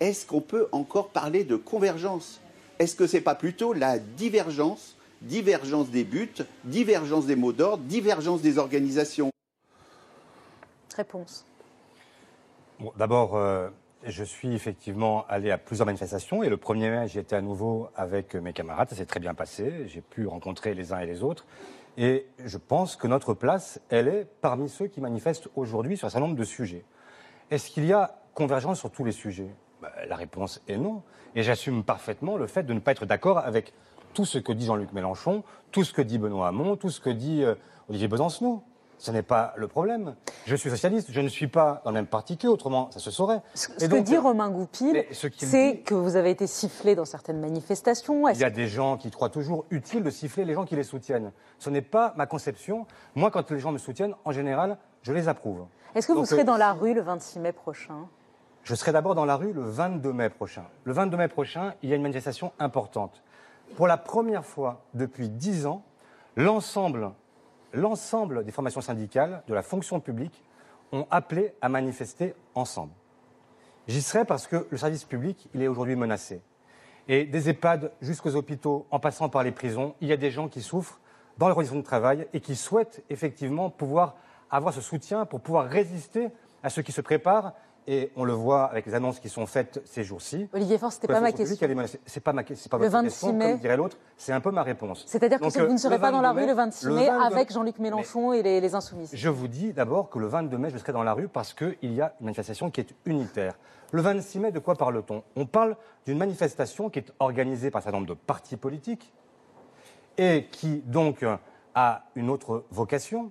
[0.00, 2.40] Est-ce qu'on peut encore parler de convergence?
[2.78, 6.34] Est-ce que ce n'est pas plutôt la divergence Divergence des buts,
[6.64, 9.30] divergence des mots d'ordre, divergence des organisations
[10.94, 11.46] Réponse.
[12.78, 13.70] Bon, D'abord, euh,
[14.06, 17.88] je suis effectivement allé à plusieurs manifestations et le 1er mai, j'y étais à nouveau
[17.96, 18.90] avec mes camarades.
[18.90, 19.86] Ça s'est très bien passé.
[19.86, 21.46] J'ai pu rencontrer les uns et les autres.
[21.96, 26.10] Et je pense que notre place, elle est parmi ceux qui manifestent aujourd'hui sur un
[26.10, 26.84] certain nombre de sujets.
[27.50, 29.48] Est-ce qu'il y a convergence sur tous les sujets?
[29.80, 31.02] Ben, La réponse est non.
[31.34, 33.72] Et j'assume parfaitement le fait de ne pas être d'accord avec
[34.14, 35.42] tout ce que dit Jean-Luc Mélenchon,
[35.72, 37.54] tout ce que dit Benoît Hamon, tout ce que dit euh,
[37.88, 38.62] Olivier Besancenot.
[38.96, 40.14] Ce n'est pas le problème.
[40.46, 43.10] Je suis socialiste, je ne suis pas dans le même parti qu'eux, autrement ça se
[43.10, 43.42] saurait.
[43.54, 47.04] Ce Et que donc, dit Romain Goupil, ce c'est que vous avez été sifflé dans
[47.04, 48.28] certaines manifestations.
[48.28, 50.84] Il y a des gens qui croient toujours utile de siffler les gens qui les
[50.84, 51.32] soutiennent.
[51.58, 52.86] Ce n'est pas ma conception.
[53.16, 55.66] Moi, quand les gens me soutiennent, en général, je les approuve.
[55.94, 58.06] est-ce que vous serez euh, dans la rue le 26 mai prochain?
[58.62, 60.64] Je serai d'abord dans la rue le 22 mai prochain.
[60.84, 63.22] Le 22 mai prochain, il y a une manifestation importante.
[63.76, 65.82] Pour la première fois depuis dix ans,
[66.36, 67.12] l'ensemble,
[67.72, 70.44] des formations syndicales de la fonction publique
[70.92, 72.92] ont appelé à manifester ensemble.
[73.88, 76.40] J'y serai parce que le service public, est aujourd'hui menacé.
[77.08, 80.48] Et des EHPAD jusqu'aux hôpitaux, en passant par les prisons, il y a des gens
[80.48, 81.00] qui souffrent
[81.36, 84.14] dans les conditions de travail et qui souhaitent effectivement pouvoir
[84.50, 86.28] avoir ce soutien pour pouvoir résister
[86.62, 87.54] à ceux qui se préparent.
[87.86, 90.48] Et on le voit avec les annonces qui sont faites ces jours-ci.
[90.54, 91.56] Olivier Faure, c'était La pas ma question.
[92.06, 93.50] C'est pas ma pas Le votre 26 question, mai.
[93.52, 93.98] comme dirait l'autre.
[94.16, 95.04] C'est un peu ma réponse.
[95.06, 97.52] C'est-à-dire que vous ne serez pas dans la 22 rue le 26 mai 22 avec
[97.52, 100.78] Jean-Luc Mélenchon et les, les Insoumises je vous dis d'abord que le 22 mai, je
[100.78, 103.58] serai dans la rue parce qu'il y a une manifestation qui est unitaire.
[103.92, 105.22] Le 26 mai, de quoi parle-t-on?
[105.36, 109.12] On parle d'une manifestation qui est organisée par un certain nombre de partis politiques
[110.16, 111.24] et qui donc
[111.74, 113.30] a une autre vocation,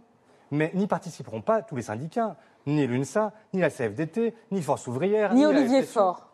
[0.51, 5.33] mais n'y participeront pas tous les syndicats, ni l'UNSA, ni la CFDT, ni Force ouvrière,
[5.33, 6.29] Ni Olivier Faure.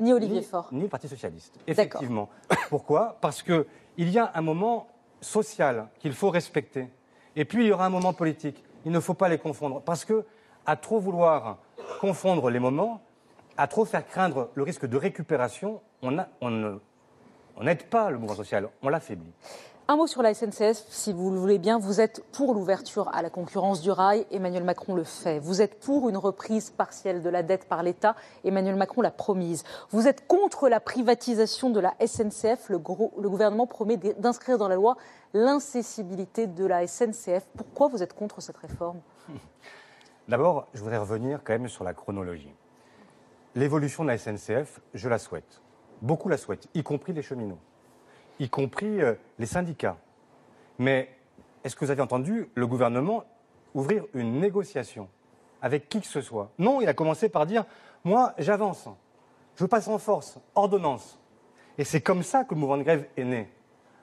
[0.00, 0.68] Ni Olivier ni- Faure.
[0.72, 1.54] Ni le Parti socialiste.
[1.66, 2.28] Effectivement.
[2.68, 3.16] Pourquoi?
[3.20, 4.88] Parce que il y a un moment
[5.20, 6.88] social qu'il faut respecter.
[7.36, 8.62] Et puis il y aura un moment politique.
[8.84, 9.80] Il ne faut pas les confondre.
[9.80, 10.24] Parce que,
[10.66, 11.58] à trop vouloir
[12.00, 13.00] confondre les moments,
[13.56, 16.78] à trop faire craindre le risque de récupération, on, a- on ne-
[17.56, 19.32] on n'aide pas le mouvement social, on l'affaiblit.
[19.88, 21.76] Un mot sur la SNCF, si vous le voulez bien.
[21.76, 24.24] Vous êtes pour l'ouverture à la concurrence du rail.
[24.30, 25.40] Emmanuel Macron le fait.
[25.40, 28.14] Vous êtes pour une reprise partielle de la dette par l'État.
[28.44, 29.64] Emmanuel Macron l'a promise.
[29.90, 32.68] Vous êtes contre la privatisation de la SNCF.
[32.68, 34.96] Le, gouvernement promet d'inscrire dans la loi
[35.34, 37.44] l'incessibilité de la SNCF.
[37.56, 39.00] Pourquoi vous êtes contre cette réforme?
[40.28, 42.54] D'abord, je voudrais revenir quand même sur la chronologie.
[43.56, 45.60] L'évolution de la SNCF, je la souhaite.
[46.02, 47.58] Beaucoup la souhaitent, y compris les cheminots,
[48.42, 49.96] y compris euh, les syndicats.
[50.78, 51.08] Mais
[51.64, 53.24] est-ce que vous avez entendu le gouvernement
[53.74, 55.08] ouvrir une négociation
[55.60, 56.50] avec qui que ce soit?
[56.58, 57.64] Non, il a commencé par dire
[58.04, 58.88] Moi, j'avance,
[59.56, 61.18] je passe en force, ordonnance.
[61.78, 63.48] Et c'est comme ça que le mouvement de grève est né.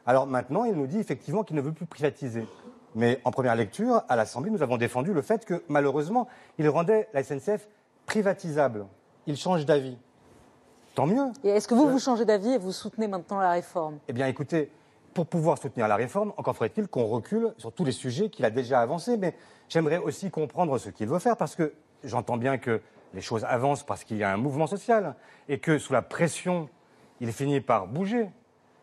[0.06, 2.48] Alors maintenant, il nous dit effectivement qu'il ne veut plus privatiser.
[2.96, 7.08] Mais en première lecture, à l'Assemblée, nous avons défendu le fait que malheureusement, il rendait
[7.14, 7.68] la SNCF
[8.06, 8.88] privatisable.
[9.28, 9.98] Il change d'avis.
[10.96, 11.32] Tant mieux.
[11.44, 14.00] Et est-ce que vous, vous changez d'avis et vous soutenez maintenant la réforme?
[14.08, 14.72] Eh bien, écoutez,
[15.14, 18.50] pour pouvoir soutenir la réforme, encore faudrait-il qu'on recule sur tous les sujets qu'il a
[18.50, 19.18] déjà avancés.
[19.18, 19.36] Mais
[19.68, 22.82] j'aimerais aussi comprendre ce qu'il veut faire parce que j'entends bien que
[23.14, 25.16] les choses avancent parce qu'il y a un mouvement social
[25.48, 26.70] et que sous la pression,
[27.20, 28.30] il finit par bouger.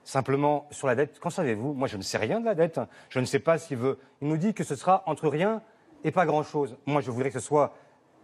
[0.04, 1.72] Simplement, sur la dette, qu'en savez-vous?
[1.72, 2.80] Moi, je ne sais rien de la dette.
[3.08, 3.98] Je ne sais pas s'il veut.
[4.22, 5.62] Il nous dit que ce sera entre rien
[6.04, 6.76] et pas grand-chose.
[6.86, 7.72] Moi, je voudrais que ce soit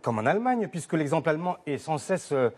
[0.00, 2.50] comme en Allemagne, puisque l'exemple allemand est sans cesse euh,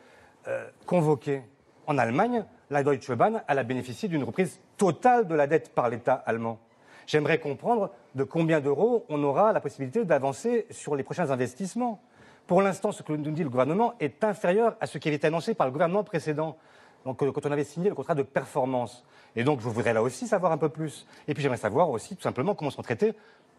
[0.48, 1.42] euh, convoqué.
[1.86, 5.88] En Allemagne, la Deutsche Bahn elle a bénéficié d'une reprise totale de la dette par
[5.88, 6.58] l'État allemand.
[7.06, 12.00] J'aimerais comprendre de combien d'euros on aura la possibilité d'avancer sur les prochains investissements.
[12.46, 15.26] Pour l'instant, ce que nous dit le gouvernement est inférieur à ce qui avait été
[15.26, 16.56] annoncé par le gouvernement précédent.
[17.04, 19.04] Donc, euh, quand on avait signé le contrat de performance.
[19.36, 21.06] Et donc, je voudrais là aussi savoir un peu plus.
[21.28, 23.14] Et puis, j'aimerais savoir aussi, tout simplement, comment sont traités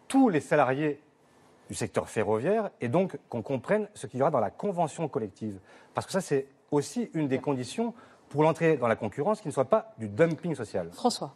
[0.08, 1.00] tous les salariés
[1.70, 5.60] du secteur ferroviaire et donc qu'on comprenne ce qu'il y aura dans la convention collective.
[5.94, 7.94] Parce que ça, c'est aussi une des conditions
[8.30, 10.90] pour l'entrée dans la concurrence qui ne soit pas du dumping social.
[10.92, 11.34] François.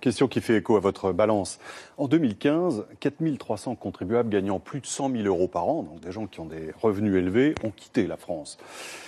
[0.00, 1.58] Question qui fait écho à votre balance.
[1.96, 6.26] En 2015, 4300 contribuables gagnant plus de 100 000 euros par an, donc des gens
[6.26, 8.58] qui ont des revenus élevés, ont quitté la France.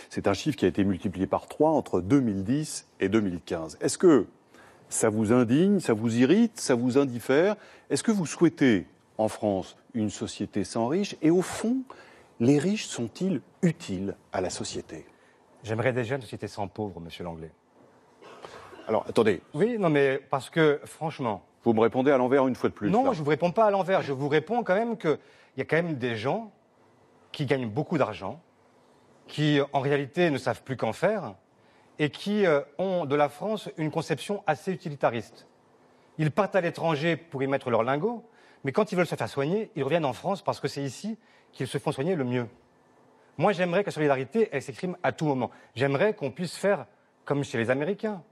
[0.09, 3.77] C'est un chiffre qui a été multiplié par 3 entre 2010 et 2015.
[3.83, 4.27] Est-ce que
[4.89, 7.57] ça vous indigne, ça vous irrite, ça vous indiffère?
[7.91, 8.87] Est-ce que vous souhaitez
[9.19, 11.17] en France une société sans riches?
[11.21, 11.79] Et au fond,
[12.41, 15.05] les riches sont-ils utiles à la société?
[15.67, 17.51] J'aimerais déjà une société sans pauvres, monsieur Langlais.
[18.87, 19.41] Alors, attendez.
[19.53, 21.43] Oui, non, mais parce que, franchement.
[21.65, 22.89] Vous me répondez à l'envers une fois de plus.
[22.89, 23.13] Non, là.
[23.13, 24.01] je ne vous réponds pas à l'envers.
[24.01, 25.19] Je vous réponds quand même qu'il
[25.57, 26.53] y a quand même des gens
[27.33, 28.41] qui gagnent beaucoup d'argent,
[29.27, 31.35] qui en réalité ne savent plus qu'en faire,
[31.99, 35.49] et qui euh, ont de la France une conception assez utilitariste.
[36.19, 38.25] Ils partent à l'étranger pour y mettre leur lingot,
[38.63, 41.19] mais quand ils veulent se faire soigner, ils reviennent en France parce que c'est ici
[41.51, 42.47] qu'ils se font soigner le mieux.
[43.39, 45.51] Moi, j'aimerais que la solidarité, elle s'exprime à tout moment.
[45.75, 46.87] J'aimerais qu'on puisse faire
[47.25, 48.23] comme chez les Américains,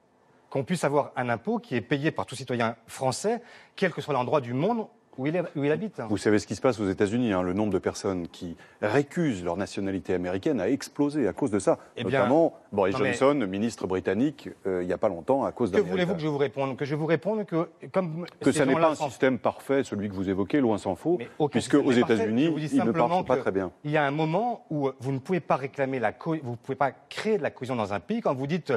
[0.48, 3.42] qu'on puisse avoir un impôt qui est payé par tout citoyen français,
[3.76, 6.00] quel que soit l'endroit du monde où il, est- où il habite.
[6.08, 7.32] Vous savez ce qui se passe aux États-Unis.
[7.32, 11.58] hein, le nombre de personnes qui récusent leur nationalité américaine a explosé à cause de
[11.58, 11.78] ça.
[11.96, 15.52] Eh bien, Notamment Boris mais- Johnson, ministre britannique, euh, il n'y a pas longtemps, à
[15.52, 16.16] cause Que d'un voulez-vous héritage.
[16.16, 16.76] que je vous réponde?
[16.76, 20.08] Que je vous réponde que, comme Que ces ça n'est pas un système parfait, celui
[20.08, 21.92] que vous évoquez, loin s'en faut, aucun puisque aux.
[21.92, 23.70] États-Unis, il ne marche pas que très bien.
[23.84, 26.56] Il y a un moment où vous ne pouvez pas réclamer la co- vous ne
[26.56, 28.72] pouvez pas créer de la cohésion dans un pays quand vous dites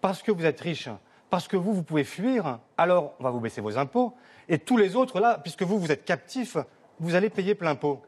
[0.00, 0.88] parce que vous êtes riche,
[1.30, 4.14] parce que vous vous pouvez fuir, alors on va vous baisser vos impôts
[4.48, 6.56] et tous les autres là, puisque vous vous êtes captifs,
[7.00, 8.02] vous allez payer plein pot.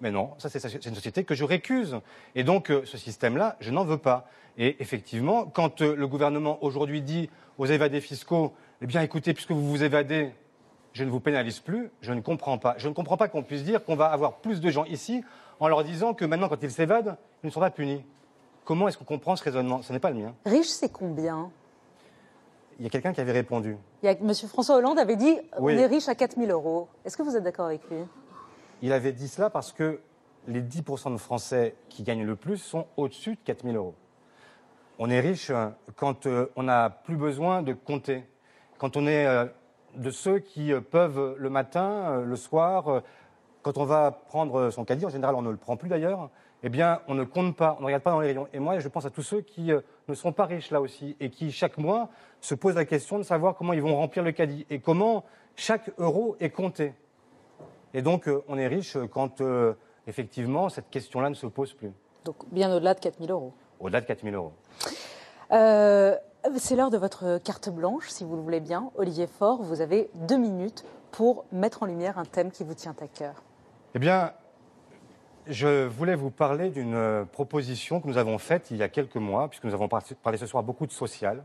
[0.00, 1.98] Mais non, ça c'est une société que je récuse.
[2.34, 4.28] Et donc euh, ce système-là, je n'en veux pas.
[4.58, 8.52] Et effectivement, quand euh, le gouvernement aujourd'hui dit aux évadés fiscaux,
[8.82, 10.32] eh bien écoutez, puisque vous vous évadez,
[10.92, 12.74] je ne vous pénalise plus, je ne comprends pas.
[12.78, 15.22] Je ne comprends pas qu'on puisse dire qu'on va avoir plus de gens ici
[15.60, 18.04] en leur disant que maintenant, quand ils s'évadent, ils ne sont pas punis.
[18.64, 19.82] Comment est-ce qu'on comprend ce raisonnement?
[19.82, 20.34] Ce n'est pas le mien.
[20.44, 21.50] Riche, c'est combien?
[22.78, 23.76] Il y a quelqu'un qui avait répondu.
[24.02, 25.74] Il y a, Monsieur François Hollande avait dit Oui.
[25.74, 26.88] on est riche à 4 000 euros.
[27.04, 27.98] Est-ce que vous êtes d'accord avec lui?
[28.82, 30.00] Il avait dit cela parce que
[30.46, 33.94] les 10% de Français qui gagnent le plus sont au-dessus de 4 000 euros.
[34.98, 38.24] On est riche euh, quand euh, on n'a plus besoin de compter,
[38.78, 39.46] quand on est euh,
[39.94, 43.02] de ceux qui euh, peuvent le matin, le soir,
[43.62, 46.30] quand on va prendre son caddie, en général on ne le prend plus d'ailleurs,
[46.62, 48.48] eh bien on ne compte pas, on ne regarde pas dans les rayons.
[48.52, 49.72] Et moi je pense à tous ceux qui
[50.08, 52.08] ne sont pas riches là aussi et qui chaque mois
[52.40, 55.24] se posent la question de savoir comment ils vont remplir le caddie et comment
[55.54, 56.94] chaque euro est compté.
[57.94, 59.74] Et donc, euh, on est riche quand, euh,
[60.06, 61.92] effectivement, cette question-là ne se pose plus.
[62.24, 63.52] Donc bien au-delà de 4 000 euros.
[63.80, 64.52] Au-delà de 4 000 euros.
[65.52, 66.16] Euh,
[66.46, 68.90] Euh, c'est l'heure de votre carte blanche, si vous le voulez bien.
[68.96, 72.94] Olivier Faure, vous avez deux minutes pour mettre en lumière un thème qui vous tient
[73.00, 73.42] à cœur.
[73.94, 74.32] Eh bien,
[75.48, 79.16] je voulais vous parler d'une euh, proposition que nous avons faite il y a quelques
[79.16, 81.44] mois, puisque nous avons parlé ce soir beaucoup de social.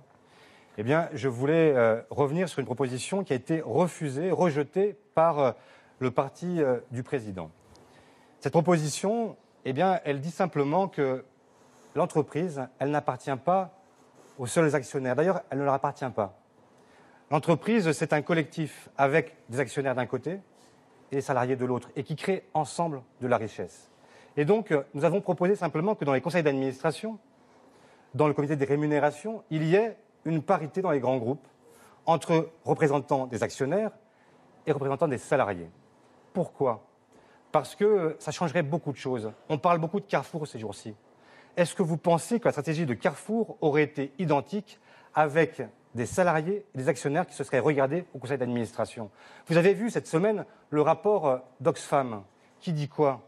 [0.78, 5.56] Eh bien, je voulais euh, revenir sur une proposition qui a été refusée, rejetée par
[5.99, 7.52] le parti du président.
[8.40, 11.23] Cette proposition, eh bien, elle dit simplement que
[11.94, 13.78] l'entreprise, elle n'appartient pas
[14.40, 15.15] aux seuls actionnaires.
[15.15, 16.40] D'ailleurs, elle ne leur appartient pas.
[17.30, 20.40] L'entreprise, c'est un collectif avec des actionnaires d'un côté
[21.11, 23.91] et des salariés de l'autre, et qui crée ensemble de la richesse.
[24.38, 27.20] Et donc, euh, nous avons proposé simplement que dans les conseils d'administration,
[28.14, 31.48] dans le comité des rémunérations, il y ait une parité dans les grands groupes
[32.06, 33.91] entre représentants des actionnaires
[34.66, 35.70] et représentants des salariés.
[36.34, 36.84] Pourquoi?
[37.52, 39.32] Parce que ça changerait beaucoup de choses.
[39.49, 40.95] On parle beaucoup de Carrefour ces jours-ci.
[41.58, 44.80] Est-ce que vous pensez que la stratégie de Carrefour aurait été identique
[45.14, 45.62] avec
[45.94, 49.10] des salariés et des actionnaires qui se seraient regardés au conseil d'administration?
[49.48, 52.24] Vous avez vu cette semaine le rapport euh, d'Oxfam
[52.60, 53.22] qui dit quoi?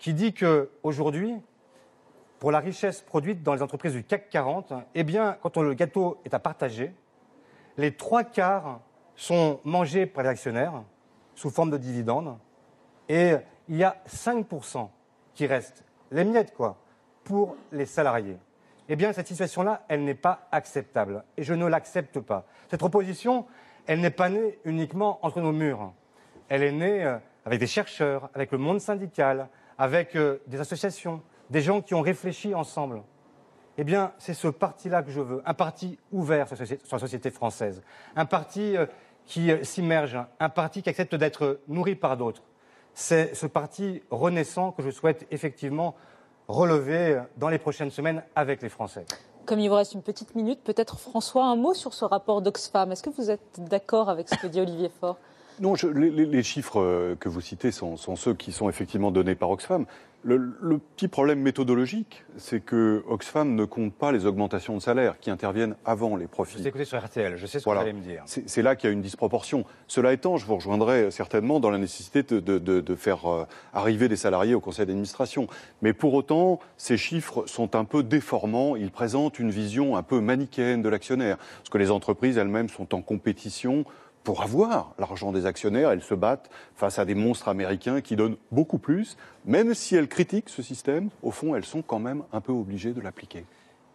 [0.00, 1.36] Qui dit qu'aujourd'hui,
[2.40, 6.20] pour la richesse produite dans les entreprises du CAC 40, eh bien, quand le gâteau
[6.24, 6.92] est à partager,
[7.76, 8.80] les trois quarts
[9.14, 10.82] sont mangés par les actionnaires
[11.36, 12.36] sous forme de dividendes
[13.08, 13.34] et
[13.68, 14.88] il y a 5%
[15.34, 15.84] qui restent.
[16.10, 16.76] Les miettes, quoi
[17.30, 18.36] pour les salariés.
[18.88, 21.22] Eh bien, cette situation-là, elle n'est pas acceptable.
[21.36, 22.44] Et je ne l'accepte pas.
[22.68, 23.46] Cette proposition,
[23.86, 25.92] elle n'est pas née uniquement entre nos murs.
[26.48, 29.48] Elle est née euh, avec des chercheurs, avec le monde syndical,
[29.80, 33.02] avec euh, des associations, des gens qui ont réfléchi ensemble.
[33.78, 36.56] Eh bien, c'est ce parti-là que je veux, un parti ouvert sur
[36.92, 37.80] la société française,
[38.14, 38.84] un parti euh,
[39.24, 42.42] qui s'immerge, un parti qui accepte d'être nourri par d'autres.
[42.92, 45.94] C'est ce parti renaissant que je souhaite effectivement
[46.46, 49.06] relever dans les prochaines semaines avec les Français.
[49.46, 52.92] Comme il vous reste une petite minute, peut-être François, un mot sur ce rapport d'Oxfam.
[52.92, 55.16] Est-ce que vous êtes d'accord avec ce que dit Olivier Faure?
[55.60, 59.84] Non, les, chiffres euh, que vous citez sont, ceux qui sont effectivement donnés par Oxfam.
[60.22, 65.30] Le, petit problème méthodologique, c'est que Oxfam ne compte pas les augmentations de salaire qui
[65.30, 66.58] interviennent avant les profits.
[66.58, 68.22] Vous écoutez sur RTL, je sais ce que vous allez me dire.
[68.26, 69.64] C'est là qu'il y a une disproportion.
[69.86, 74.54] Cela étant, je vous rejoindrai certainement dans la nécessité de, faire euh, arriver des salariés
[74.54, 75.46] au conseil d'administration.
[75.80, 78.76] Mais pour autant, ces chiffres sont un peu déformants.
[78.76, 81.38] Ils présentent une vision un peu manichéenne de l'actionnaire.
[81.38, 83.86] Parce que les entreprises elles-mêmes sont en compétition
[84.24, 88.36] pour avoir l'argent des actionnaires, elles se battent face à des monstres américains qui donnent
[88.50, 89.16] beaucoup plus.
[89.44, 92.92] Même si elles critiquent ce système, au fond, elles sont quand même un peu obligées
[92.92, 93.44] de l'appliquer.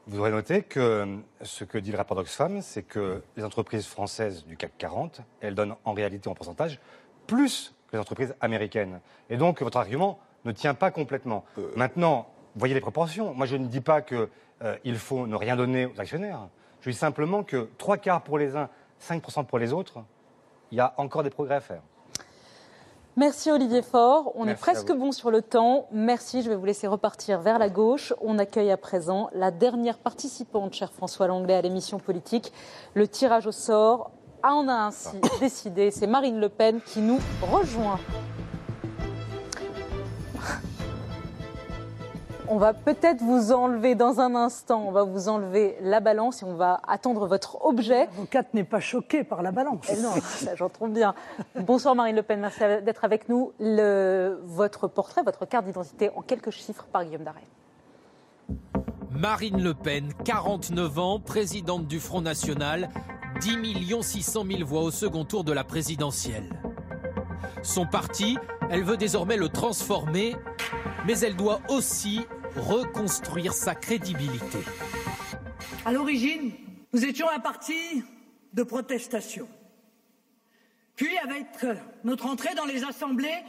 [0.07, 4.45] Vous aurez noté que ce que dit le rapport d'Oxfam, c'est que les entreprises françaises
[4.45, 6.79] du CAC 40, elles donnent en réalité en pourcentage
[7.25, 8.99] plus que les entreprises américaines.
[9.31, 11.43] Et donc votre argument ne tient pas complètement.
[11.57, 11.71] Euh.
[11.75, 13.33] Maintenant, voyez les proportions.
[13.33, 14.27] Moi, je ne dis pas qu'il
[14.63, 16.49] euh, faut ne rien donner aux actionnaires.
[16.81, 18.69] Je dis simplement que trois quarts pour les uns,
[19.01, 20.03] 5% pour les autres,
[20.71, 21.81] il y a encore des progrès à faire.
[23.17, 24.33] Merci Olivier Faure.
[24.35, 25.87] On est presque bon sur le temps.
[25.93, 26.41] Merci.
[26.41, 28.13] Je vais vous laisser repartir vers la gauche.
[28.19, 32.51] On accueille à présent la dernière participante, cher François Langlais, à l'émission politique.
[32.93, 34.11] Le tirage au sort
[34.43, 35.27] en a ainsi ah.
[35.39, 35.91] décidé.
[35.91, 37.99] C'est Marine Le Pen qui nous rejoint.
[42.47, 46.45] On va peut-être vous enlever dans un instant, on va vous enlever la balance et
[46.45, 48.05] on va attendre votre objet.
[48.05, 49.85] L'avocate n'est pas choquée par la balance.
[49.89, 51.15] Eh non, ça j'en trouve bien.
[51.55, 53.51] Bonsoir Marine Le Pen, merci d'être avec nous.
[54.45, 57.47] votre portrait, votre carte d'identité en quelques chiffres par Guillaume Darret.
[59.11, 62.89] Marine Le Pen, 49 ans, présidente du Front National,
[63.41, 66.49] 10 600 000 voix au second tour de la présidentielle.
[67.63, 68.37] Son parti,
[68.69, 70.35] elle veut désormais le transformer,
[71.05, 72.21] mais elle doit aussi
[72.55, 74.59] reconstruire sa crédibilité.
[75.85, 76.51] À l'origine,
[76.93, 78.03] nous étions un parti
[78.53, 79.47] de protestation.
[80.95, 81.47] Puis, avec
[82.03, 83.43] notre entrée dans les assemblées,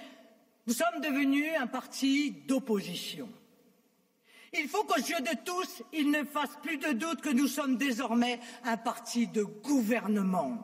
[0.66, 3.28] nous sommes devenus un parti d'opposition.
[4.52, 7.77] Il faut qu'aux yeux de tous, il ne fasse plus de doute que nous sommes
[7.77, 10.59] désormais un parti de gouvernement.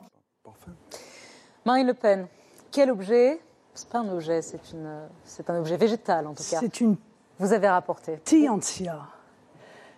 [1.65, 2.27] Marine Le Pen,
[2.73, 3.39] quel objet
[3.73, 6.59] C'est pas un objet, c'est un objet végétal en tout cas.
[6.59, 6.97] C'est une
[7.39, 8.99] vous avez rapporté Tiantia.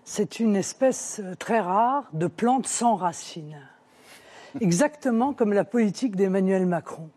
[0.06, 3.60] C'est une espèce euh, très rare de plante sans racines.
[4.62, 7.10] Exactement comme la politique d'Emmanuel Macron.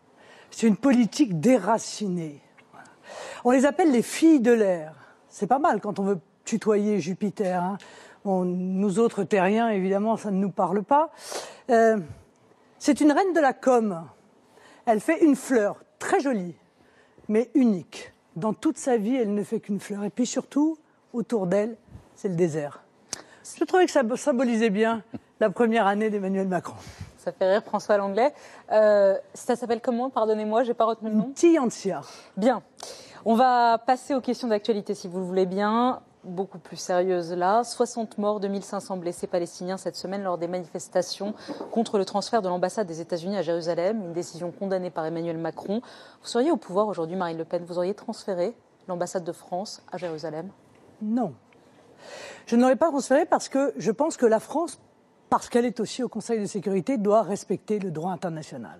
[0.51, 2.41] C'est une politique déracinée.
[3.45, 4.93] On les appelle les filles de l'air.
[5.29, 7.63] C'est pas mal quand on veut tutoyer Jupiter.
[7.63, 7.77] Hein.
[8.25, 11.11] nous autres terriens, évidemment, ça ne nous parle pas.
[11.69, 11.97] Euh,
[12.77, 14.03] c'est une reine de la com.
[14.91, 16.55] Elle fait une fleur très jolie,
[17.27, 20.03] mais unique dans toute sa vie, elle ne fait qu'une fleur.
[20.03, 20.79] Et puis surtout,
[21.13, 21.77] autour d'elle,
[22.15, 22.81] c'est le désert.
[23.55, 25.03] Je trouvais que ça symbolisait bien
[25.39, 26.73] la première année d'Emmanuel Macron.
[27.17, 28.33] Ça fait rire François Langlais.
[28.71, 30.09] Euh, ça s'appelle comment?
[30.09, 31.31] Pardonnez-moi, j'ai pas retenu le nom.
[31.35, 32.01] Tiantia.
[32.35, 32.63] Bien.
[33.25, 36.01] On va passer aux questions d'actualité, si vous le voulez bien.
[36.25, 37.63] Beaucoup plus sérieuses là.
[37.63, 41.33] 60 morts, 2500 blessés palestiniens cette semaine lors des manifestations
[41.71, 44.01] contre le transfert de l'ambassade des États-Unis à Jérusalem.
[44.07, 45.81] Une décision condamnée par Emmanuel Macron.
[46.21, 47.63] Vous seriez au pouvoir aujourd'hui, Marine Le Pen.
[47.63, 48.53] Vous auriez transféré
[48.89, 50.49] l'ambassade de France à Jérusalem?
[51.01, 51.33] Non.
[52.47, 54.79] Je ne l'aurais pas transféré parce que je pense que la France,
[55.29, 58.79] parce qu'elle est aussi au Conseil de sécurité, doit respecter le droit international.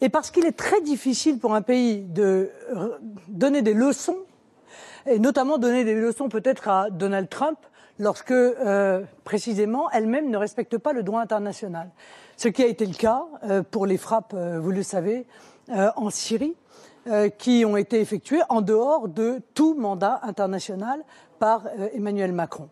[0.00, 2.98] Et parce qu'il est très difficile pour un pays de euh,
[3.28, 4.18] donner des leçons,
[5.06, 7.58] et notamment donner des leçons peut-être à Donald Trump,
[7.98, 11.90] lorsque euh, précisément elle-même ne respecte pas le droit international.
[12.36, 15.26] Ce qui a été le cas euh, pour les frappes, euh, vous le savez,
[15.96, 16.56] en Syrie,
[17.38, 21.04] qui ont été effectuées en dehors de tout mandat international
[21.38, 21.62] par
[21.94, 22.68] Emmanuel Macron.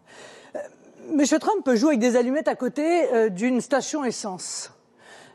[1.12, 4.72] Monsieur Trump peut jouer avec des allumettes à côté d'une station essence.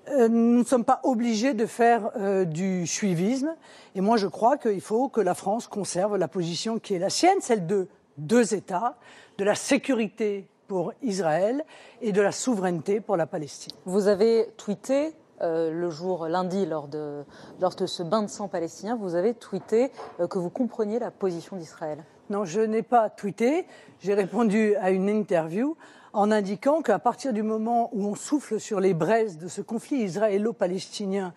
[0.10, 3.56] Euh, nous ne sommes pas obligés de faire euh, du suivisme.
[3.96, 7.10] Et moi, je crois qu'il faut que la France conserve la position qui est la
[7.10, 7.88] sienne, celle de
[8.18, 8.98] deux États,
[9.38, 11.64] de la sécurité pour Israël
[12.02, 13.74] et de la souveraineté pour la Palestine.
[13.86, 17.24] Vous avez tweeté euh, le jour lundi lors de,
[17.60, 21.12] lors de ce bain de sang palestinien, vous avez tweeté euh, que vous compreniez la
[21.12, 22.04] position d'Israël.
[22.30, 23.68] Non, je n'ai pas tweeté.
[24.00, 25.76] J'ai répondu à une interview
[26.16, 29.98] en indiquant qu'à partir du moment où on souffle sur les braises de ce conflit
[29.98, 31.34] israélo-palestinien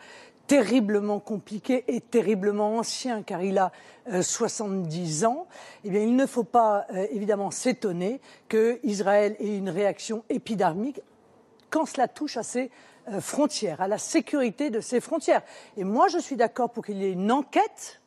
[0.47, 3.73] terriblement compliqué et terriblement ancien, car il a
[4.11, 5.49] euh, 70 ans,
[5.85, 11.03] eh bien, il ne faut pas euh, évidemment s'étonner que Israël ait une réaction épidermique
[11.71, 12.71] quand cela touche à ses
[13.09, 15.43] euh, frontières, à la sécurité de ses frontières.
[15.77, 18.01] Et moi, je suis d'accord pour qu'il y ait une enquête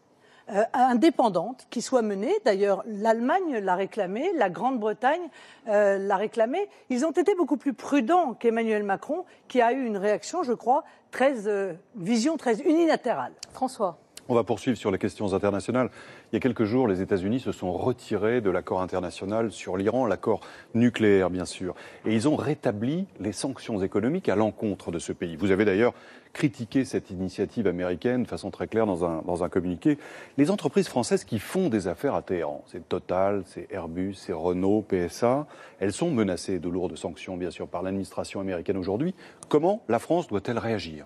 [0.54, 2.34] euh, indépendante qui soit menée.
[2.44, 5.22] D'ailleurs, l'Allemagne l'a réclamé, la Grande-Bretagne
[5.70, 6.68] euh, l'a réclamé.
[6.90, 10.84] Ils ont été beaucoup plus prudents qu'Emmanuel Macron, qui a eu une réaction, je crois,
[11.12, 13.34] très euh, vision très unilatérale.
[13.54, 13.98] François.
[14.32, 15.90] On va poursuivre sur les questions internationales.
[16.32, 20.06] Il y a quelques jours, les États-Unis se sont retirés de l'accord international sur l'Iran,
[20.06, 20.40] l'accord
[20.74, 21.76] nucléaire bien sûr,
[22.06, 25.36] et ils ont rétabli les sanctions économiques à l'encontre de ce pays.
[25.36, 25.94] Vous avez d'ailleurs
[26.32, 29.98] critiqué cette initiative américaine de façon très claire dans un, dans un communiqué.
[30.38, 34.82] Les entreprises françaises qui font des affaires à Téhéran, c'est Total, c'est Airbus, c'est Renault,
[34.82, 35.46] PSA,
[35.82, 39.14] elles sont menacées de lourdes sanctions bien sûr par l'administration américaine aujourd'hui.
[39.50, 41.06] Comment la France doit-elle réagir?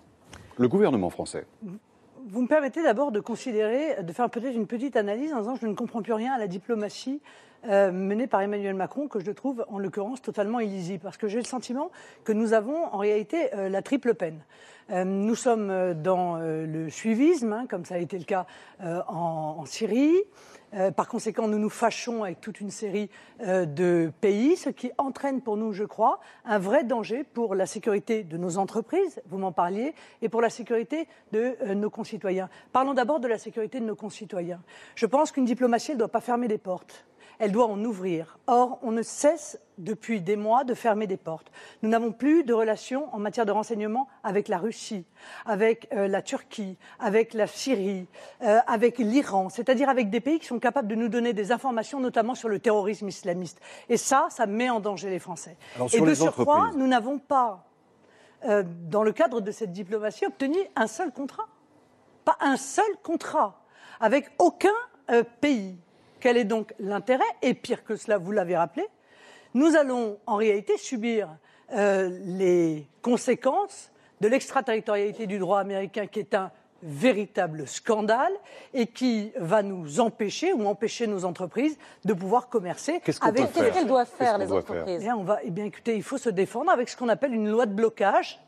[0.57, 1.47] Le gouvernement français
[2.27, 5.67] Vous me permettez d'abord de considérer, de faire peut-être une petite analyse en disant je
[5.67, 7.21] ne comprends plus rien à la diplomatie
[7.67, 11.37] euh, menée par Emmanuel Macron, que je trouve en l'occurrence totalement illisible, parce que j'ai
[11.37, 11.91] le sentiment
[12.23, 14.39] que nous avons en réalité euh, la triple peine.
[14.89, 18.47] Euh, nous sommes dans le suivisme, hein, comme ça a été le cas
[18.81, 20.15] en, en Syrie.
[20.73, 23.09] Euh, par conséquent, nous nous fâchons avec toute une série
[23.41, 27.65] euh, de pays, ce qui entraîne pour nous, je crois, un vrai danger pour la
[27.65, 32.49] sécurité de nos entreprises, vous m'en parliez, et pour la sécurité de euh, nos concitoyens.
[32.71, 34.61] Parlons d'abord de la sécurité de nos concitoyens.
[34.95, 37.05] Je pense qu'une diplomatie ne doit pas fermer des portes.
[37.39, 38.37] Elle doit en ouvrir.
[38.47, 41.51] Or, on ne cesse depuis des mois de fermer des portes.
[41.81, 45.05] Nous n'avons plus de relations en matière de renseignement avec la Russie,
[45.45, 48.07] avec euh, la Turquie, avec la Syrie,
[48.41, 51.99] euh, avec l'Iran, c'est-à-dire avec des pays qui sont capables de nous donner des informations,
[51.99, 53.59] notamment sur le terrorisme islamiste.
[53.89, 55.57] Et ça, ça met en danger les Français.
[55.75, 56.79] Alors, Et de surcroît, entreprises.
[56.79, 57.65] nous n'avons pas,
[58.45, 61.47] euh, dans le cadre de cette diplomatie, obtenu un seul contrat.
[62.23, 63.61] Pas un seul contrat
[63.99, 64.73] avec aucun
[65.39, 65.77] pays.
[66.19, 67.23] Quel est donc l'intérêt?
[67.41, 68.85] Et pire que cela, vous l'avez rappelé,
[69.53, 71.29] nous allons en réalité subir
[71.73, 76.51] euh, les conséquences de l'extraterritorialité du droit américain qui est un
[76.83, 78.33] véritable scandale
[78.73, 83.51] et qui va nous empêcher ou empêcher nos entreprises de pouvoir commercer Qu'est-ce qu'on avec
[83.53, 84.75] Qu'est-ce qu'elles doivent faire, qu'on les doit faire?
[84.75, 87.09] Entreprises eh bien, on va, eh bien, écoutez, il faut se défendre avec ce qu'on
[87.09, 88.39] appelle une loi de blocage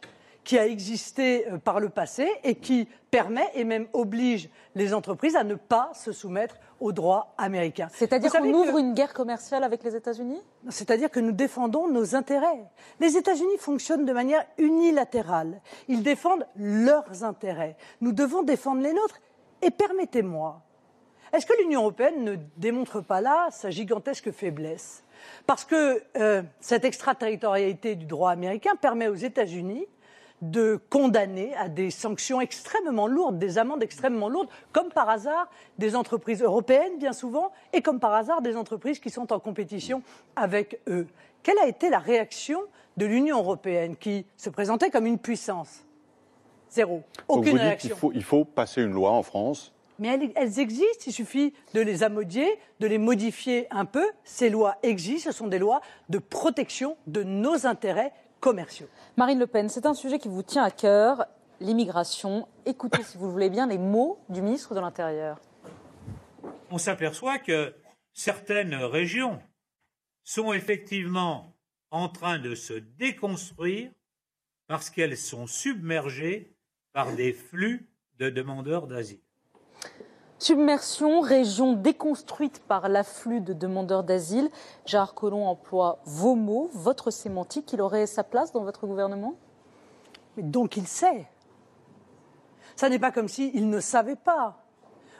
[0.47, 5.35] qui a existé euh, par le passé et qui permet et même oblige les entreprises
[5.35, 7.89] à ne pas se soumettre au droit américain.
[7.91, 10.41] C'est-à-dire qu'on que- ouvre une guerre commerciale avec les États-Unis?
[10.69, 12.63] C'est-à-dire que nous défendons nos intérêts.
[13.01, 15.59] Les États-Unis fonctionnent de manière unilatérale.
[15.89, 17.75] Ils défendent leurs intérêts.
[17.99, 19.19] Nous devons défendre les nôtres.
[19.61, 20.61] Et permettez-moi,
[21.33, 25.03] est-ce que l'Union européenne ne démontre pas là sa gigantesque faiblesse?
[25.45, 29.85] Parce que euh, cette extraterritorialité du droit américain permet aux États-Unis
[30.41, 35.95] de condamner à des sanctions extrêmement lourdes, des amendes extrêmement lourdes, comme par hasard des
[35.95, 40.03] entreprises européennes bien souvent, et comme par hasard des entreprises qui sont en compétition
[40.35, 41.07] avec eux.
[41.41, 42.59] Quelle a été la réaction
[42.97, 45.83] de l'Union européenne qui se présentait comme une puissance?
[46.69, 47.03] Zéro.
[47.27, 47.95] Aucune vous réaction.
[47.95, 51.81] faut, il faut passer une loi en France Mais elles, elles existent, il suffit de
[51.81, 54.05] les amodier, de les modifier un peu.
[54.23, 58.87] Ces lois existent, ce sont des lois de protection de nos intérêts commerciaux.
[59.17, 61.25] Marine Le Pen, c'est un sujet qui vous tient à cœur,
[61.59, 62.47] l'immigration.
[62.65, 65.39] Écoutez, si vous le voulez bien, les mots du ministre de l'Intérieur.
[66.69, 67.73] On s'aperçoit que
[68.13, 69.39] certaines régions
[70.23, 71.55] sont effectivement
[71.91, 73.91] en train de se déconstruire
[74.67, 76.57] parce qu'elles sont submergées
[76.91, 77.89] par des flux
[78.19, 79.21] de demandeurs d'asile.
[80.39, 84.49] Submersion, région déconstruite par l'afflux de demandeurs d'asile.
[84.85, 87.73] Gérard Collomb emploie vos mots, votre sémantique.
[87.73, 89.33] Il aurait sa place dans votre gouvernement?
[90.37, 91.27] Donc il sait.
[92.75, 94.63] Ça n'est pas comme s'il ne savait pas,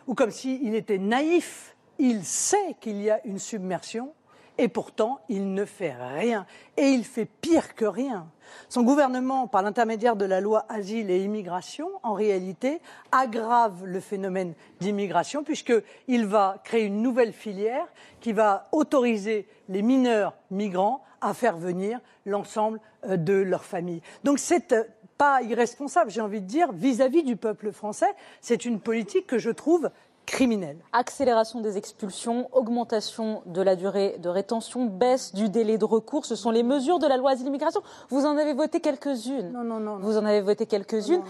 [0.06, 1.76] ou comme s'il était naïf.
[1.98, 4.14] Il sait qu'il y a une submersion
[4.58, 6.46] et pourtant, il ne fait rien.
[6.78, 8.28] Et il fait pire que rien.
[8.70, 12.80] Son gouvernement, par l'intermédiaire de la loi Asile et Immigration, en réalité,
[13.12, 17.86] aggrave le phénomène d'immigration, puisqu'il va créer une nouvelle filière
[18.20, 24.02] qui va autoriser les mineurs migrants à faire venir l'ensemble euh, de leur famille.
[24.24, 24.84] Donc c'est euh,
[25.18, 28.14] pas irresponsable, j'ai envie de dire, vis à -vis du peuple français.
[28.40, 29.90] C'est une politique que je trouve
[30.28, 30.78] criminels.
[30.94, 36.36] Accélération des expulsions, augmentation de la durée de rétention, baisse du délai de recours, ce
[36.36, 37.82] sont les mesures de la loi asile-immigration.
[38.10, 39.52] Vous en avez voté quelques-unes.
[39.52, 39.98] Non, non, non.
[39.98, 41.24] Vous en avez voté quelques-unes.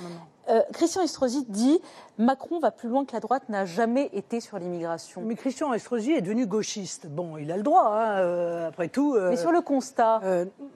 [0.49, 1.79] Euh, Christian Estrosi dit
[2.17, 5.21] Macron va plus loin que la droite n'a jamais été sur l'immigration.
[5.23, 7.07] Mais Christian Estrosi est devenu gauchiste.
[7.07, 9.13] Bon, il a le droit, hein, euh, après tout.
[9.15, 10.21] Euh, mais sur le constat.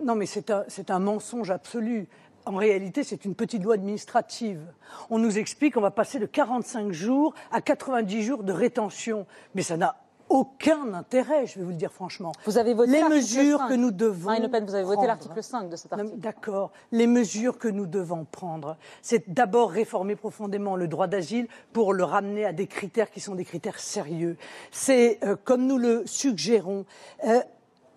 [0.03, 2.07] non, mais c'est un, un mensonge absolu.
[2.46, 4.62] En réalité, c'est une petite loi administrative.
[5.10, 9.26] On nous explique qu'on va passer de 45 jours à 90 jours de rétention.
[9.54, 9.96] Mais ça n'a
[10.32, 12.32] aucun intérêt, je vais vous le dire franchement.
[12.46, 15.44] Vous avez voté les mesures que nous devons Marine Le Pen, vous avez voté l'article
[15.44, 16.18] 5 de cet article.
[16.18, 16.72] D'accord.
[16.94, 22.06] Les mesures que nous devons prendre, c'est d'abord réformer profondément le droit d'asile pour le
[22.06, 24.38] ramener à des critères qui sont des critères sérieux.
[24.72, 26.86] C'est, euh, comme nous le suggérons,
[27.28, 27.42] euh,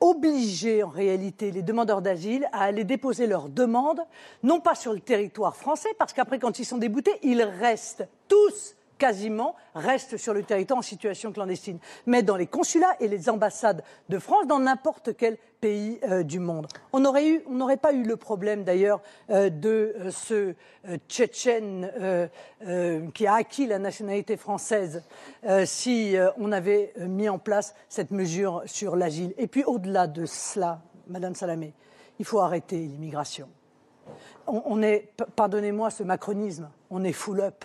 [0.05, 4.01] obliger en réalité les demandeurs d'asile à aller déposer leurs demandes,
[4.43, 8.77] non pas sur le territoire français, parce qu'après, quand ils sont déboutés, ils restent tous
[8.99, 13.83] quasiment restent sur le territoire en situation clandestine, mais dans les consulats et les ambassades
[14.09, 16.67] de France, dans n'importe quel pays euh, du monde.
[16.93, 19.01] On n'aurait pas eu le problème d'ailleurs
[19.31, 20.55] euh, de euh, ce
[21.09, 21.91] Tchétchène
[23.15, 25.03] qui a acquis la nationalité française
[25.65, 29.33] si on avait mis en place cette mesure sur l'asile.
[29.39, 31.73] Et puis au-delà de cela, Madame Salamé,
[32.19, 33.49] il faut arrêter l'immigration.
[34.47, 37.65] on est, pardonnez-moi ce macronisme, on est full up.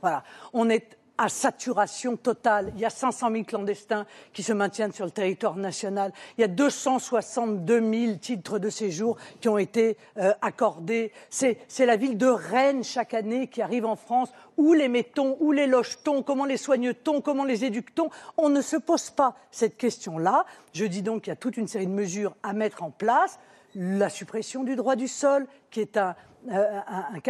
[0.00, 0.22] Voilà.
[0.52, 2.72] On est à saturation totale.
[2.76, 6.12] Il y a 500 000 clandestins qui se maintiennent sur le territoire national.
[6.38, 11.12] Il y a 262 000 titres de séjour qui ont été euh, accordés.
[11.28, 14.30] C'est la ville de Rennes chaque année qui arrive en France.
[14.56, 15.36] Où les mettons?
[15.40, 17.20] Où les loge-t-on Comment les soigne-t-on?
[17.20, 18.10] Comment les éduque-t-on?
[18.36, 20.46] On ne se pose pas cette question-là.
[20.72, 23.40] Je dis donc qu'il y a toute une série de mesures à mettre en place.
[23.74, 26.16] La suppression du droit du sol, qui est un,
[26.50, 26.80] euh,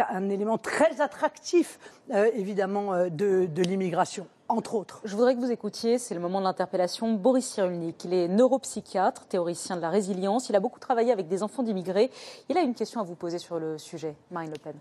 [0.09, 1.79] un, élément très attractif,
[2.13, 5.01] euh, évidemment, euh, de, l'immigration entre autres.
[5.03, 8.03] Je voudrais que vous écoutiez, c'est le moment de l'interpellation, Boris Cyrulnik.
[8.05, 10.49] Il est neuropsychiatre, théoricien de la résilience.
[10.49, 12.09] Il a beaucoup travaillé avec des enfants d'immigrés.
[12.49, 14.73] Il a une question à vous poser sur le sujet, Marine Le Pen.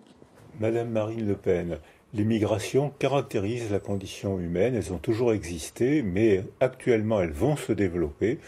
[0.59, 1.79] Madame Marine Le Pen,
[2.15, 4.75] les migrations caractérisent la condition humaine.
[4.75, 8.39] Elles ont toujours existé, mais actuellement elles vont se développer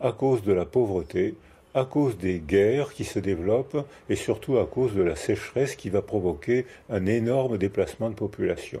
[0.00, 1.36] à cause de la pauvreté,
[1.78, 5.90] à cause des guerres qui se développent et surtout à cause de la sécheresse qui
[5.90, 8.80] va provoquer un énorme déplacement de population.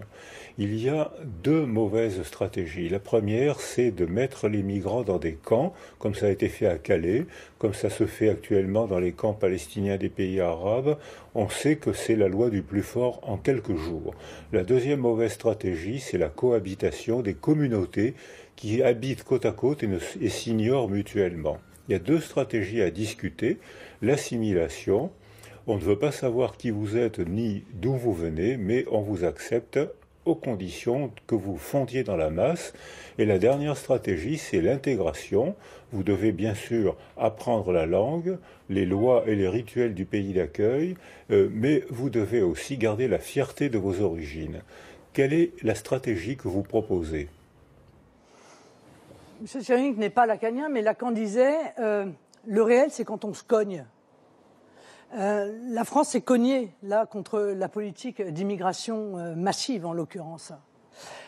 [0.58, 1.12] Il y a
[1.42, 2.88] deux mauvaises stratégies.
[2.88, 6.66] La première, c'est de mettre les migrants dans des camps, comme ça a été fait
[6.66, 7.26] à Calais,
[7.58, 10.98] comme ça se fait actuellement dans les camps palestiniens des pays arabes.
[11.36, 14.14] On sait que c'est la loi du plus fort en quelques jours.
[14.52, 18.14] La deuxième mauvaise stratégie, c'est la cohabitation des communautés
[18.56, 21.58] qui habitent côte à côte et, s'ignorent mutuellement.
[21.88, 23.58] Il y a deux stratégies à discuter.
[24.02, 25.10] L'assimilation,
[25.66, 29.24] on ne veut pas savoir qui vous êtes ni d'où vous venez, mais on vous
[29.24, 29.78] accepte
[30.26, 32.74] aux conditions que vous fondiez dans la masse.
[33.16, 35.54] Et la dernière stratégie, c'est l'intégration.
[35.92, 38.36] Vous devez bien sûr apprendre la langue,
[38.68, 40.94] les lois et les rituels du pays d'accueil,
[41.30, 44.60] euh, mais vous devez aussi garder la fierté de vos origines.
[45.14, 47.28] Quelle est la stratégie que vous proposez?
[49.40, 49.46] M.
[49.46, 52.06] Cyrulnik n'est pas lacanien, mais Lacan disait euh,
[52.44, 53.86] le réel, c'est quand on se cogne.
[55.14, 60.52] Euh, la France s'est cognée là contre la politique d'immigration euh, massive en l'occurrence.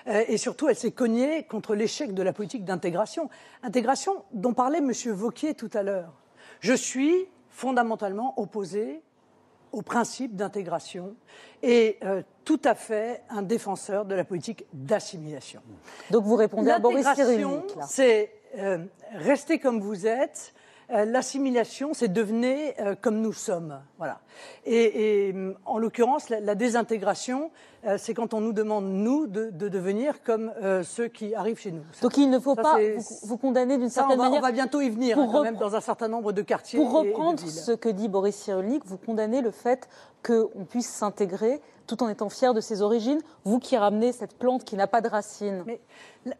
[0.07, 3.31] et surtout, elle s'est cognée contre l'échec de la politique d'intégration.
[3.63, 4.93] Intégration dont parlait M.
[5.13, 6.13] Vauquier tout à l'heure.
[6.59, 9.03] Je suis fondamentalement opposé
[9.73, 11.15] au principe d'intégration
[11.63, 15.61] et euh, tout à fait un défenseur de la politique d'assimilation.
[16.11, 17.65] Donc vous répondez à Boris Cyrulnik.
[17.89, 18.79] c'est euh,
[19.15, 20.53] rester comme vous êtes,
[21.07, 23.81] l'assimilation, c'est devenir euh, comme nous sommes.
[23.99, 24.21] Voilà.
[24.67, 25.35] Et, et,
[25.65, 27.51] en l'occurrence, la, la désintégration,
[27.87, 31.59] euh, c'est quand on nous demande, nous, de, de devenir comme euh, ceux qui arrivent
[31.59, 31.83] chez nous.
[32.03, 34.43] Donc il ne faut Ça, pas vous, vous condamner d'une on certaine va, on manière.
[34.43, 36.79] va bientôt y venir, hein, quand même, dans un certain nombre de quartiers.
[36.79, 39.89] Pour et- et de reprendre ce que dit Boris Cyrulnik, vous condamnez le fait
[40.27, 44.63] qu'on puisse s'intégrer tout en étant fier de ses origines, vous qui ramenez cette plante
[44.65, 45.65] qui n'a pas de racines.
[45.67, 45.81] Mais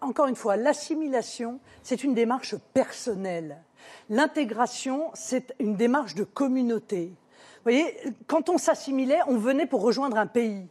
[0.01, 3.59] encore une fois, l'assimilation, c'est une démarche personnelle.
[4.09, 7.07] L'intégration, c'est une démarche de communauté.
[7.07, 7.95] Vous voyez,
[8.27, 10.67] quand on s'assimilait, on venait pour rejoindre un pays.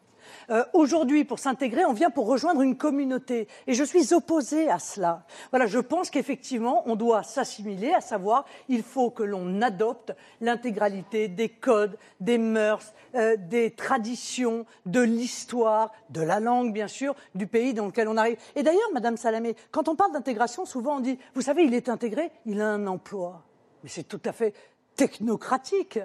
[0.50, 3.48] Euh, Aujourd'hui, pour s'intégrer, on vient pour rejoindre une communauté.
[3.68, 5.26] Et je suis opposée à cela.
[5.52, 11.28] Voilà, je pense qu'effectivement, on doit s'assimiler, à savoir, il faut que l'on adopte l'intégralité
[11.28, 17.48] des codes, des mœurs, euh, des traditions, de l'histoire, de la langue, bien sûr, du
[17.48, 18.38] pays dans lequel on arrive.
[18.56, 21.90] Et d'ailleurs, Madame Salamé, quand on parle d'intégration, souvent on dit, vous savez, il est
[21.90, 23.44] intégré, il a un emploi.
[23.84, 24.54] Mais c'est tout à fait
[24.96, 26.00] technocratique.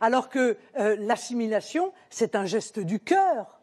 [0.00, 3.55] Alors que euh, l'assimilation, c'est un geste du cœur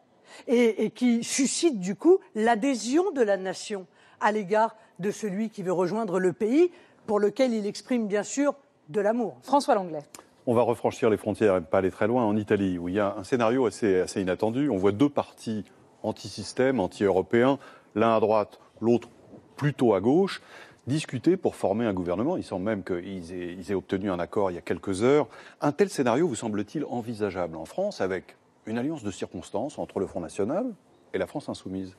[0.46, 3.86] et, et qui suscite du coup l'adhésion de la nation
[4.20, 6.70] à l'égard de celui qui veut rejoindre le pays
[7.06, 8.54] pour lequel il exprime bien sûr
[8.88, 9.36] de l'amour.
[9.42, 10.02] François Langlais.
[10.46, 13.00] On va refranchir les frontières et pas aller très loin en Italie, où il y
[13.00, 14.68] a un scénario assez, assez inattendu.
[14.68, 15.64] On voit deux partis
[16.02, 17.58] anti-système, anti-européens,
[17.94, 19.08] l'un à droite, l'autre
[19.56, 20.42] plutôt à gauche,
[20.86, 22.36] discuter pour former un gouvernement.
[22.36, 25.28] Il semble même qu'ils aient, ils aient obtenu un accord il y a quelques heures.
[25.62, 28.36] Un tel scénario vous semble-t-il envisageable en France avec
[28.66, 30.66] une alliance de circonstances entre le Front National
[31.12, 31.96] et la France insoumise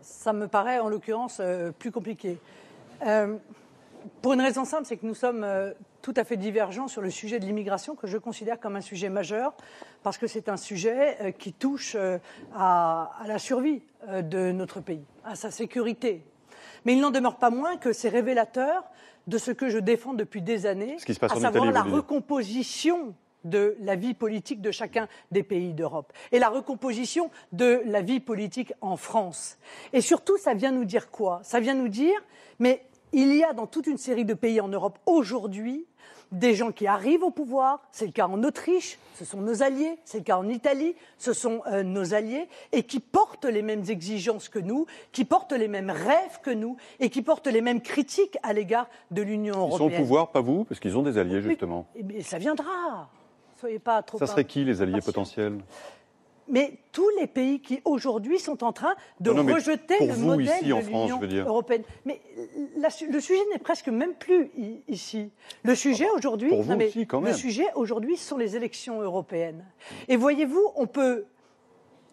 [0.00, 2.38] Ça me paraît en l'occurrence euh, plus compliqué.
[3.06, 3.36] Euh,
[4.22, 5.72] pour une raison simple, c'est que nous sommes euh,
[6.02, 9.08] tout à fait divergents sur le sujet de l'immigration, que je considère comme un sujet
[9.08, 9.54] majeur,
[10.02, 11.96] parce que c'est un sujet qui touche
[12.54, 16.24] à, à la survie de notre pays, à sa sécurité.
[16.84, 18.84] Mais il n'en demeure pas moins que c'est révélateur
[19.26, 21.66] de ce que je défends depuis des années, Ce qui se passe à en savoir
[21.66, 23.14] Italie, la recomposition
[23.48, 28.20] de la vie politique de chacun des pays d'Europe et la recomposition de la vie
[28.20, 29.58] politique en France.
[29.92, 31.40] Et surtout, ça vient nous dire quoi?
[31.42, 32.18] Ça vient nous dire,
[32.58, 35.86] mais il y a dans toute une série de pays en Europe aujourd'hui
[36.32, 39.98] des gens qui arrivent au pouvoir, c'est le cas en Autriche, ce sont nos alliés,
[40.04, 43.84] c'est le cas en Italie, ce sont euh, nos alliés, et qui portent les mêmes
[43.88, 47.80] exigences que nous, qui portent les mêmes rêves que nous, et qui portent les mêmes
[47.80, 50.00] critiques à l'égard de l'Union Ils sont européenne.
[50.00, 51.86] au pouvoir, pas vous, parce qu'ils ont des alliés justement.
[52.22, 53.08] Ça viendra.
[53.58, 54.18] Soyez pas trop.
[54.18, 55.58] Ça serait qui les alliés potentiels
[56.46, 60.12] Mais tous les pays qui aujourd'hui sont en train de Non, non, mais rejeter le
[60.14, 61.82] vous, modèle ici, de l'Union européenne.
[62.04, 62.20] Mais
[62.76, 64.50] la- le sujet n'est presque même plus
[64.86, 65.30] ici.
[65.64, 69.64] Le sujet aujourd'hui, le sujet aujourd'hui sont les élections européennes.
[70.08, 71.26] Et voyez-vous, on peut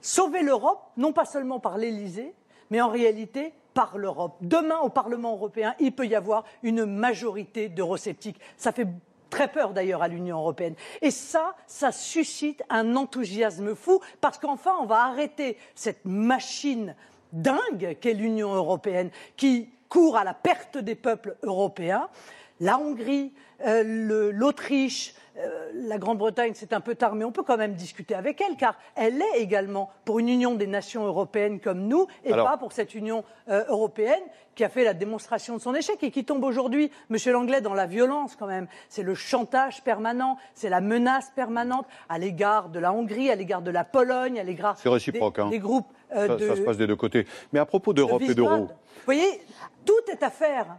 [0.02, 2.34] sauver l'Europe non pas seulement par l'Élysée,
[2.72, 4.36] mais en réalité par l'Europe.
[4.42, 8.40] Demain, au Parlement européen, il peut y avoir une majorité d'eurosceptiques.
[8.58, 8.88] Ça fait
[9.30, 10.76] très peur d'ailleurs à l'Union européenne.
[11.02, 16.96] Et ça, ça suscite un enthousiasme fou parce qu'enfin, on va arrêter cette machine
[17.34, 22.10] dingue qu'est l'Union européenne qui court à la perte des peuples européens.
[22.60, 23.34] La Hongrie,
[23.66, 28.16] euh, l'Autriche, euh, la Grande-Bretagne, c'est un peu tard, mais on peut quand même discuter
[28.16, 32.32] avec elle, car elle est également pour une union des nations européennes comme nous, et
[32.32, 34.22] Alors- pas pour cette union euh, européenne
[34.56, 37.74] qui a fait la démonstration de son échec et qui tombe aujourd'hui, Monsieur Langlais, dans
[37.74, 38.68] la violence quand même.
[38.88, 43.62] C'est le chantage permanent, c'est la menace permanente à l'égard de la Hongrie, à l'égard
[43.62, 45.50] de la Pologne, à l'égard des, hein.
[45.50, 47.28] des groupes euh, ça, de, ça se passe des deux côtés.
[47.52, 48.68] Mais à propos d'Europe de et d'euro.
[48.68, 48.70] Vous
[49.04, 49.42] voyez,
[49.84, 50.78] tout est à faire.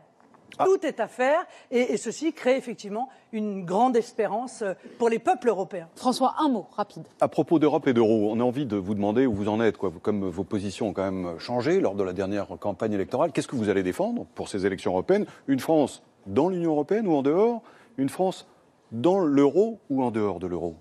[0.58, 0.64] Ah.
[0.64, 5.18] Tout est à faire et, et ceci crée effectivement une grande espérance euh, pour les
[5.18, 5.88] peuples européens.
[5.94, 7.04] François, un mot rapide.
[7.20, 9.76] À propos d'Europe et d'euro, on a envie de vous demander où vous en êtes,
[9.76, 9.92] quoi.
[10.02, 13.56] Comme vos positions ont quand même changé lors de la dernière campagne électorale, qu'est-ce que
[13.56, 15.26] vous allez défendre pour ces élections européennes?
[15.46, 17.62] Une France dans l'Union européenne ou en dehors?
[17.98, 18.46] Une France
[18.92, 20.76] dans l'euro ou en dehors de l'euro?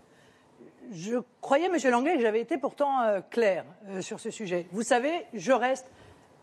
[0.94, 4.68] Je croyais, Monsieur Langlais, que j'avais été pourtant euh, clair euh, sur ce sujet.
[4.72, 5.90] Vous savez, je reste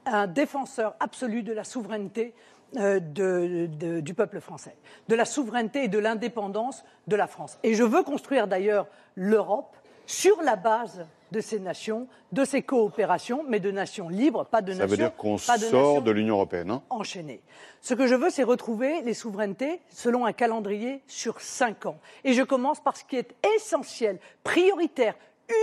[0.05, 2.35] un défenseur absolu de la souveraineté euh,
[2.75, 4.77] de- de- du peuple français,
[5.09, 7.59] de la souveraineté et de l'indépendance de la France.
[7.63, 9.77] Et je veux construire d'ailleurs l'Europe
[10.07, 14.73] sur la base de ces nations, de ces coopérations, mais de nations libres, pas de
[14.73, 14.91] Ça nations.
[14.91, 16.71] veut dire qu'on de sort de l'Union européenne.
[16.71, 17.41] hein enchaîner.
[17.81, 21.99] Ce que je veux, c'est retrouver les souverainetés selon un calendrier sur cinq ans.
[22.25, 25.15] Et je commence par ce qui est essentiel, prioritaire,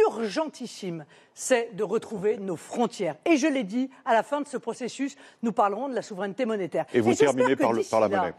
[0.07, 3.15] urgentissime, c'est de retrouver nos frontières.
[3.26, 6.45] Et je l'ai dit, à la fin de ce processus, nous parlerons de la souveraineté
[6.45, 6.85] monétaire.
[6.93, 8.34] Et vous terminez par le- d'ici par la là, monnaie.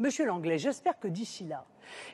[0.00, 1.64] Monsieur Langlais, j'espère que d'ici là,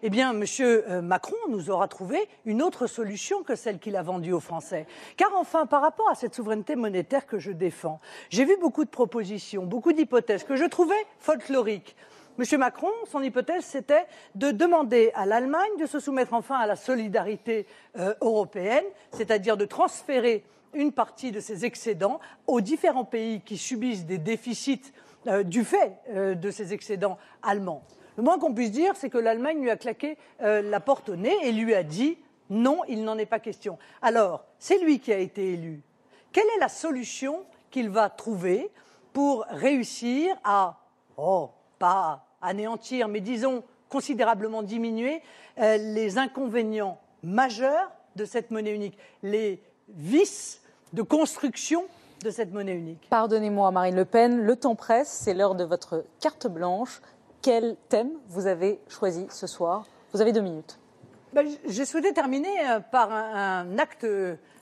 [0.02, 4.02] eh bien, Monsieur euh, Macron nous aura trouvé une autre solution que celle qu'il a
[4.02, 4.86] vendue aux Français.
[5.18, 8.90] Car enfin, par rapport à cette souveraineté monétaire que je défends, j'ai vu beaucoup de
[8.90, 11.94] propositions, beaucoup d'hypothèses que je trouvais folkloriques.
[12.38, 12.58] M.
[12.58, 17.66] Macron, son hypothèse, c'était de demander à l'Allemagne de se soumettre enfin à la solidarité
[17.96, 24.04] euh, européenne, c'est-à-dire de transférer une partie de ses excédents aux différents pays qui subissent
[24.04, 24.92] des déficits
[25.28, 27.84] euh, du fait euh, de ces excédents allemands.
[28.16, 31.34] Le moins qu'on puisse dire, c'est que l'Allemagne lui a claqué la porte au nez
[31.42, 32.16] et lui a dit
[32.48, 33.76] non, il n'en est pas question.
[34.02, 35.82] Alors, c'est lui qui a été élu.
[36.30, 38.70] Quelle est la solution qu'il va trouver
[39.12, 40.78] pour réussir à,
[41.16, 45.22] oh, pas anéantir, mais disons considérablement diminuer
[45.58, 50.62] euh, les inconvénients majeurs de cette monnaie unique, les vices
[50.92, 51.84] de construction
[52.22, 53.06] de cette monnaie unique.
[53.10, 57.00] Pardonnez-moi, Marine Le Pen, le temps presse, c'est l'heure de votre carte blanche.
[57.42, 59.84] Quel thème vous avez choisi ce soir?
[60.12, 60.78] Vous avez deux minutes.
[61.32, 64.06] Ben, j'ai souhaité terminer euh, par un acte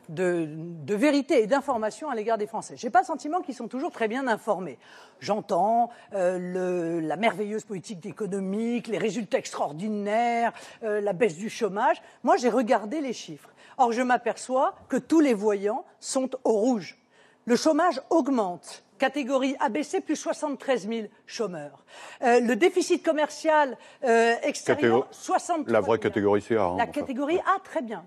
[0.08, 2.74] de, vérité et d'information à l'égard des Français.
[2.76, 4.78] Je n'ai pas le sentiment qu'ils sont toujours très bien informés.
[5.20, 10.52] J'entends euh, la merveilleuse politique économique, les résultats extraordinaires,
[10.82, 12.02] euh, la baisse du chômage.
[12.22, 13.50] Moi, j'ai regardé les chiffres.
[13.78, 16.98] Or, je m'aperçois que tous les voyants sont au rouge.
[17.44, 21.84] Le chômage augmente catégorie ABC, plus 73 000 chômeurs.
[22.22, 26.66] Euh, le déficit commercial euh, extérieur, 63 La vraie catégorie CA.
[26.66, 28.04] Hein, la catégorie A, très bien.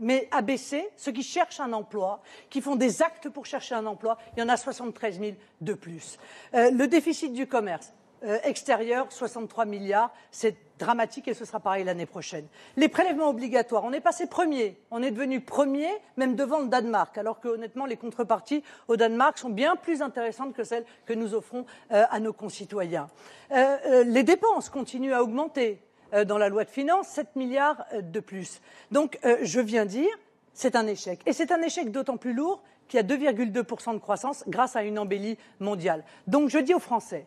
[0.00, 4.18] mais ABC, ceux qui cherchent un emploi, qui font des actes pour chercher un emploi,
[4.36, 6.18] il y en a 73 000 de plus.
[6.54, 7.92] Euh, le déficit du commerce,
[8.24, 10.12] euh, extérieur, 63 milliards.
[10.30, 12.46] C'est dramatique et ce sera pareil l'année prochaine.
[12.76, 14.78] Les prélèvements obligatoires, on est passé premier.
[14.90, 19.38] On est devenu premier, même devant le Danemark, alors que honnêtement, les contreparties au Danemark
[19.38, 23.08] sont bien plus intéressantes que celles que nous offrons euh, à nos concitoyens.
[23.52, 25.80] Euh, les dépenses continuent à augmenter.
[26.26, 28.60] dans la loi de finances, 7 milliards de plus.
[28.92, 30.16] Donc, je viens dire,
[30.54, 31.20] c'est un échec.
[31.26, 34.82] Et c'est un échec d'autant plus lourd qu'il y a 2,2% de croissance grâce à
[34.82, 36.04] une embellie mondiale.
[36.26, 37.26] Donc, je dis aux Français,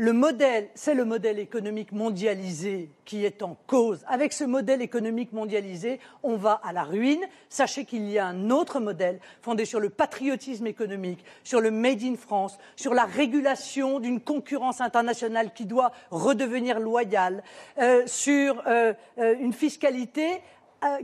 [0.00, 4.04] le modèle, c'est le modèle économique mondialisé qui est en cause.
[4.06, 7.24] Avec ce modèle économique mondialisé, on va à la ruine.
[7.48, 12.04] Sachez qu'il y a un autre modèle fondé sur le patriotisme économique, sur le Made
[12.04, 17.42] in France, sur la régulation d'une concurrence internationale qui doit redevenir loyale,
[17.78, 20.42] euh, sur euh, euh, une fiscalité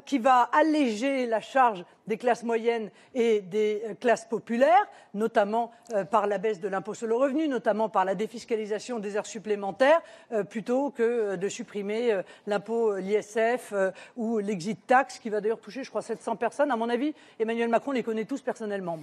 [0.05, 6.05] qui va alléger la charge des classes moyennes et des euh, classes populaires, notamment euh,
[6.05, 10.03] par la baisse de l'impôt sur le revenu, notamment par la défiscalisation des heures supplémentaires,
[10.51, 13.73] plutôt que de supprimer l'impôt l'ISF
[14.17, 16.71] ou l'exit tax, qui va d'ailleurs toucher, je crois, 700 personnes.
[16.71, 18.99] À mon avis, Emmanuel Macron les connaît tous personnellement.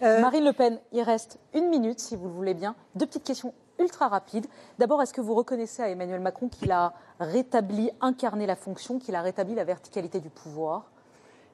[0.00, 2.74] Marine Le Pen, il reste une minute, si vous le voulez bien.
[2.94, 4.46] Deux petites questions ultra rapide.
[4.78, 9.14] D'abord, est-ce que vous reconnaissez à Emmanuel Macron qu'il a rétabli, incarné la fonction, qu'il
[9.14, 10.90] a rétabli la verticalité du pouvoir?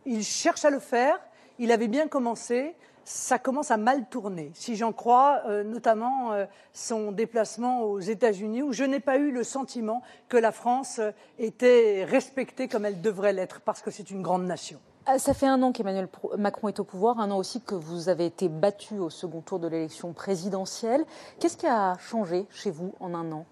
[0.04, 1.18] Il cherche à le faire.
[1.58, 2.74] Il avait bien commencé.
[3.04, 8.64] Ça commence à mal tourner, si j'en crois, euh, notamment euh, son déplacement aux États-Unis,
[8.64, 13.00] où je n'ai pas eu le sentiment que la France euh, était respectée comme elle
[13.00, 14.80] devrait l'être, parce que c'est une grande nation.
[15.08, 18.08] Euh, ça fait un an qu'Emmanuel Macron est au pouvoir, un an aussi que vous
[18.08, 21.04] avez été battu au second tour de l'élection présidentielle.
[21.38, 23.46] Qu'est-ce qui a changé chez vous en un an?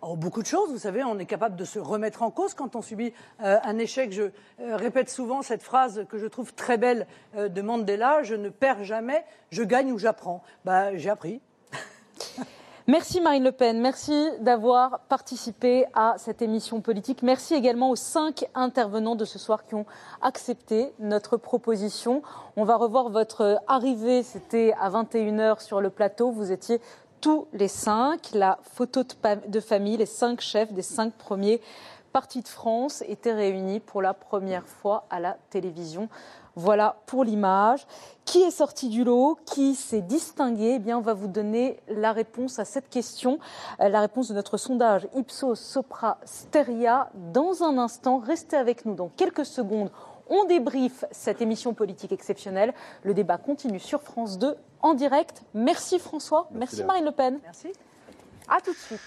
[0.00, 2.76] Oh, beaucoup de choses, vous savez, on est capable de se remettre en cause quand
[2.76, 3.12] on subit
[3.42, 4.12] euh, un échec.
[4.12, 8.48] Je euh, répète souvent cette phrase que je trouve très belle de Mandela je ne
[8.48, 10.42] perds jamais, je gagne ou j'apprends.
[10.64, 11.40] Bah, j'ai appris.
[12.86, 17.22] Merci Marine Le Pen, merci d'avoir participé à cette émission politique.
[17.22, 19.86] Merci également aux cinq intervenants de ce soir qui ont
[20.20, 22.20] accepté notre proposition.
[22.56, 26.30] On va revoir votre arrivée, c'était à 21h sur le plateau.
[26.30, 26.78] Vous étiez
[27.22, 28.32] tous les cinq.
[28.34, 29.02] La photo
[29.48, 31.62] de famille, les cinq chefs des cinq premiers
[32.12, 36.10] partis de France étaient réunis pour la première fois à la télévision.
[36.56, 37.86] Voilà pour l'image.
[38.24, 39.38] Qui est sorti du lot?
[39.44, 40.74] Qui s'est distingué?
[40.74, 43.38] Eh bien, on va vous donner la réponse à cette question,
[43.80, 48.18] euh, la réponse de notre sondage Ipsos Sopra Steria dans un instant.
[48.18, 49.90] Restez avec nous dans quelques secondes.
[50.28, 52.72] On débriefe cette émission politique exceptionnelle.
[53.02, 55.42] Le débat continue sur France 2 en direct.
[55.52, 56.48] Merci François.
[56.52, 57.40] Merci, Marine Le Pen.
[57.42, 57.72] Merci.
[58.48, 59.00] À tout de suite.